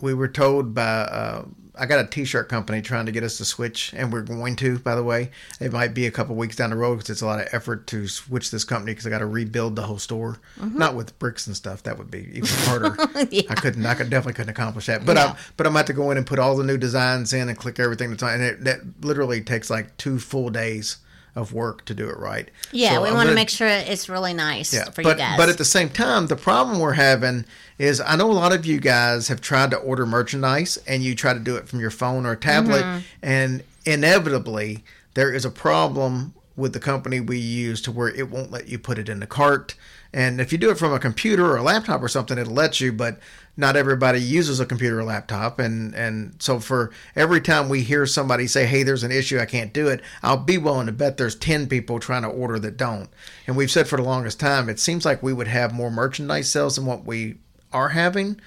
we 0.00 0.14
were 0.14 0.28
told 0.28 0.74
by 0.74 0.82
uh, 0.82 1.44
I 1.76 1.86
got 1.86 2.04
a 2.04 2.06
T-shirt 2.06 2.48
company 2.48 2.80
trying 2.82 3.06
to 3.06 3.12
get 3.12 3.24
us 3.24 3.38
to 3.38 3.44
switch, 3.44 3.92
and 3.96 4.12
we're 4.12 4.22
going 4.22 4.56
to. 4.56 4.78
By 4.78 4.94
the 4.94 5.02
way, 5.02 5.30
it 5.60 5.72
might 5.72 5.94
be 5.94 6.06
a 6.06 6.10
couple 6.10 6.36
weeks 6.36 6.56
down 6.56 6.70
the 6.70 6.76
road 6.76 6.96
because 6.96 7.10
it's 7.10 7.22
a 7.22 7.26
lot 7.26 7.40
of 7.40 7.48
effort 7.52 7.86
to 7.88 8.06
switch 8.06 8.50
this 8.50 8.64
company 8.64 8.92
because 8.92 9.06
I 9.06 9.10
got 9.10 9.18
to 9.18 9.26
rebuild 9.26 9.76
the 9.76 9.82
whole 9.82 9.98
store, 9.98 10.38
mm-hmm. 10.58 10.78
not 10.78 10.94
with 10.94 11.18
bricks 11.18 11.46
and 11.46 11.56
stuff. 11.56 11.82
That 11.82 11.98
would 11.98 12.10
be 12.10 12.30
even 12.32 12.48
harder. 12.50 12.96
I 13.14 13.54
couldn't. 13.54 13.84
I 13.84 13.94
could 13.94 14.10
definitely 14.10 14.34
couldn't 14.34 14.50
accomplish 14.50 14.86
that. 14.86 15.04
But 15.04 15.14
No. 15.14 15.26
I'm 15.28 15.36
but 15.56 15.66
I'm 15.66 15.74
have 15.74 15.86
to 15.86 15.92
go 15.92 16.10
in 16.10 16.16
and 16.16 16.26
put 16.26 16.38
all 16.38 16.56
the 16.56 16.64
new 16.64 16.78
designs 16.78 17.32
in 17.32 17.48
and 17.48 17.58
click 17.58 17.80
everything 17.80 18.10
that's 18.10 18.22
on, 18.22 18.34
and 18.34 18.42
it, 18.42 18.64
that 18.64 18.80
literally 19.00 19.40
takes 19.40 19.70
like 19.70 19.96
two 19.96 20.18
full 20.18 20.50
days 20.50 20.98
of 21.36 21.52
work 21.52 21.84
to 21.86 21.94
do 21.94 22.08
it 22.08 22.16
right. 22.18 22.48
Yeah, 22.70 22.94
So 22.94 23.02
we 23.02 23.08
I'm 23.08 23.14
want 23.14 23.26
to 23.26 23.30
gonna- 23.30 23.34
make 23.34 23.50
sure 23.50 23.66
it's 23.66 24.08
really 24.08 24.32
nice 24.34 24.72
yeah, 24.72 24.84
for 24.90 25.02
but 25.02 25.10
you 25.10 25.14
guys. 25.24 25.36
but 25.36 25.48
at 25.48 25.58
the 25.58 25.64
same 25.64 25.88
time, 25.88 26.28
the 26.28 26.36
problem 26.36 26.78
we're 26.78 26.92
having 26.92 27.44
is 27.78 28.00
I 28.00 28.14
know 28.16 28.30
a 28.30 28.32
lot 28.32 28.52
of 28.52 28.64
you 28.64 28.78
guys 28.78 29.26
have 29.28 29.40
tried 29.40 29.70
to 29.72 29.76
order 29.76 30.06
merchandise 30.06 30.78
and 30.86 31.02
you 31.02 31.14
try 31.16 31.32
to 31.34 31.40
do 31.40 31.56
it 31.56 31.68
from 31.68 31.80
your 31.80 31.90
phone 31.90 32.24
or 32.24 32.36
tablet, 32.36 32.84
Mm-hmm. 32.84 32.98
and 33.22 33.62
inevitably 33.84 34.84
there 35.14 35.32
is 35.32 35.44
a 35.44 35.50
problem 35.50 36.34
with 36.56 36.72
the 36.72 36.80
company 36.80 37.18
we 37.20 37.38
use 37.38 37.80
to 37.82 37.90
where 37.90 38.08
it 38.08 38.30
won't 38.30 38.50
let 38.50 38.68
you 38.68 38.78
put 38.78 38.98
it 38.98 39.08
in 39.08 39.18
the 39.20 39.26
cart. 39.26 39.74
And 40.12 40.40
if 40.40 40.52
you 40.52 40.58
do 40.58 40.70
it 40.70 40.78
from 40.78 40.92
a 40.92 41.00
computer 41.00 41.46
or 41.46 41.56
a 41.56 41.62
laptop 41.62 42.00
or 42.00 42.06
something, 42.08 42.38
it'll 42.38 42.52
let 42.52 42.80
you, 42.80 42.92
but 42.92 43.18
not 43.56 43.76
everybody 43.76 44.20
uses 44.20 44.58
a 44.58 44.66
computer 44.66 44.98
or 45.00 45.04
laptop. 45.04 45.58
And, 45.58 45.94
and 45.94 46.34
so 46.40 46.58
for 46.58 46.90
every 47.14 47.40
time 47.40 47.68
we 47.68 47.82
hear 47.82 48.06
somebody 48.06 48.46
say, 48.46 48.66
hey, 48.66 48.82
there's 48.82 49.04
an 49.04 49.12
issue, 49.12 49.38
I 49.38 49.46
can't 49.46 49.72
do 49.72 49.88
it, 49.88 50.00
I'll 50.22 50.36
be 50.36 50.58
willing 50.58 50.86
to 50.86 50.92
bet 50.92 51.16
there's 51.16 51.36
10 51.36 51.68
people 51.68 52.00
trying 52.00 52.22
to 52.22 52.28
order 52.28 52.58
that 52.58 52.76
don't. 52.76 53.08
And 53.46 53.56
we've 53.56 53.70
said 53.70 53.86
for 53.86 53.96
the 53.96 54.02
longest 54.02 54.40
time, 54.40 54.68
it 54.68 54.80
seems 54.80 55.04
like 55.04 55.22
we 55.22 55.32
would 55.32 55.48
have 55.48 55.72
more 55.72 55.90
merchandise 55.90 56.50
sales 56.50 56.76
than 56.76 56.86
what 56.86 57.04
we 57.04 57.36
are 57.72 57.90
having 57.90 58.40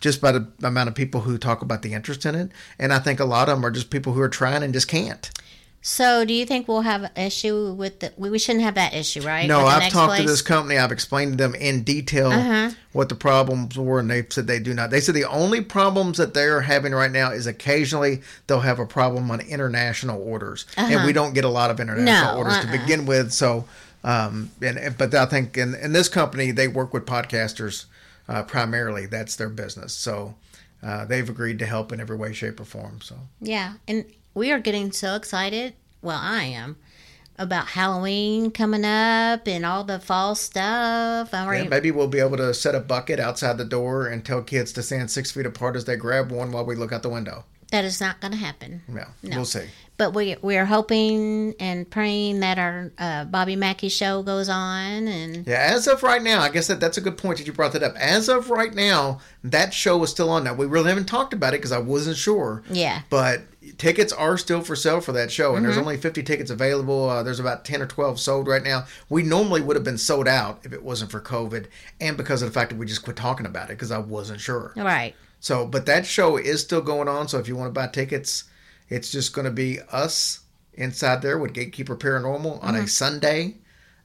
just 0.00 0.20
by 0.20 0.32
the 0.32 0.48
amount 0.62 0.88
of 0.88 0.94
people 0.94 1.20
who 1.20 1.36
talk 1.38 1.62
about 1.62 1.82
the 1.82 1.92
interest 1.92 2.24
in 2.24 2.34
it. 2.34 2.50
And 2.78 2.92
I 2.92 2.98
think 2.98 3.20
a 3.20 3.24
lot 3.24 3.48
of 3.48 3.56
them 3.56 3.66
are 3.66 3.70
just 3.70 3.90
people 3.90 4.14
who 4.14 4.20
are 4.20 4.30
trying 4.30 4.62
and 4.62 4.72
just 4.72 4.88
can't. 4.88 5.30
So, 5.82 6.24
do 6.26 6.34
you 6.34 6.44
think 6.44 6.68
we'll 6.68 6.82
have 6.82 7.04
an 7.04 7.10
issue 7.16 7.72
with 7.72 8.00
the? 8.00 8.12
We, 8.18 8.38
shouldn't 8.38 8.64
have 8.64 8.74
that 8.74 8.92
issue, 8.92 9.22
right? 9.22 9.48
No, 9.48 9.60
I've 9.60 9.90
talked 9.90 10.18
to 10.18 10.24
this 10.26 10.42
company. 10.42 10.76
I've 10.78 10.92
explained 10.92 11.32
to 11.32 11.36
them 11.44 11.54
in 11.54 11.82
detail 11.84 12.30
Uh-huh. 12.30 12.70
what 12.92 13.08
the 13.08 13.14
problems 13.14 13.78
were, 13.78 13.98
and 14.00 14.10
they 14.10 14.26
said 14.28 14.46
they 14.46 14.58
do 14.58 14.74
not. 14.74 14.90
They 14.90 15.00
said 15.00 15.14
the 15.14 15.24
only 15.28 15.62
problems 15.62 16.18
that 16.18 16.34
they're 16.34 16.60
having 16.60 16.92
right 16.92 17.10
now 17.10 17.30
is 17.30 17.46
occasionally 17.46 18.20
they'll 18.46 18.60
have 18.60 18.78
a 18.78 18.84
problem 18.86 19.30
on 19.30 19.40
international 19.40 20.22
orders, 20.22 20.66
and 20.76 21.04
we 21.06 21.12
don't 21.14 21.32
get 21.34 21.44
a 21.44 21.48
lot 21.48 21.70
of 21.70 21.80
international 21.80 22.14
Uh-huh. 22.14 22.32
No, 22.32 22.38
orders 22.38 22.58
to 22.60 22.68
uh-uh. 22.68 22.72
begin 22.78 23.06
with. 23.06 23.32
So, 23.32 23.64
um, 24.04 24.50
and 24.60 24.94
but 24.98 25.14
I 25.14 25.24
think 25.26 25.56
in, 25.56 25.74
in 25.76 25.92
this 25.92 26.08
company 26.10 26.50
they 26.50 26.68
work 26.68 26.92
with 26.92 27.06
podcasters 27.06 27.86
uh, 28.28 28.42
primarily. 28.42 29.06
That's 29.06 29.36
their 29.36 29.48
business. 29.48 29.92
So. 29.94 30.34
Uh, 30.82 31.04
they've 31.04 31.28
agreed 31.28 31.58
to 31.58 31.66
help 31.66 31.92
in 31.92 32.00
every 32.00 32.16
way, 32.16 32.32
shape, 32.32 32.58
or 32.58 32.64
form. 32.64 33.00
So 33.02 33.14
Yeah, 33.42 33.74
and 33.86 34.06
we 34.34 34.50
are 34.52 34.58
getting 34.60 34.92
so 34.92 35.14
excited. 35.16 35.74
Well, 36.02 36.18
I 36.20 36.44
am 36.44 36.76
about 37.38 37.68
Halloween 37.68 38.50
coming 38.50 38.84
up 38.84 39.48
and 39.48 39.64
all 39.64 39.84
the 39.84 39.98
fall 39.98 40.34
stuff. 40.34 41.32
I'm 41.32 41.44
Yeah, 41.44 41.46
already, 41.46 41.68
maybe 41.68 41.90
we'll 41.90 42.06
be 42.08 42.20
able 42.20 42.36
to 42.36 42.52
set 42.52 42.74
a 42.74 42.80
bucket 42.80 43.18
outside 43.18 43.56
the 43.58 43.64
door 43.64 44.06
and 44.06 44.24
tell 44.24 44.42
kids 44.42 44.72
to 44.74 44.82
stand 44.82 45.10
six 45.10 45.30
feet 45.30 45.46
apart 45.46 45.76
as 45.76 45.84
they 45.86 45.96
grab 45.96 46.30
one 46.30 46.52
while 46.52 46.64
we 46.66 46.74
look 46.74 46.92
out 46.92 47.02
the 47.02 47.08
window. 47.08 47.44
that 47.70 47.84
is 47.84 48.00
not 48.00 48.20
going 48.20 48.32
to 48.32 48.36
happen. 48.38 48.82
Yeah, 48.92 49.06
No. 49.22 49.36
we'll 49.36 49.44
see. 49.44 49.66
But 49.96 50.14
we 50.14 50.34
we 50.42 50.56
are 50.56 50.64
hoping 50.64 51.54
and 51.60 51.88
praying 51.88 52.40
that 52.40 52.58
our 52.58 52.90
uh, 52.98 53.26
Bobby 53.26 53.54
Mackey 53.54 53.90
show 53.90 54.22
goes 54.22 54.48
on 54.48 55.06
and 55.06 55.46
Yeah, 55.46 55.68
as 55.74 55.86
of 55.86 56.02
right 56.02 56.22
now, 56.22 56.40
I 56.40 56.48
guess 56.48 56.68
that 56.68 56.80
that's 56.80 56.96
a 56.96 57.02
good 57.02 57.18
point 57.18 57.36
that 57.38 57.46
you 57.46 57.52
brought 57.52 57.72
that 57.74 57.82
up. 57.82 57.94
As 57.96 58.28
of 58.30 58.48
right 58.50 58.74
now, 58.74 59.20
that 59.44 59.74
show 59.74 60.02
is 60.02 60.08
still 60.10 60.30
on. 60.30 60.44
Now 60.44 60.54
we 60.54 60.64
really 60.66 60.88
haven't 60.88 61.04
talked 61.06 61.34
about 61.34 61.52
it 61.52 61.58
because 61.58 61.70
I 61.72 61.78
wasn't 61.78 62.16
sure. 62.16 62.62
yeah. 62.70 63.02
But 63.10 63.42
tickets 63.78 64.12
are 64.12 64.38
still 64.38 64.62
for 64.62 64.74
sale 64.74 65.00
for 65.00 65.12
that 65.12 65.30
show, 65.30 65.54
and 65.54 65.64
there's 65.64 65.76
only 65.76 65.96
50 65.96 66.22
tickets 66.22 66.50
available. 66.50 67.08
Uh, 67.08 67.22
there's 67.22 67.40
about 67.40 67.64
10 67.64 67.82
or 67.82 67.86
12 67.86 68.18
sold 68.18 68.48
right 68.48 68.62
now. 68.62 68.86
We 69.08 69.22
normally 69.22 69.60
would 69.60 69.76
have 69.76 69.84
been 69.84 69.98
sold 69.98 70.26
out 70.26 70.60
if 70.64 70.72
it 70.72 70.82
wasn't 70.82 71.10
for 71.10 71.20
COVID, 71.20 71.66
and 72.00 72.16
because 72.16 72.42
of 72.42 72.48
the 72.48 72.54
fact 72.54 72.70
that 72.70 72.78
we 72.78 72.86
just 72.86 73.04
quit 73.04 73.16
talking 73.16 73.46
about 73.46 73.70
it 73.70 73.74
because 73.74 73.90
I 73.90 73.98
wasn't 73.98 74.40
sure. 74.40 74.72
All 74.76 74.84
right. 74.84 75.14
So, 75.40 75.66
but 75.66 75.86
that 75.86 76.06
show 76.06 76.36
is 76.36 76.60
still 76.60 76.82
going 76.82 77.08
on. 77.08 77.28
So 77.28 77.38
if 77.38 77.48
you 77.48 77.56
want 77.56 77.68
to 77.68 77.78
buy 77.78 77.86
tickets, 77.86 78.44
it's 78.88 79.10
just 79.10 79.32
going 79.32 79.46
to 79.46 79.50
be 79.50 79.78
us 79.90 80.40
inside 80.74 81.22
there 81.22 81.38
with 81.38 81.54
Gatekeeper 81.54 81.96
Paranormal 81.96 82.62
on 82.62 82.74
a 82.74 82.86
Sunday 82.86 83.56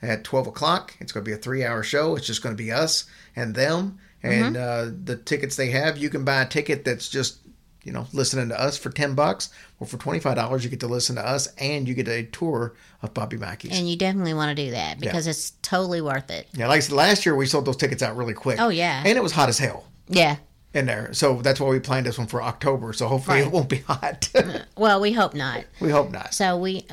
at 0.02 0.24
12 0.24 0.48
o'clock. 0.48 0.96
It's 1.00 1.12
going 1.12 1.24
to 1.24 1.30
be 1.30 1.34
a 1.34 1.38
three 1.38 1.64
hour 1.64 1.84
show. 1.84 2.16
It's 2.16 2.28
just 2.28 2.42
going 2.42 2.56
to 2.56 2.62
be 2.62 2.72
us 2.72 3.06
and 3.36 3.56
them. 3.56 4.00
And 4.24 4.58
uh, 4.58 4.88
the 5.04 5.18
tickets 5.18 5.56
they 5.56 5.70
have, 5.70 5.98
you 5.98 6.10
can 6.10 6.26
buy 6.26 6.42
a 6.42 6.48
ticket 6.48 6.84
that's 6.84 7.10
just, 7.10 7.40
you 7.86 7.94
know, 7.94 8.06
listening 8.12 8.50
to 8.50 8.60
us 8.60 8.78
for 8.78 8.90
10 8.90 9.16
bucks. 9.16 9.50
Or 9.80 9.88
for 9.88 9.98
$25, 9.98 10.64
you 10.64 10.70
get 10.70 10.80
to 10.82 10.88
listen 10.88 11.16
to 11.16 11.26
us 11.26 11.48
and 11.58 11.88
you 11.88 11.94
get 11.94 12.08
a 12.10 12.24
tour 12.24 12.74
of 13.02 13.14
Bobby 13.14 13.38
Mackey's. 13.38 13.78
And 13.78 13.90
you 13.90 13.96
definitely 13.96 14.34
want 14.34 14.58
to 14.58 14.66
do 14.66 14.72
that 14.72 15.00
because 15.00 15.28
it's 15.28 15.52
totally 15.62 16.02
worth 16.02 16.30
it. 16.32 16.48
yeah, 16.54 16.68
like 16.68 16.78
I 16.78 16.80
said, 16.80 16.96
last 16.96 17.26
year 17.26 17.36
we 17.36 17.46
sold 17.46 17.66
those 17.66 17.78
tickets 17.78 18.02
out 18.04 18.18
really 18.18 18.34
quick. 18.34 18.60
Oh, 18.60 18.70
yeah. 18.70 19.04
And 19.06 19.18
it 19.18 19.22
was 19.22 19.32
hot 19.32 19.48
as 19.50 19.58
hell. 19.60 19.86
Yeah. 20.08 20.38
in 20.74 20.86
there. 20.88 21.14
So 21.14 21.42
that's 21.42 21.60
why 21.60 21.70
we 21.70 21.80
planned 21.80 22.06
this 22.06 22.18
one 22.18 22.28
for 22.28 22.42
October. 22.42 22.92
So 22.94 23.08
hopefully 23.08 23.40
it 23.40 23.52
won't 23.52 23.70
be 23.70 23.78
hot. 23.88 24.30
Well, 24.78 25.00
we 25.00 25.12
hope 25.14 25.34
not. 25.34 25.64
we 25.80 25.90
hope 25.90 26.12
not. 26.12 26.34
So 26.34 26.58
we 26.58 26.86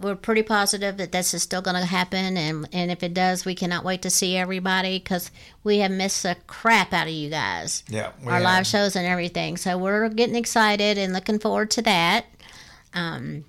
we're 0.00 0.14
pretty 0.14 0.42
positive 0.42 0.96
that 0.98 1.10
this 1.12 1.34
is 1.34 1.42
still 1.42 1.60
going 1.62 1.76
to 1.76 1.84
happen, 1.84 2.36
and 2.36 2.68
and 2.72 2.90
if 2.90 3.02
it 3.02 3.14
does, 3.14 3.44
we 3.44 3.54
cannot 3.54 3.84
wait 3.84 4.02
to 4.02 4.10
see 4.10 4.36
everybody 4.36 4.98
because 4.98 5.30
we 5.64 5.78
have 5.78 5.90
missed 5.90 6.22
the 6.22 6.36
crap 6.46 6.92
out 6.92 7.06
of 7.08 7.12
you 7.12 7.30
guys. 7.30 7.82
Yeah, 7.88 8.12
our 8.24 8.34
have. 8.34 8.42
live 8.42 8.66
shows 8.66 8.96
and 8.96 9.06
everything. 9.06 9.56
So 9.56 9.76
we're 9.76 10.08
getting 10.08 10.36
excited 10.36 10.98
and 10.98 11.12
looking 11.12 11.38
forward 11.38 11.70
to 11.72 11.82
that. 11.82 12.26
Um, 12.94 13.44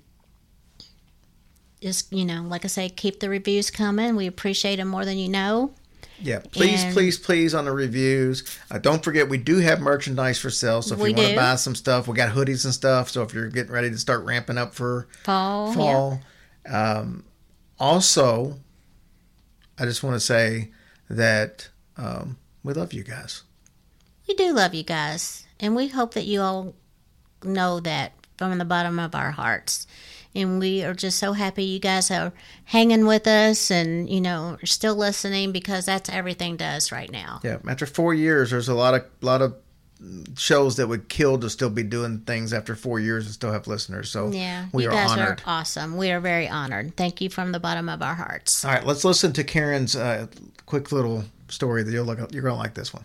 just 1.80 2.12
you 2.12 2.24
know, 2.24 2.42
like 2.42 2.64
I 2.64 2.68
say, 2.68 2.88
keep 2.88 3.20
the 3.20 3.28
reviews 3.28 3.70
coming. 3.70 4.16
We 4.16 4.26
appreciate 4.26 4.76
them 4.76 4.88
more 4.88 5.04
than 5.04 5.18
you 5.18 5.28
know. 5.28 5.72
Yeah, 6.22 6.40
please, 6.40 6.82
And- 6.84 6.92
please, 6.92 7.18
please 7.18 7.54
on 7.54 7.64
the 7.64 7.72
reviews. 7.72 8.44
Uh, 8.70 8.76
don't 8.78 9.02
forget, 9.02 9.30
we 9.30 9.38
do 9.38 9.56
have 9.58 9.80
merchandise 9.80 10.38
for 10.38 10.50
sale. 10.50 10.82
So 10.82 10.94
if 10.94 10.98
you 10.98 11.14
want 11.14 11.30
to 11.30 11.36
buy 11.36 11.56
some 11.56 11.74
stuff, 11.74 12.08
we 12.08 12.14
got 12.14 12.30
hoodies 12.34 12.66
and 12.66 12.74
stuff. 12.74 13.08
So 13.08 13.22
if 13.22 13.32
you're 13.32 13.48
getting 13.48 13.72
ready 13.72 13.88
to 13.90 13.96
start 13.96 14.24
ramping 14.24 14.58
up 14.58 14.74
for 14.74 15.08
Fall, 15.24 15.72
fall, 15.72 16.20
um, 16.68 17.24
also, 17.78 18.58
I 19.78 19.84
just 19.84 20.02
want 20.02 20.14
to 20.14 20.20
say 20.20 20.70
that 21.08 21.68
um, 21.96 22.38
we 22.62 22.74
love 22.74 22.92
you 22.92 23.02
guys. 23.02 23.42
We 24.28 24.34
do 24.34 24.52
love 24.52 24.74
you 24.74 24.82
guys, 24.82 25.46
and 25.58 25.74
we 25.74 25.88
hope 25.88 26.14
that 26.14 26.26
you 26.26 26.40
all 26.40 26.74
know 27.42 27.80
that 27.80 28.12
from 28.36 28.56
the 28.58 28.64
bottom 28.64 28.98
of 28.98 29.14
our 29.14 29.30
hearts. 29.32 29.86
And 30.34 30.60
we 30.60 30.84
are 30.84 30.94
just 30.94 31.18
so 31.18 31.32
happy 31.32 31.64
you 31.64 31.80
guys 31.80 32.10
are 32.10 32.32
hanging 32.64 33.04
with 33.04 33.26
us 33.26 33.70
and, 33.70 34.08
you 34.08 34.20
know, 34.20 34.58
still 34.64 34.94
listening 34.94 35.50
because 35.50 35.86
that's 35.86 36.08
everything 36.08 36.56
to 36.58 36.64
us 36.64 36.92
right 36.92 37.10
now. 37.10 37.40
Yeah, 37.42 37.58
after 37.68 37.84
four 37.84 38.14
years, 38.14 38.52
there's 38.52 38.68
a 38.68 38.74
lot 38.74 38.94
of 38.94 39.04
lot 39.20 39.42
of 39.42 39.56
shows 40.36 40.76
that 40.76 40.86
would 40.86 41.08
kill 41.08 41.38
to 41.38 41.50
still 41.50 41.68
be 41.70 41.82
doing 41.82 42.20
things 42.20 42.52
after 42.52 42.74
four 42.74 42.98
years 43.00 43.26
and 43.26 43.34
still 43.34 43.52
have 43.52 43.66
listeners. 43.66 44.10
So 44.10 44.30
Yeah, 44.30 44.66
we 44.72 44.84
you 44.84 44.88
are 44.88 44.92
guys 44.92 45.10
honored. 45.10 45.42
are 45.46 45.60
awesome. 45.60 45.96
We 45.96 46.10
are 46.10 46.20
very 46.20 46.48
honored. 46.48 46.96
Thank 46.96 47.20
you 47.20 47.28
from 47.28 47.52
the 47.52 47.60
bottom 47.60 47.88
of 47.88 48.00
our 48.02 48.14
hearts. 48.14 48.64
All 48.64 48.72
right, 48.72 48.84
let's 48.84 49.04
listen 49.04 49.32
to 49.34 49.44
Karen's 49.44 49.94
uh, 49.96 50.26
quick 50.66 50.90
little 50.92 51.24
story. 51.48 51.82
That 51.82 51.92
you'll 51.92 52.06
look, 52.06 52.32
you're 52.32 52.42
gonna 52.42 52.56
like 52.56 52.74
this 52.74 52.94
one. 52.94 53.04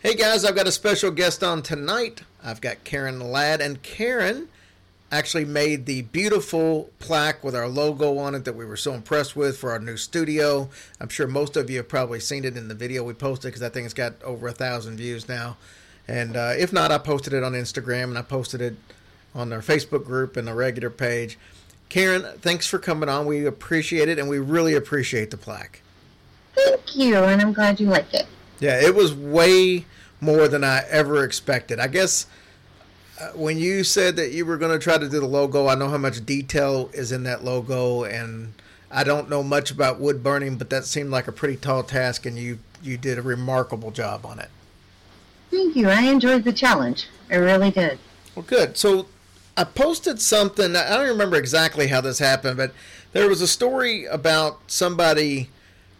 Hey 0.00 0.14
guys, 0.14 0.44
I've 0.44 0.54
got 0.54 0.68
a 0.68 0.72
special 0.72 1.10
guest 1.10 1.42
on 1.42 1.62
tonight. 1.62 2.22
I've 2.44 2.60
got 2.60 2.84
Karen 2.84 3.18
Ladd, 3.32 3.60
and 3.60 3.82
Karen 3.82 4.48
actually 5.12 5.44
made 5.44 5.86
the 5.86 6.02
beautiful 6.02 6.90
plaque 6.98 7.44
with 7.44 7.54
our 7.54 7.68
logo 7.68 8.18
on 8.18 8.34
it 8.34 8.44
that 8.44 8.56
we 8.56 8.64
were 8.64 8.76
so 8.76 8.92
impressed 8.92 9.36
with 9.36 9.56
for 9.56 9.70
our 9.70 9.78
new 9.78 9.96
studio. 9.96 10.68
I'm 11.00 11.08
sure 11.08 11.26
most 11.26 11.56
of 11.56 11.70
you 11.70 11.78
have 11.78 11.88
probably 11.88 12.20
seen 12.20 12.44
it 12.44 12.56
in 12.56 12.68
the 12.68 12.74
video 12.74 13.04
we 13.04 13.14
posted 13.14 13.50
because 13.50 13.62
I 13.62 13.68
think 13.68 13.84
it's 13.84 13.94
got 13.94 14.20
over 14.22 14.48
a 14.48 14.52
thousand 14.52 14.96
views 14.96 15.28
now. 15.28 15.56
And 16.08 16.36
uh, 16.36 16.54
if 16.56 16.72
not, 16.72 16.90
I 16.90 16.98
posted 16.98 17.32
it 17.32 17.42
on 17.42 17.52
Instagram 17.52 18.04
and 18.04 18.18
I 18.18 18.22
posted 18.22 18.60
it 18.60 18.76
on 19.34 19.52
our 19.52 19.60
Facebook 19.60 20.04
group 20.04 20.36
and 20.36 20.48
the 20.48 20.54
regular 20.54 20.90
page. 20.90 21.38
Karen, 21.88 22.24
thanks 22.40 22.66
for 22.66 22.78
coming 22.78 23.08
on. 23.08 23.26
We 23.26 23.46
appreciate 23.46 24.08
it 24.08 24.18
and 24.18 24.28
we 24.28 24.38
really 24.38 24.74
appreciate 24.74 25.30
the 25.30 25.36
plaque. 25.36 25.82
Thank 26.54 26.96
you, 26.96 27.16
and 27.16 27.40
I'm 27.40 27.52
glad 27.52 27.78
you 27.78 27.88
like 27.88 28.12
it. 28.14 28.26
Yeah, 28.60 28.80
it 28.80 28.94
was 28.94 29.14
way 29.14 29.84
more 30.20 30.48
than 30.48 30.64
I 30.64 30.84
ever 30.88 31.22
expected. 31.22 31.78
I 31.78 31.88
guess 31.88 32.26
when 33.34 33.58
you 33.58 33.84
said 33.84 34.16
that 34.16 34.32
you 34.32 34.44
were 34.44 34.56
going 34.56 34.72
to 34.72 34.82
try 34.82 34.98
to 34.98 35.08
do 35.08 35.20
the 35.20 35.26
logo, 35.26 35.68
I 35.68 35.74
know 35.74 35.88
how 35.88 35.98
much 35.98 36.24
detail 36.24 36.90
is 36.92 37.12
in 37.12 37.22
that 37.24 37.44
logo, 37.44 38.04
and 38.04 38.52
I 38.90 39.04
don't 39.04 39.30
know 39.30 39.42
much 39.42 39.70
about 39.70 39.98
wood 39.98 40.22
burning, 40.22 40.56
but 40.56 40.70
that 40.70 40.84
seemed 40.84 41.10
like 41.10 41.26
a 41.26 41.32
pretty 41.32 41.56
tall 41.56 41.82
task, 41.82 42.26
and 42.26 42.38
you 42.38 42.58
you 42.82 42.96
did 42.96 43.18
a 43.18 43.22
remarkable 43.22 43.90
job 43.90 44.26
on 44.26 44.38
it. 44.38 44.50
Thank 45.50 45.76
you. 45.76 45.88
I 45.88 46.02
enjoyed 46.02 46.44
the 46.44 46.52
challenge. 46.52 47.06
I 47.30 47.36
really 47.36 47.70
did. 47.70 47.98
Well, 48.34 48.44
good. 48.46 48.76
So 48.76 49.06
I 49.56 49.64
posted 49.64 50.20
something. 50.20 50.76
I 50.76 50.96
don't 50.96 51.08
remember 51.08 51.36
exactly 51.36 51.86
how 51.86 52.00
this 52.02 52.18
happened, 52.18 52.58
but 52.58 52.72
there 53.12 53.28
was 53.28 53.40
a 53.40 53.48
story 53.48 54.04
about 54.04 54.60
somebody 54.66 55.48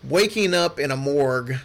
waking 0.05 0.53
up 0.53 0.79
in 0.79 0.91
a 0.91 0.97
morgue. 0.97 1.57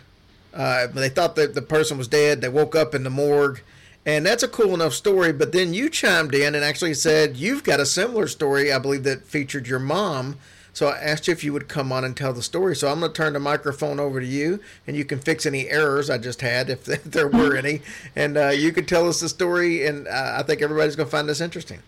Uh, 0.54 0.88
they 0.88 1.10
thought 1.10 1.36
that 1.36 1.56
the 1.56 1.62
person 1.62 1.98
was 1.98 2.08
dead. 2.08 2.42
They 2.42 2.50
woke 2.50 2.76
up 2.76 2.96
in 2.96 3.04
the 3.04 3.10
morgue. 3.10 3.62
And 4.06 4.26
that's 4.26 4.44
a 4.44 4.48
cool 4.48 4.74
enough 4.74 4.94
story. 4.94 5.32
But 5.32 5.52
then 5.52 5.74
you 5.74 5.90
chimed 5.90 6.34
in 6.34 6.56
and 6.56 6.64
actually 6.64 6.96
said 6.96 7.38
you've 7.38 7.64
got 7.64 7.80
a 7.80 7.86
similar 7.86 8.28
story, 8.28 8.72
I 8.72 8.80
believe, 8.80 9.04
that 9.04 9.26
featured 9.26 9.68
your 9.68 9.80
mom. 9.80 10.38
So 10.74 10.88
I 10.88 10.98
asked 10.98 11.28
you 11.28 11.34
if 11.34 11.44
you 11.44 11.52
would 11.54 11.68
come 11.68 11.92
on 11.92 12.06
and 12.06 12.16
tell 12.16 12.34
the 12.34 12.42
story. 12.42 12.76
So 12.76 12.90
I'm 12.90 13.02
going 13.02 13.12
to 13.12 13.18
turn 13.18 13.34
the 13.34 13.40
microphone 13.40 14.00
over 14.00 14.22
to 14.22 14.26
you, 14.26 14.62
and 14.88 14.96
you 14.96 15.04
can 15.04 15.20
fix 15.20 15.46
any 15.46 15.70
errors 15.70 16.10
I 16.10 16.18
just 16.18 16.42
had 16.42 16.70
if 16.70 16.86
there 17.04 17.28
were 17.28 17.56
any. 17.56 17.82
And 18.16 18.38
uh, 18.38 18.50
you 18.50 18.72
can 18.72 18.86
tell 18.86 19.08
us 19.08 19.20
the 19.20 19.30
story, 19.30 19.86
and 19.86 20.08
uh, 20.08 20.36
I 20.38 20.44
think 20.44 20.62
everybody's 20.62 20.96
going 20.96 21.08
to 21.08 21.12
find 21.12 21.28
this 21.28 21.42
interesting. 21.42 21.80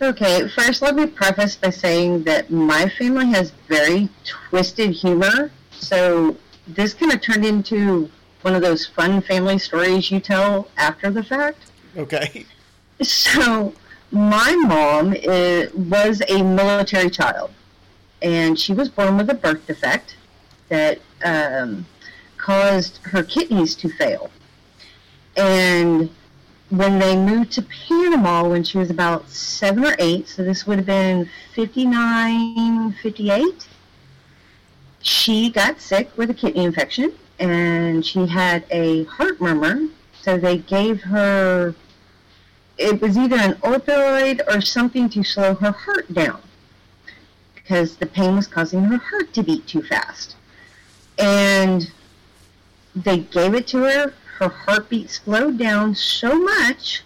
Okay, 0.00 0.48
first 0.48 0.80
let 0.80 0.94
me 0.94 1.06
preface 1.06 1.56
by 1.56 1.68
saying 1.68 2.22
that 2.24 2.50
my 2.50 2.88
family 2.88 3.26
has 3.26 3.52
very 3.68 4.08
twisted 4.24 4.92
humor, 4.92 5.50
so 5.72 6.36
this 6.66 6.94
kind 6.94 7.12
of 7.12 7.20
turned 7.20 7.44
into 7.44 8.10
one 8.42 8.54
of 8.54 8.62
those 8.62 8.86
fun 8.86 9.20
family 9.20 9.58
stories 9.58 10.10
you 10.10 10.20
tell 10.20 10.68
after 10.76 11.10
the 11.10 11.22
fact. 11.22 11.70
Okay. 11.96 12.46
So, 13.02 13.74
my 14.10 14.54
mom 14.66 15.14
is, 15.14 15.72
was 15.72 16.22
a 16.28 16.42
military 16.42 17.10
child, 17.10 17.50
and 18.20 18.58
she 18.58 18.72
was 18.72 18.88
born 18.88 19.16
with 19.16 19.30
a 19.30 19.34
birth 19.34 19.66
defect 19.66 20.16
that 20.68 21.00
um, 21.24 21.86
caused 22.36 22.98
her 23.04 23.22
kidneys 23.22 23.74
to 23.76 23.88
fail. 23.88 24.30
And 25.36 26.10
when 26.70 26.98
they 26.98 27.16
moved 27.16 27.52
to 27.52 27.62
Panama 27.62 28.48
when 28.48 28.64
she 28.64 28.78
was 28.78 28.90
about 28.90 29.28
seven 29.28 29.84
or 29.84 29.96
eight, 29.98 30.28
so 30.28 30.44
this 30.44 30.66
would 30.66 30.78
have 30.78 30.86
been 30.86 31.28
59, 31.54 32.92
58, 33.02 33.68
she 35.02 35.50
got 35.50 35.80
sick 35.80 36.10
with 36.16 36.30
a 36.30 36.34
kidney 36.34 36.64
infection 36.64 37.12
and 37.40 38.04
she 38.04 38.26
had 38.26 38.64
a 38.70 39.04
heart 39.04 39.40
murmur. 39.40 39.88
So 40.20 40.36
they 40.36 40.58
gave 40.58 41.02
her, 41.02 41.74
it 42.76 43.00
was 43.00 43.16
either 43.16 43.36
an 43.36 43.54
opioid 43.54 44.42
or 44.46 44.60
something 44.60 45.08
to 45.10 45.24
slow 45.24 45.54
her 45.54 45.72
heart 45.72 46.12
down 46.12 46.42
because 47.54 47.96
the 47.96 48.06
pain 48.06 48.36
was 48.36 48.46
causing 48.46 48.84
her 48.84 48.98
heart 48.98 49.32
to 49.32 49.42
beat 49.42 49.66
too 49.66 49.82
fast. 49.82 50.36
And 51.18 51.90
they 52.94 53.18
gave 53.18 53.54
it 53.54 53.66
to 53.68 53.84
her. 53.84 54.14
Her 54.38 54.48
heartbeat 54.48 55.10
slowed 55.10 55.58
down 55.58 55.94
so 55.94 56.38
much 56.38 57.02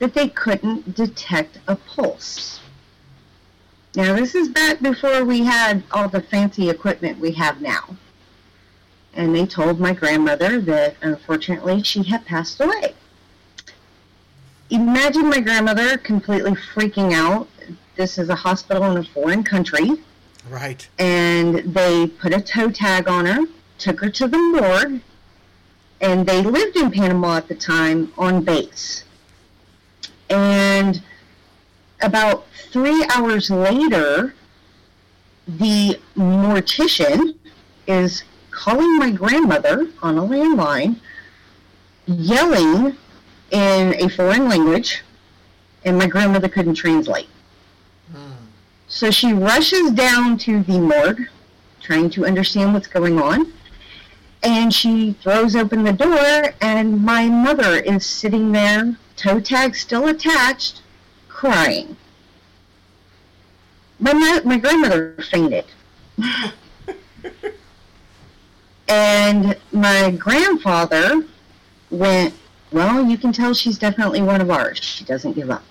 that 0.00 0.14
they 0.14 0.28
couldn't 0.28 0.94
detect 0.94 1.58
a 1.68 1.76
pulse. 1.76 2.60
Now, 3.96 4.14
this 4.14 4.34
is 4.34 4.48
back 4.48 4.80
before 4.80 5.24
we 5.24 5.44
had 5.44 5.82
all 5.90 6.08
the 6.08 6.20
fancy 6.20 6.70
equipment 6.70 7.18
we 7.18 7.32
have 7.32 7.60
now. 7.60 7.96
And 9.14 9.34
they 9.34 9.46
told 9.46 9.80
my 9.80 9.92
grandmother 9.92 10.60
that 10.60 10.96
unfortunately 11.02 11.82
she 11.82 12.02
had 12.04 12.24
passed 12.24 12.60
away. 12.60 12.94
Imagine 14.70 15.28
my 15.28 15.40
grandmother 15.40 15.96
completely 15.98 16.52
freaking 16.52 17.12
out. 17.14 17.48
This 17.96 18.18
is 18.18 18.28
a 18.28 18.34
hospital 18.34 18.84
in 18.84 18.96
a 18.98 19.04
foreign 19.04 19.42
country 19.42 19.90
Right. 20.48 20.88
and 20.98 21.56
they 21.74 22.06
put 22.06 22.32
a 22.32 22.40
toe 22.40 22.70
tag 22.70 23.08
on 23.08 23.26
her, 23.26 23.46
took 23.78 24.00
her 24.00 24.10
to 24.10 24.28
the 24.28 24.38
morgue, 24.38 25.00
and 26.00 26.26
they 26.26 26.42
lived 26.42 26.76
in 26.76 26.90
Panama 26.90 27.36
at 27.38 27.48
the 27.48 27.54
time 27.54 28.12
on 28.16 28.44
base. 28.44 29.04
And 30.30 31.02
about 32.00 32.46
three 32.70 33.04
hours 33.14 33.50
later, 33.50 34.34
the 35.46 35.98
mortician 36.16 37.34
is 37.86 38.22
calling 38.58 38.96
my 38.96 39.12
grandmother 39.12 39.88
on 40.02 40.18
a 40.18 40.22
landline, 40.22 40.96
yelling 42.06 42.96
in 43.52 43.94
a 44.02 44.08
foreign 44.08 44.48
language, 44.48 45.02
and 45.84 45.96
my 45.96 46.08
grandmother 46.08 46.48
couldn't 46.48 46.74
translate. 46.74 47.28
Hmm. 48.10 48.32
So 48.88 49.12
she 49.12 49.32
rushes 49.32 49.92
down 49.92 50.38
to 50.38 50.64
the 50.64 50.80
morgue, 50.80 51.28
trying 51.80 52.10
to 52.10 52.26
understand 52.26 52.74
what's 52.74 52.88
going 52.88 53.20
on. 53.20 53.52
And 54.42 54.74
she 54.74 55.12
throws 55.22 55.54
open 55.54 55.84
the 55.84 55.92
door, 55.92 56.52
and 56.60 57.00
my 57.04 57.28
mother 57.28 57.76
is 57.76 58.04
sitting 58.04 58.50
there, 58.50 58.96
toe 59.14 59.38
tag 59.38 59.76
still 59.76 60.08
attached, 60.08 60.82
crying. 61.28 61.96
My, 64.00 64.40
my 64.44 64.58
grandmother 64.58 65.14
fainted. 65.30 65.66
and 68.88 69.56
my 69.72 70.10
grandfather 70.10 71.24
went, 71.90 72.34
Well, 72.72 73.04
you 73.04 73.18
can 73.18 73.32
tell 73.32 73.54
she's 73.54 73.78
definitely 73.78 74.22
one 74.22 74.40
of 74.40 74.50
ours. 74.50 74.78
She 74.78 75.04
doesn't 75.04 75.32
give 75.34 75.50
up. 75.50 75.64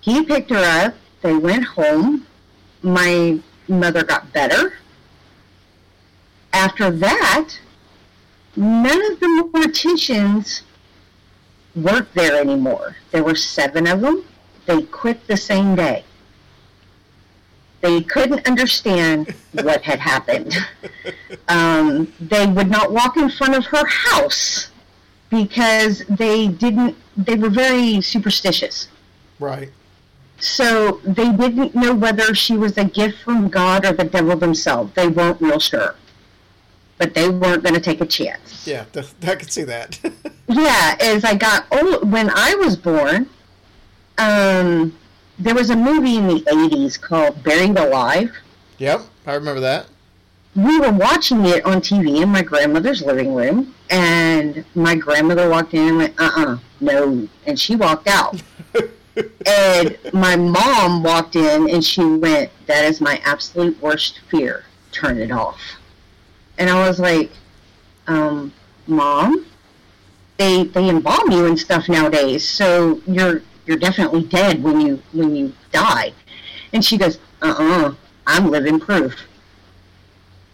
He 0.00 0.24
picked 0.24 0.50
her 0.50 0.86
up 0.86 0.94
they 1.24 1.34
went 1.34 1.64
home. 1.64 2.26
My 2.82 3.40
mother 3.66 4.04
got 4.04 4.30
better. 4.34 4.74
After 6.52 6.90
that, 6.90 7.58
none 8.54 9.02
of 9.10 9.20
the 9.20 9.50
morticians 9.54 10.60
worked 11.74 12.14
there 12.14 12.38
anymore. 12.38 12.96
There 13.10 13.24
were 13.24 13.36
seven 13.36 13.86
of 13.86 14.02
them. 14.02 14.26
They 14.66 14.82
quit 14.82 15.26
the 15.26 15.38
same 15.38 15.76
day. 15.76 16.04
They 17.84 18.00
couldn't 18.00 18.48
understand 18.48 19.34
what 19.52 19.82
had 19.82 19.98
happened. 19.98 20.56
Um, 21.48 22.10
they 22.18 22.46
would 22.46 22.70
not 22.70 22.92
walk 22.92 23.18
in 23.18 23.28
front 23.28 23.54
of 23.54 23.66
her 23.66 23.84
house 23.84 24.70
because 25.28 26.02
they 26.08 26.48
didn't. 26.48 26.96
They 27.14 27.34
were 27.34 27.50
very 27.50 28.00
superstitious. 28.00 28.88
Right. 29.38 29.68
So 30.38 31.02
they 31.04 31.30
didn't 31.30 31.74
know 31.74 31.94
whether 31.94 32.34
she 32.34 32.56
was 32.56 32.78
a 32.78 32.86
gift 32.86 33.18
from 33.18 33.50
God 33.50 33.84
or 33.84 33.92
the 33.92 34.04
devil 34.04 34.34
themselves. 34.34 34.94
They 34.94 35.08
weren't 35.08 35.42
real 35.42 35.60
sure. 35.60 35.94
But 36.96 37.12
they 37.12 37.28
weren't 37.28 37.64
going 37.64 37.74
to 37.74 37.82
take 37.82 38.00
a 38.00 38.06
chance. 38.06 38.66
Yeah, 38.66 38.86
I 39.26 39.34
can 39.34 39.48
see 39.50 39.64
that. 39.64 40.00
Yeah, 40.46 40.96
as 41.00 41.24
I 41.24 41.36
got 41.36 41.64
old, 41.72 42.12
when 42.12 42.28
I 42.28 42.54
was 42.56 42.76
born, 42.76 43.30
um, 44.18 44.94
there 45.38 45.54
was 45.54 45.70
a 45.70 45.76
movie 45.76 46.16
in 46.16 46.28
the 46.28 46.40
80s 46.42 47.00
called 47.00 47.42
Buried 47.42 47.78
Alive. 47.78 48.36
yep, 48.78 49.02
I 49.26 49.34
remember 49.34 49.60
that. 49.60 49.86
We 50.54 50.78
were 50.78 50.92
watching 50.92 51.44
it 51.46 51.64
on 51.64 51.80
TV 51.80 52.22
in 52.22 52.28
my 52.28 52.42
grandmother's 52.42 53.02
living 53.02 53.34
room, 53.34 53.74
and 53.90 54.64
my 54.76 54.94
grandmother 54.94 55.48
walked 55.48 55.74
in 55.74 55.88
and 55.88 55.96
went, 55.98 56.14
uh 56.20 56.30
uh 56.36 56.58
no. 56.80 57.28
And 57.46 57.58
she 57.58 57.74
walked 57.74 58.06
out. 58.06 58.40
and 59.46 59.98
my 60.12 60.36
mom 60.36 61.02
walked 61.02 61.34
in 61.34 61.68
and 61.70 61.84
she 61.84 62.04
went, 62.04 62.50
That 62.66 62.84
is 62.84 63.00
my 63.00 63.20
absolute 63.24 63.80
worst 63.82 64.20
fear. 64.30 64.64
Turn 64.92 65.18
it 65.18 65.32
off. 65.32 65.58
And 66.58 66.70
I 66.70 66.86
was 66.86 67.00
like, 67.00 67.32
um, 68.06 68.52
Mom, 68.86 69.46
they 70.36 70.64
they 70.64 70.88
embalm 70.88 71.32
you 71.32 71.46
and 71.46 71.58
stuff 71.58 71.88
nowadays, 71.88 72.48
so 72.48 73.00
you're 73.06 73.42
you're 73.66 73.76
definitely 73.76 74.24
dead 74.24 74.62
when 74.62 74.80
you 74.80 75.02
when 75.12 75.34
you 75.34 75.52
die. 75.72 76.12
And 76.72 76.84
she 76.84 76.98
goes, 76.98 77.18
Uh 77.42 77.54
uh 77.58 77.94
I'm 78.26 78.50
living 78.50 78.80
proof. 78.80 79.14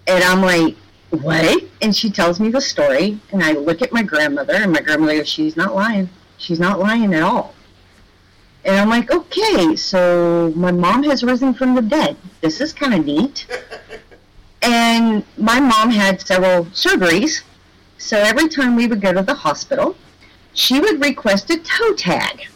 And 0.06 0.22
I'm 0.24 0.42
like, 0.42 0.76
What? 1.11 1.64
And 1.82 1.94
she 1.94 2.11
tells 2.11 2.40
me 2.40 2.50
the 2.50 2.61
story 2.61 3.18
and 3.32 3.42
I 3.42 3.52
look 3.52 3.82
at 3.82 3.92
my 3.92 4.02
grandmother 4.02 4.54
and 4.54 4.72
my 4.72 4.80
grandmother 4.80 5.18
goes, 5.18 5.28
She's 5.28 5.56
not 5.56 5.74
lying. 5.74 6.08
She's 6.38 6.61
not 6.61 6.78
lying 6.78 7.14
at 7.14 7.22
all. 7.22 7.54
And 8.64 8.76
I'm 8.76 8.88
like, 8.90 9.11
okay, 9.11 9.74
so 9.74 10.52
my 10.54 10.70
mom 10.70 11.02
has 11.04 11.22
risen 11.22 11.54
from 11.54 11.74
the 11.74 11.82
dead. 11.82 12.16
This 12.40 12.61
is 12.61 12.72
kind 12.72 12.94
of 12.94 13.06
neat. 13.06 13.46
and 14.62 15.24
my 15.38 15.61
mom 15.61 15.90
had 15.90 16.20
several 16.20 16.66
surgeries. 16.66 17.42
So 17.98 18.18
every 18.18 18.48
time 18.48 18.76
we 18.76 18.86
would 18.86 19.00
go 19.00 19.12
to 19.12 19.22
the 19.22 19.34
hospital, 19.34 19.96
she 20.52 20.80
would 20.80 21.02
request 21.02 21.50
a 21.50 21.58
toe 21.58 21.94
tag. 21.94 22.48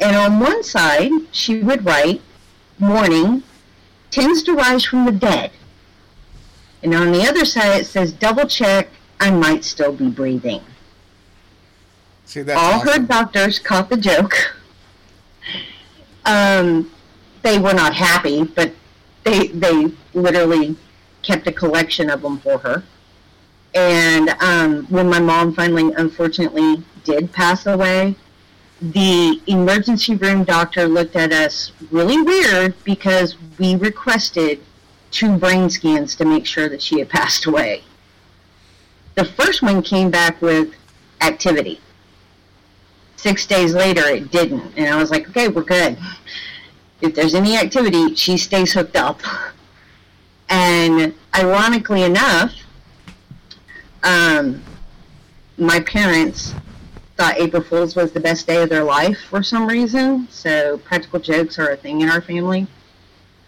And 0.00 0.16
on 0.16 0.40
one 0.40 0.62
side, 0.62 1.10
she 1.30 1.60
would 1.60 1.84
write, 1.84 2.22
Morning 2.78 3.42
tends 4.10 4.42
to 4.44 4.54
rise 4.54 4.84
from 4.84 5.04
the 5.04 5.12
dead. 5.12 5.50
And 6.82 6.94
on 6.94 7.12
the 7.12 7.22
other 7.22 7.44
side, 7.44 7.82
it 7.82 7.86
says, 7.86 8.12
double 8.12 8.46
check, 8.46 8.88
I 9.20 9.30
might 9.30 9.64
still 9.64 9.92
be 9.92 10.08
breathing 10.08 10.62
See, 12.30 12.42
that's 12.42 12.60
all 12.60 12.78
her 12.78 13.00
doctors 13.00 13.58
caught 13.58 13.90
the 13.90 13.96
joke. 13.96 14.54
Um, 16.24 16.88
they 17.42 17.58
were 17.58 17.74
not 17.74 17.92
happy, 17.92 18.44
but 18.44 18.70
they 19.24 19.48
they 19.48 19.90
literally 20.14 20.76
kept 21.22 21.48
a 21.48 21.52
collection 21.52 22.08
of 22.08 22.22
them 22.22 22.38
for 22.38 22.58
her. 22.58 22.84
And 23.74 24.28
um, 24.40 24.86
when 24.90 25.10
my 25.10 25.18
mom 25.18 25.52
finally, 25.54 25.92
unfortunately, 25.94 26.84
did 27.02 27.32
pass 27.32 27.66
away, 27.66 28.14
the 28.80 29.40
emergency 29.46 30.14
room 30.14 30.44
doctor 30.44 30.88
looked 30.88 31.14
at 31.14 31.32
us 31.32 31.72
really 31.90 32.20
weird 32.22 32.74
because 32.84 33.36
we 33.58 33.76
requested 33.76 34.60
two 35.10 35.36
brain 35.36 35.68
scans 35.68 36.16
to 36.16 36.24
make 36.24 36.46
sure 36.46 36.68
that 36.68 36.80
she 36.80 36.98
had 36.98 37.08
passed 37.08 37.44
away. 37.44 37.82
The 39.16 39.24
first 39.24 39.60
one 39.62 39.82
came 39.82 40.10
back 40.10 40.40
with 40.40 40.74
activity. 41.20 41.80
Six 43.16 43.44
days 43.46 43.74
later 43.74 44.02
it 44.06 44.30
didn't. 44.30 44.72
And 44.76 44.88
i 44.88 44.96
was 44.96 45.10
like 45.10 45.28
okay 45.28 45.48
we're 45.48 45.62
good. 45.62 45.98
If 47.02 47.14
there's 47.14 47.34
any 47.34 47.56
activity 47.56 48.14
she 48.14 48.38
stays 48.38 48.72
hooked 48.72 48.96
up. 48.96 49.20
And 50.48 51.14
ironically 51.36 52.02
enough 52.02 52.54
um, 54.02 54.62
my 55.58 55.80
parents 55.80 56.54
thought 57.20 57.38
April 57.38 57.62
Fool's 57.62 57.94
was 57.94 58.12
the 58.12 58.20
best 58.20 58.46
day 58.46 58.62
of 58.62 58.70
their 58.70 58.82
life 58.82 59.18
for 59.28 59.42
some 59.42 59.66
reason. 59.66 60.26
So 60.30 60.78
practical 60.78 61.20
jokes 61.20 61.58
are 61.58 61.68
a 61.68 61.76
thing 61.76 62.00
in 62.00 62.08
our 62.08 62.22
family. 62.22 62.66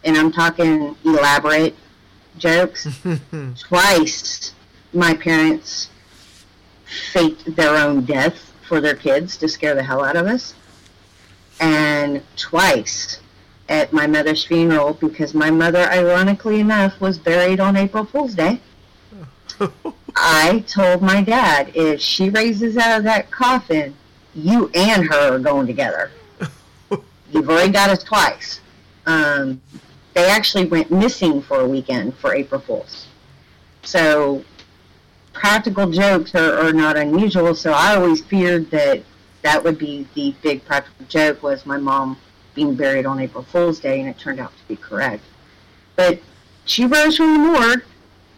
And 0.04 0.14
I'm 0.14 0.30
talking 0.30 0.94
elaborate 1.06 1.74
jokes. 2.36 2.86
Twice 3.58 4.52
my 4.92 5.14
parents 5.14 5.88
faked 6.84 7.56
their 7.56 7.74
own 7.74 8.04
death 8.04 8.52
for 8.68 8.82
their 8.82 8.94
kids 8.94 9.38
to 9.38 9.48
scare 9.48 9.74
the 9.74 9.82
hell 9.82 10.04
out 10.04 10.16
of 10.16 10.26
us. 10.26 10.54
And 11.58 12.22
twice 12.36 13.20
at 13.70 13.90
my 13.90 14.06
mother's 14.06 14.44
funeral 14.44 14.92
because 14.92 15.32
my 15.32 15.50
mother, 15.50 15.84
ironically 15.90 16.60
enough, 16.60 17.00
was 17.00 17.18
buried 17.18 17.58
on 17.58 17.78
April 17.78 18.04
Fool's 18.04 18.34
Day. 18.34 18.60
I 20.16 20.64
told 20.66 21.02
my 21.02 21.22
dad, 21.22 21.72
if 21.74 22.00
she 22.00 22.30
raises 22.30 22.76
out 22.76 22.98
of 22.98 23.04
that 23.04 23.30
coffin, 23.30 23.94
you 24.34 24.70
and 24.74 25.04
her 25.04 25.34
are 25.34 25.38
going 25.38 25.66
together. 25.66 26.10
You've 27.30 27.48
already 27.48 27.72
got 27.72 27.90
us 27.90 28.02
twice. 28.02 28.60
Um, 29.06 29.60
they 30.14 30.28
actually 30.28 30.66
went 30.66 30.90
missing 30.90 31.40
for 31.42 31.60
a 31.60 31.66
weekend 31.66 32.16
for 32.16 32.34
April 32.34 32.60
Fools. 32.60 33.06
So 33.82 34.44
practical 35.32 35.90
jokes 35.90 36.34
are, 36.34 36.58
are 36.58 36.72
not 36.72 36.96
unusual. 36.96 37.54
So 37.54 37.72
I 37.72 37.96
always 37.96 38.22
feared 38.22 38.70
that 38.70 39.02
that 39.42 39.64
would 39.64 39.78
be 39.78 40.06
the 40.14 40.34
big 40.42 40.64
practical 40.64 41.06
joke 41.06 41.42
was 41.42 41.66
my 41.66 41.78
mom 41.78 42.16
being 42.54 42.74
buried 42.74 43.06
on 43.06 43.18
April 43.18 43.42
Fool's 43.44 43.80
Day, 43.80 44.00
and 44.00 44.08
it 44.08 44.18
turned 44.18 44.38
out 44.38 44.52
to 44.56 44.68
be 44.68 44.76
correct. 44.76 45.24
But 45.96 46.20
she 46.64 46.86
rose 46.86 47.16
from 47.16 47.32
the 47.32 47.38
morgue. 47.38 47.82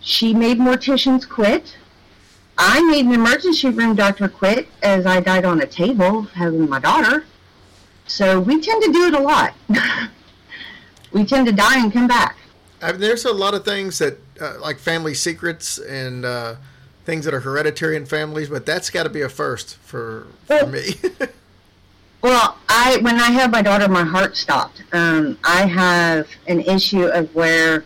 She 0.04 0.34
made 0.34 0.58
morticians 0.58 1.26
quit. 1.28 1.76
I 2.58 2.82
made 2.82 3.06
an 3.06 3.12
emergency 3.12 3.70
room 3.70 3.96
doctor 3.96 4.28
quit 4.28 4.68
as 4.82 5.06
I 5.06 5.20
died 5.20 5.44
on 5.46 5.60
a 5.62 5.66
table 5.66 6.22
having 6.22 6.68
my 6.68 6.78
daughter. 6.78 7.24
So 8.06 8.38
we 8.38 8.60
tend 8.60 8.82
to 8.84 8.92
do 8.92 9.06
it 9.06 9.14
a 9.14 9.18
lot. 9.18 9.54
we 11.12 11.24
tend 11.24 11.46
to 11.46 11.52
die 11.52 11.78
and 11.82 11.90
come 11.92 12.06
back. 12.06 12.36
I 12.82 12.92
mean, 12.92 13.00
there's 13.00 13.24
a 13.24 13.32
lot 13.32 13.54
of 13.54 13.64
things 13.64 13.98
that, 13.98 14.18
uh, 14.40 14.58
like 14.60 14.78
family 14.78 15.14
secrets 15.14 15.78
and 15.78 16.24
uh, 16.26 16.56
things 17.06 17.24
that 17.24 17.32
are 17.32 17.40
hereditary 17.40 17.96
in 17.96 18.04
families, 18.04 18.50
but 18.50 18.66
that's 18.66 18.90
got 18.90 19.04
to 19.04 19.08
be 19.10 19.22
a 19.22 19.28
first 19.30 19.76
for, 19.78 20.26
for 20.46 20.54
Well- 20.54 20.66
me. 20.68 20.82
Well, 22.22 22.56
I 22.70 23.00
when 23.02 23.16
I 23.20 23.30
had 23.30 23.50
my 23.50 23.60
daughter, 23.60 23.86
my 23.86 24.02
heart 24.02 24.34
stopped. 24.34 24.82
Um, 24.94 25.36
I 25.44 25.66
have 25.66 26.26
an 26.48 26.60
issue 26.60 27.04
of 27.04 27.28
where 27.34 27.84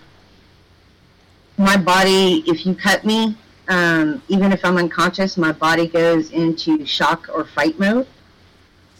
my 1.59 1.77
body, 1.77 2.45
if 2.47 2.65
you 2.65 2.75
cut 2.75 3.05
me, 3.05 3.37
um, 3.69 4.23
even 4.29 4.53
if 4.53 4.65
I'm 4.65 4.77
unconscious, 4.77 5.37
my 5.37 5.53
body 5.53 5.87
goes 5.87 6.31
into 6.31 6.87
shock 6.87 7.29
or 7.33 7.45
fight 7.45 7.79
mode. 7.79 8.07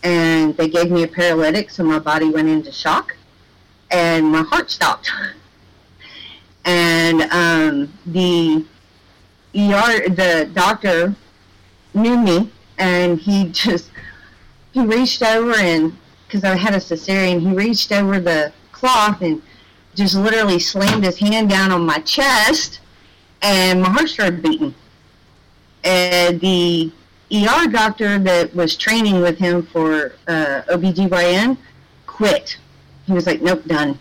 And 0.03 0.57
they 0.57 0.69
gave 0.69 0.91
me 0.91 1.03
a 1.05 1.09
paralytic, 1.09 1.71
so 1.71 1.83
my 1.83 1.99
body 1.99 2.29
went 2.29 2.49
into 2.49 2.71
shock, 2.71 3.17
and 3.91 4.27
my 4.27 4.43
heart 4.43 4.71
stopped. 4.71 5.11
And 6.65 7.23
um, 7.33 7.95
the 8.05 8.67
ER, 9.55 10.09
the 10.11 10.51
doctor 10.53 11.15
knew 11.95 12.19
me, 12.19 12.51
and 12.77 13.19
he 13.19 13.49
just 13.53 13.91
he 14.73 14.81
reached 14.81 15.23
over 15.23 15.55
and 15.55 15.97
because 16.27 16.45
I 16.45 16.57
had 16.57 16.75
a 16.75 16.79
cesarean, 16.79 17.41
he 17.41 17.49
reached 17.49 17.91
over 17.91 18.21
the 18.21 18.53
cloth 18.71 19.23
and 19.23 19.41
just 19.99 20.14
literally 20.14 20.59
slammed 20.59 21.05
his 21.05 21.18
hand 21.18 21.51
down 21.51 21.70
on 21.70 21.84
my 21.84 21.99
chest, 21.99 22.80
and 23.42 23.82
my 23.82 23.90
heart 23.90 24.09
started 24.09 24.42
beating. 24.42 24.74
And 25.84 26.40
the 26.40 26.92
ER 27.32 27.68
doctor 27.70 28.18
that 28.18 28.55
was 28.55 28.76
training 28.76 29.20
with 29.20 29.38
him 29.38 29.62
for 29.62 30.14
uh, 30.26 30.62
OBGYN 30.70 31.59
quit. 32.07 32.57
He 33.07 33.12
was 33.12 33.26
like, 33.26 33.42
"Nope, 33.42 33.64
done." 33.66 33.99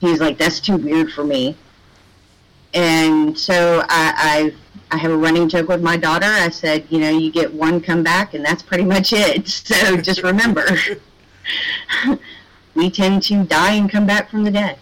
He 0.00 0.10
was 0.10 0.20
like, 0.20 0.38
"That's 0.38 0.60
too 0.60 0.76
weird 0.76 1.12
for 1.12 1.24
me." 1.24 1.56
And 2.74 3.38
so 3.38 3.84
I, 3.88 4.52
I 4.52 4.54
I 4.92 4.98
have 4.98 5.10
a 5.10 5.16
running 5.16 5.48
joke 5.48 5.68
with 5.68 5.82
my 5.82 5.96
daughter. 5.96 6.26
I 6.26 6.50
said, 6.50 6.86
you 6.90 7.00
know, 7.00 7.08
you 7.08 7.32
get 7.32 7.52
one 7.52 7.80
comeback, 7.80 8.34
and 8.34 8.44
that's 8.44 8.62
pretty 8.62 8.84
much 8.84 9.12
it. 9.12 9.48
So 9.72 9.96
just 9.96 10.22
remember, 10.22 10.66
we 12.74 12.90
tend 12.90 13.22
to 13.24 13.44
die 13.44 13.74
and 13.74 13.90
come 13.90 14.06
back 14.06 14.30
from 14.30 14.44
the 14.44 14.50
dead. 14.50 14.78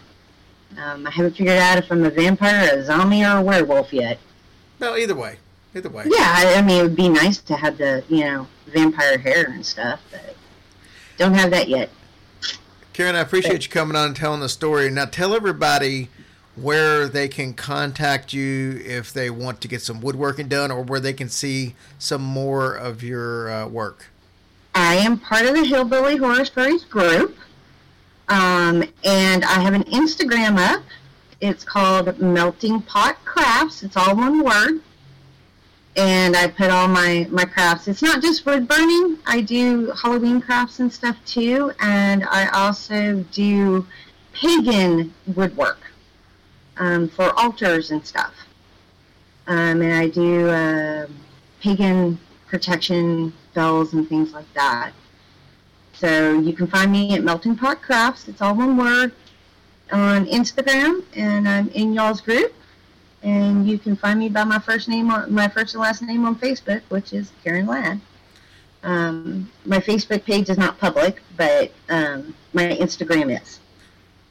Um, 0.77 1.05
I 1.05 1.11
haven't 1.11 1.35
figured 1.35 1.57
out 1.57 1.77
if 1.77 1.91
I'm 1.91 2.03
a 2.05 2.09
vampire, 2.09 2.69
a 2.73 2.83
zombie, 2.83 3.23
or 3.23 3.37
a 3.37 3.41
werewolf 3.41 3.91
yet. 3.91 4.19
no, 4.79 4.95
either 4.95 5.15
way. 5.15 5.37
Either 5.73 5.89
way. 5.89 6.03
Yeah, 6.05 6.33
I, 6.37 6.55
I 6.55 6.61
mean, 6.61 6.79
it 6.79 6.83
would 6.83 6.95
be 6.95 7.07
nice 7.07 7.37
to 7.39 7.55
have 7.55 7.77
the, 7.77 8.03
you 8.09 8.25
know, 8.25 8.47
vampire 8.67 9.17
hair 9.17 9.45
and 9.45 9.65
stuff, 9.65 10.01
but 10.11 10.35
don't 11.17 11.33
have 11.33 11.51
that 11.51 11.69
yet. 11.69 11.89
Karen, 12.93 13.15
I 13.15 13.19
appreciate 13.19 13.63
you 13.63 13.69
coming 13.69 13.95
on 13.95 14.07
and 14.07 14.15
telling 14.15 14.41
the 14.41 14.49
story. 14.49 14.89
Now, 14.89 15.05
tell 15.05 15.33
everybody 15.33 16.09
where 16.55 17.07
they 17.07 17.29
can 17.29 17.53
contact 17.53 18.33
you 18.33 18.81
if 18.85 19.13
they 19.13 19.29
want 19.29 19.61
to 19.61 19.67
get 19.69 19.81
some 19.81 20.01
woodworking 20.01 20.49
done 20.49 20.71
or 20.71 20.83
where 20.83 20.99
they 20.99 21.13
can 21.13 21.29
see 21.29 21.75
some 21.97 22.21
more 22.21 22.73
of 22.73 23.01
your 23.01 23.49
uh, 23.49 23.67
work. 23.67 24.07
I 24.75 24.95
am 24.95 25.19
part 25.19 25.45
of 25.45 25.55
the 25.55 25.63
Hillbilly 25.63 26.17
Horror 26.17 26.43
Stories 26.43 26.83
group, 26.83 27.37
um, 28.31 28.81
and 29.03 29.43
I 29.43 29.59
have 29.59 29.73
an 29.73 29.83
Instagram 29.83 30.57
up. 30.57 30.81
It's 31.41 31.65
called 31.65 32.17
Melting 32.19 32.81
Pot 32.81 33.17
Crafts. 33.25 33.83
It's 33.83 33.97
all 33.97 34.15
one 34.15 34.41
word, 34.41 34.81
and 35.97 36.37
I 36.37 36.47
put 36.47 36.69
all 36.69 36.87
my 36.87 37.27
my 37.29 37.43
crafts. 37.43 37.89
It's 37.89 38.01
not 38.01 38.21
just 38.21 38.45
wood 38.45 38.69
burning. 38.69 39.17
I 39.25 39.41
do 39.41 39.91
Halloween 40.01 40.39
crafts 40.39 40.79
and 40.79 40.91
stuff 40.91 41.17
too, 41.25 41.73
and 41.81 42.23
I 42.23 42.47
also 42.53 43.25
do 43.33 43.85
pagan 44.31 45.13
woodwork 45.35 45.91
um, 46.77 47.09
for 47.09 47.37
altars 47.37 47.91
and 47.91 48.05
stuff. 48.05 48.33
Um, 49.47 49.81
and 49.81 49.93
I 49.93 50.07
do 50.07 50.47
uh, 50.47 51.07
pagan 51.59 52.17
protection 52.47 53.33
bells 53.53 53.93
and 53.93 54.07
things 54.07 54.31
like 54.31 54.51
that. 54.53 54.93
So 56.01 56.39
you 56.39 56.53
can 56.53 56.65
find 56.65 56.91
me 56.91 57.13
at 57.13 57.23
Melting 57.23 57.55
Pot 57.55 57.79
Crafts. 57.83 58.27
It's 58.27 58.41
all 58.41 58.55
one 58.55 58.75
word 58.75 59.11
on 59.91 60.25
Instagram, 60.25 61.03
and 61.15 61.47
I'm 61.47 61.69
in 61.69 61.93
y'all's 61.93 62.21
group. 62.21 62.55
And 63.21 63.69
you 63.69 63.77
can 63.77 63.95
find 63.95 64.17
me 64.17 64.27
by 64.27 64.43
my 64.43 64.57
first 64.57 64.89
name 64.89 65.11
on 65.11 65.31
my 65.31 65.47
first 65.47 65.75
and 65.75 65.81
last 65.83 66.01
name 66.01 66.25
on 66.25 66.35
Facebook, 66.37 66.81
which 66.89 67.13
is 67.13 67.31
Karen 67.43 67.67
Ladd. 67.67 68.01
Um, 68.81 69.51
my 69.63 69.77
Facebook 69.77 70.25
page 70.25 70.49
is 70.49 70.57
not 70.57 70.79
public, 70.79 71.21
but 71.37 71.71
um, 71.87 72.33
my 72.53 72.75
Instagram 72.77 73.39
is. 73.39 73.59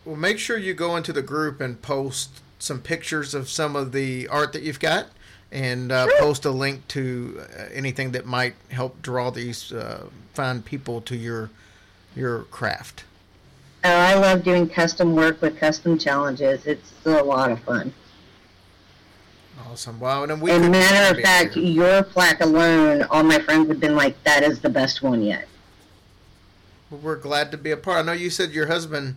Well, 0.04 0.16
make 0.16 0.40
sure 0.40 0.58
you 0.58 0.74
go 0.74 0.96
into 0.96 1.12
the 1.12 1.22
group 1.22 1.60
and 1.60 1.80
post 1.80 2.40
some 2.58 2.80
pictures 2.80 3.32
of 3.32 3.48
some 3.48 3.76
of 3.76 3.92
the 3.92 4.26
art 4.26 4.52
that 4.54 4.64
you've 4.64 4.80
got 4.80 5.06
and 5.52 5.90
uh, 5.90 6.06
post 6.18 6.44
a 6.44 6.50
link 6.50 6.86
to 6.88 7.40
uh, 7.40 7.64
anything 7.72 8.12
that 8.12 8.26
might 8.26 8.54
help 8.70 9.02
draw 9.02 9.30
these 9.30 9.72
uh, 9.72 10.06
fine 10.34 10.62
people 10.62 11.00
to 11.02 11.16
your 11.16 11.50
your 12.14 12.42
craft. 12.44 13.04
Oh, 13.82 13.90
I 13.90 14.14
love 14.14 14.42
doing 14.44 14.68
custom 14.68 15.14
work 15.14 15.40
with 15.40 15.58
custom 15.58 15.98
challenges. 15.98 16.66
It's 16.66 16.92
a 17.06 17.22
lot 17.22 17.50
of 17.50 17.60
fun. 17.60 17.94
Awesome. 19.66 20.00
Wow. 20.00 20.24
And 20.24 20.40
we 20.40 20.50
could- 20.50 20.70
matter 20.70 21.16
of 21.16 21.22
fact, 21.22 21.56
your 21.56 22.02
plaque 22.02 22.40
alone, 22.40 23.02
all 23.04 23.22
my 23.22 23.38
friends 23.38 23.68
have 23.68 23.80
been 23.80 23.96
like, 23.96 24.22
"That 24.24 24.42
is 24.42 24.60
the 24.60 24.68
best 24.68 25.02
one 25.02 25.22
yet." 25.22 25.46
Well, 26.90 27.00
we're 27.00 27.16
glad 27.16 27.50
to 27.52 27.58
be 27.58 27.70
a 27.70 27.76
part. 27.76 27.98
I 27.98 28.02
know 28.02 28.12
you 28.12 28.30
said 28.30 28.50
your 28.50 28.66
husband 28.66 29.16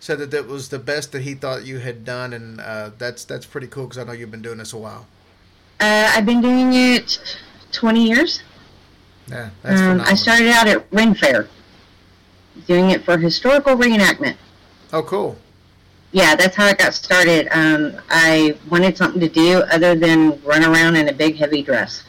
said 0.00 0.18
that 0.18 0.30
that 0.30 0.46
was 0.46 0.68
the 0.68 0.78
best 0.78 1.12
that 1.12 1.22
he 1.22 1.34
thought 1.34 1.64
you 1.64 1.78
had 1.78 2.04
done, 2.04 2.32
and 2.32 2.60
uh, 2.60 2.90
that's 2.98 3.24
that's 3.24 3.46
pretty 3.46 3.66
cool 3.66 3.84
because 3.86 3.98
I 3.98 4.04
know 4.04 4.12
you've 4.12 4.30
been 4.30 4.42
doing 4.42 4.58
this 4.58 4.72
a 4.72 4.78
while. 4.78 5.06
Uh, 5.80 6.12
I've 6.14 6.26
been 6.26 6.40
doing 6.40 6.72
it 6.72 7.18
20 7.72 8.06
years. 8.08 8.42
Yeah, 9.28 9.50
that's 9.62 9.80
Um, 9.80 9.86
phenomenal. 9.98 10.06
I 10.06 10.14
started 10.14 10.48
out 10.48 10.66
at 10.68 10.86
Ren 10.92 11.14
Fair, 11.14 11.48
doing 12.66 12.90
it 12.90 13.04
for 13.04 13.16
historical 13.18 13.74
reenactment. 13.76 14.36
Oh, 14.92 15.02
cool. 15.02 15.36
Yeah, 16.12 16.36
that's 16.36 16.54
how 16.56 16.66
I 16.66 16.74
got 16.74 16.94
started. 16.94 17.48
Um, 17.50 17.96
I 18.08 18.56
wanted 18.70 18.96
something 18.96 19.20
to 19.20 19.28
do 19.28 19.58
other 19.72 19.96
than 19.96 20.40
run 20.44 20.62
around 20.64 20.94
in 20.96 21.08
a 21.08 21.12
big, 21.12 21.36
heavy 21.36 21.62
dress. 21.62 22.04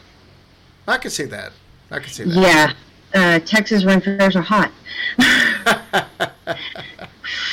I 0.86 0.98
can 0.98 1.10
see 1.10 1.24
that. 1.24 1.50
I 1.90 1.98
can 1.98 2.10
see 2.10 2.22
that. 2.24 2.34
Yeah, 2.34 2.72
uh, 3.14 3.38
Texas 3.40 3.84
Ren 3.84 4.00
Fairs 4.00 4.36
are 4.36 4.42
hot. 4.42 4.70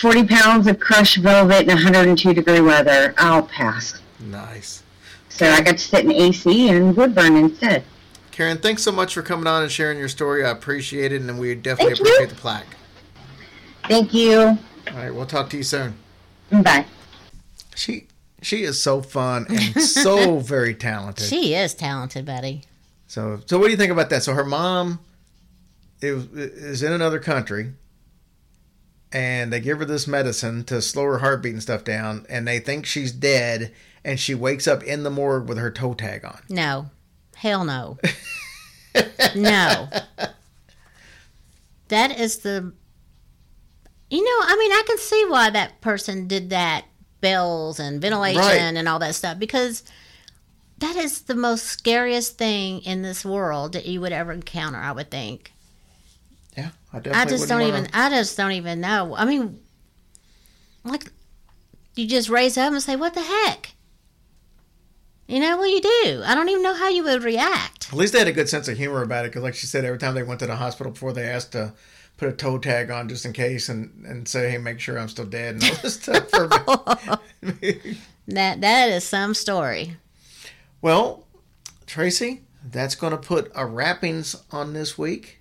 40 0.01 0.27
pounds 0.27 0.67
of 0.67 0.79
crushed 0.79 1.17
velvet 1.17 1.61
in 1.63 1.67
102 1.69 2.33
degree 2.33 2.61
weather. 2.61 3.15
I'll 3.17 3.43
pass. 3.43 3.99
Nice. 4.19 4.82
So 5.33 5.49
I 5.49 5.61
got 5.61 5.77
to 5.79 5.83
sit 5.83 6.05
in 6.05 6.11
AC 6.11 6.69
and 6.69 6.95
wood 6.95 7.15
burn 7.15 7.35
instead. 7.35 7.83
Karen, 8.29 8.59
thanks 8.59 8.83
so 8.83 8.91
much 8.91 9.15
for 9.15 9.23
coming 9.23 9.47
on 9.47 9.63
and 9.63 9.71
sharing 9.71 9.97
your 9.97 10.07
story. 10.07 10.45
I 10.45 10.51
appreciate 10.51 11.11
it, 11.11 11.21
and 11.21 11.39
we 11.39 11.55
definitely 11.55 11.95
Thank 11.95 11.99
you. 11.99 12.05
appreciate 12.05 12.29
the 12.29 12.35
plaque. 12.35 12.75
Thank 13.87 14.13
you. 14.13 14.39
All 14.39 14.57
right, 14.93 15.13
we'll 15.13 15.25
talk 15.25 15.49
to 15.49 15.57
you 15.57 15.63
soon. 15.63 15.95
Bye. 16.51 16.85
She 17.75 18.07
she 18.43 18.63
is 18.63 18.81
so 18.81 19.01
fun 19.01 19.47
and 19.49 19.81
so 19.81 20.37
very 20.39 20.75
talented. 20.75 21.25
She 21.25 21.55
is 21.55 21.73
talented, 21.73 22.25
Betty. 22.25 22.63
So, 23.07 23.41
so 23.45 23.57
what 23.57 23.65
do 23.65 23.71
you 23.71 23.77
think 23.77 23.91
about 23.91 24.09
that? 24.11 24.21
So 24.21 24.33
her 24.33 24.43
mom 24.43 24.99
is, 26.01 26.25
is 26.33 26.83
in 26.83 26.91
another 26.91 27.19
country, 27.19 27.73
and 29.13 29.53
they 29.53 29.59
give 29.61 29.79
her 29.79 29.85
this 29.85 30.07
medicine 30.07 30.63
to 30.65 30.81
slow 30.81 31.03
her 31.03 31.19
heartbeat 31.19 31.53
and 31.53 31.61
stuff 31.61 31.83
down, 31.83 32.25
and 32.29 32.47
they 32.47 32.59
think 32.59 32.85
she's 32.85 33.11
dead, 33.11 33.71
and 34.03 34.19
she 34.19 34.33
wakes 34.35 34.67
up 34.67 34.83
in 34.83 35.03
the 35.03 35.09
morgue 35.11 35.47
with 35.47 35.57
her 35.59 35.71
toe 35.71 35.93
tag 35.93 36.25
on. 36.25 36.39
No. 36.49 36.89
Hell 37.35 37.63
no. 37.63 37.97
no. 39.35 39.87
That 41.89 42.19
is 42.19 42.39
the. 42.39 42.73
You 44.09 44.23
know, 44.23 44.45
I 44.47 44.55
mean, 44.59 44.71
I 44.71 44.83
can 44.85 44.97
see 44.97 45.25
why 45.27 45.49
that 45.49 45.81
person 45.81 46.27
did 46.27 46.49
that 46.51 46.85
bells 47.21 47.79
and 47.79 48.01
ventilation 48.01 48.41
Right. 48.41 48.59
and 48.59 48.87
all 48.87 48.99
that 48.99 49.15
stuff 49.15 49.39
because 49.39 49.83
that 50.79 50.95
is 50.97 51.21
the 51.21 51.35
most 51.35 51.63
scariest 51.65 52.37
thing 52.37 52.81
in 52.81 53.01
this 53.01 53.23
world 53.25 53.73
that 53.73 53.85
you 53.85 54.01
would 54.01 54.11
ever 54.11 54.31
encounter, 54.33 54.77
I 54.77 54.91
would 54.91 55.09
think. 55.09 55.52
I. 56.93 56.97
I 56.97 57.25
just 57.25 57.49
don't 57.49 57.61
wanna- 57.61 57.77
even. 57.79 57.87
I 57.93 58.09
just 58.09 58.37
don't 58.37 58.51
even 58.53 58.79
know. 58.79 59.15
I 59.15 59.25
mean, 59.25 59.59
like, 60.83 61.11
you 61.95 62.07
just 62.07 62.29
raise 62.29 62.57
up 62.57 62.71
and 62.71 62.81
say, 62.81 62.95
"What 62.95 63.13
the 63.13 63.21
heck?" 63.21 63.71
You 65.27 65.39
know 65.39 65.57
what 65.57 65.69
you 65.69 65.81
do? 65.81 66.21
I 66.25 66.35
don't 66.35 66.49
even 66.49 66.61
know 66.63 66.73
how 66.73 66.89
you 66.89 67.03
would 67.03 67.23
react. 67.23 67.87
At 67.91 67.97
least 67.97 68.13
they 68.13 68.19
had 68.19 68.27
a 68.27 68.33
good 68.33 68.49
sense 68.49 68.67
of 68.67 68.77
humor 68.77 69.01
about 69.01 69.25
it, 69.25 69.29
because 69.31 69.41
like 69.43 69.55
she 69.55 69.65
said, 69.67 69.85
every 69.85 69.97
time 69.97 70.15
they 70.15 70.23
went 70.23 70.39
to 70.41 70.47
the 70.47 70.55
hospital 70.57 70.91
before, 70.91 71.13
they 71.13 71.23
asked 71.27 71.53
to 71.53 71.73
put 72.17 72.27
a 72.29 72.33
toe 72.33 72.57
tag 72.59 72.91
on 72.91 73.07
just 73.09 73.25
in 73.25 73.33
case, 73.33 73.69
and 73.69 74.05
and 74.05 74.27
say, 74.27 74.51
"Hey, 74.51 74.57
make 74.57 74.79
sure 74.79 74.99
I'm 74.99 75.09
still 75.09 75.25
dead," 75.25 75.55
and 75.55 75.63
all 75.63 75.75
this 75.81 75.95
stuff. 75.95 76.29
For 76.29 77.19
me. 77.41 77.97
That 78.27 78.61
that 78.61 78.89
is 78.89 79.03
some 79.03 79.33
story. 79.33 79.97
well, 80.81 81.25
Tracy, 81.85 82.41
that's 82.63 82.95
going 82.95 83.11
to 83.11 83.17
put 83.17 83.51
a 83.53 83.65
wrappings 83.65 84.35
on 84.51 84.71
this 84.71 84.97
week. 84.97 85.39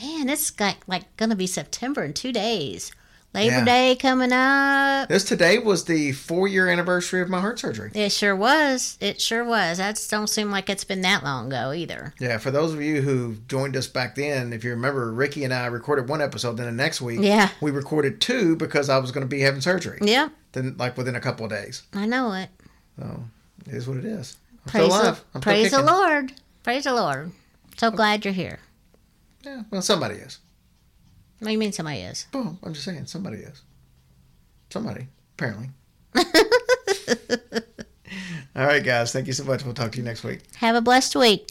Man, 0.00 0.28
it's 0.28 0.50
got 0.50 0.76
like 0.86 1.04
gonna 1.16 1.36
be 1.36 1.46
September 1.46 2.04
in 2.04 2.12
two 2.12 2.32
days. 2.32 2.92
Labor 3.34 3.56
Yeah. 3.56 3.64
Day 3.64 3.96
coming 3.96 4.32
up. 4.32 5.08
This 5.10 5.24
today 5.24 5.58
was 5.58 5.84
the 5.84 6.12
four 6.12 6.48
year 6.48 6.68
anniversary 6.68 7.20
of 7.20 7.28
my 7.28 7.40
heart 7.40 7.58
surgery. 7.58 7.90
It 7.94 8.10
sure 8.10 8.34
was. 8.34 8.96
It 9.00 9.20
sure 9.20 9.44
was. 9.44 9.76
That 9.78 10.02
don't 10.10 10.28
seem 10.28 10.50
like 10.50 10.70
it's 10.70 10.84
been 10.84 11.02
that 11.02 11.22
long 11.22 11.48
ago 11.48 11.72
either. 11.72 12.14
Yeah, 12.18 12.38
for 12.38 12.50
those 12.50 12.72
of 12.72 12.80
you 12.80 13.02
who 13.02 13.36
joined 13.48 13.76
us 13.76 13.88
back 13.88 14.14
then, 14.14 14.52
if 14.54 14.64
you 14.64 14.70
remember, 14.70 15.12
Ricky 15.12 15.44
and 15.44 15.52
I 15.52 15.66
recorded 15.66 16.08
one 16.08 16.22
episode. 16.22 16.56
Then 16.56 16.66
the 16.66 16.72
next 16.72 17.02
week, 17.02 17.20
Yeah. 17.20 17.50
we 17.60 17.70
recorded 17.70 18.20
two 18.22 18.56
because 18.56 18.88
I 18.88 18.96
was 18.98 19.10
going 19.12 19.24
to 19.24 19.28
be 19.28 19.40
having 19.40 19.60
surgery. 19.60 19.98
Yep, 20.00 20.30
Then, 20.52 20.74
like 20.78 20.96
within 20.96 21.14
a 21.16 21.20
couple 21.20 21.44
of 21.44 21.50
days. 21.50 21.82
I 21.92 22.06
know 22.06 22.32
it. 22.32 22.48
So 22.98 23.24
it 23.66 23.74
is 23.74 23.86
what 23.86 23.98
it 23.98 24.06
is. 24.06 24.36
I'm 24.64 24.70
Praise, 24.70 24.86
still 24.86 25.02
alive. 25.02 25.24
Praise 25.42 25.70
the. 25.72 25.82
Lord. 25.82 26.32
Praise 26.62 26.84
the 26.84 26.94
Lord. 26.94 27.32
So 27.76 27.90
glad 27.90 28.24
you're 28.24 28.32
here. 28.34 28.60
Yeah, 29.46 29.62
well, 29.70 29.80
somebody 29.80 30.16
is. 30.16 30.40
What 31.38 31.46
do 31.46 31.52
you 31.52 31.58
mean 31.58 31.72
somebody 31.72 32.00
is? 32.00 32.26
Boom. 32.32 32.58
I'm 32.64 32.72
just 32.72 32.84
saying, 32.84 33.06
somebody 33.06 33.38
is. 33.38 33.62
Somebody, 34.70 35.06
apparently. 35.34 35.70
All 38.56 38.66
right, 38.66 38.82
guys. 38.82 39.12
Thank 39.12 39.28
you 39.28 39.32
so 39.32 39.44
much. 39.44 39.64
We'll 39.64 39.74
talk 39.74 39.92
to 39.92 39.98
you 39.98 40.04
next 40.04 40.24
week. 40.24 40.40
Have 40.56 40.74
a 40.74 40.80
blessed 40.80 41.14
week. 41.14 41.46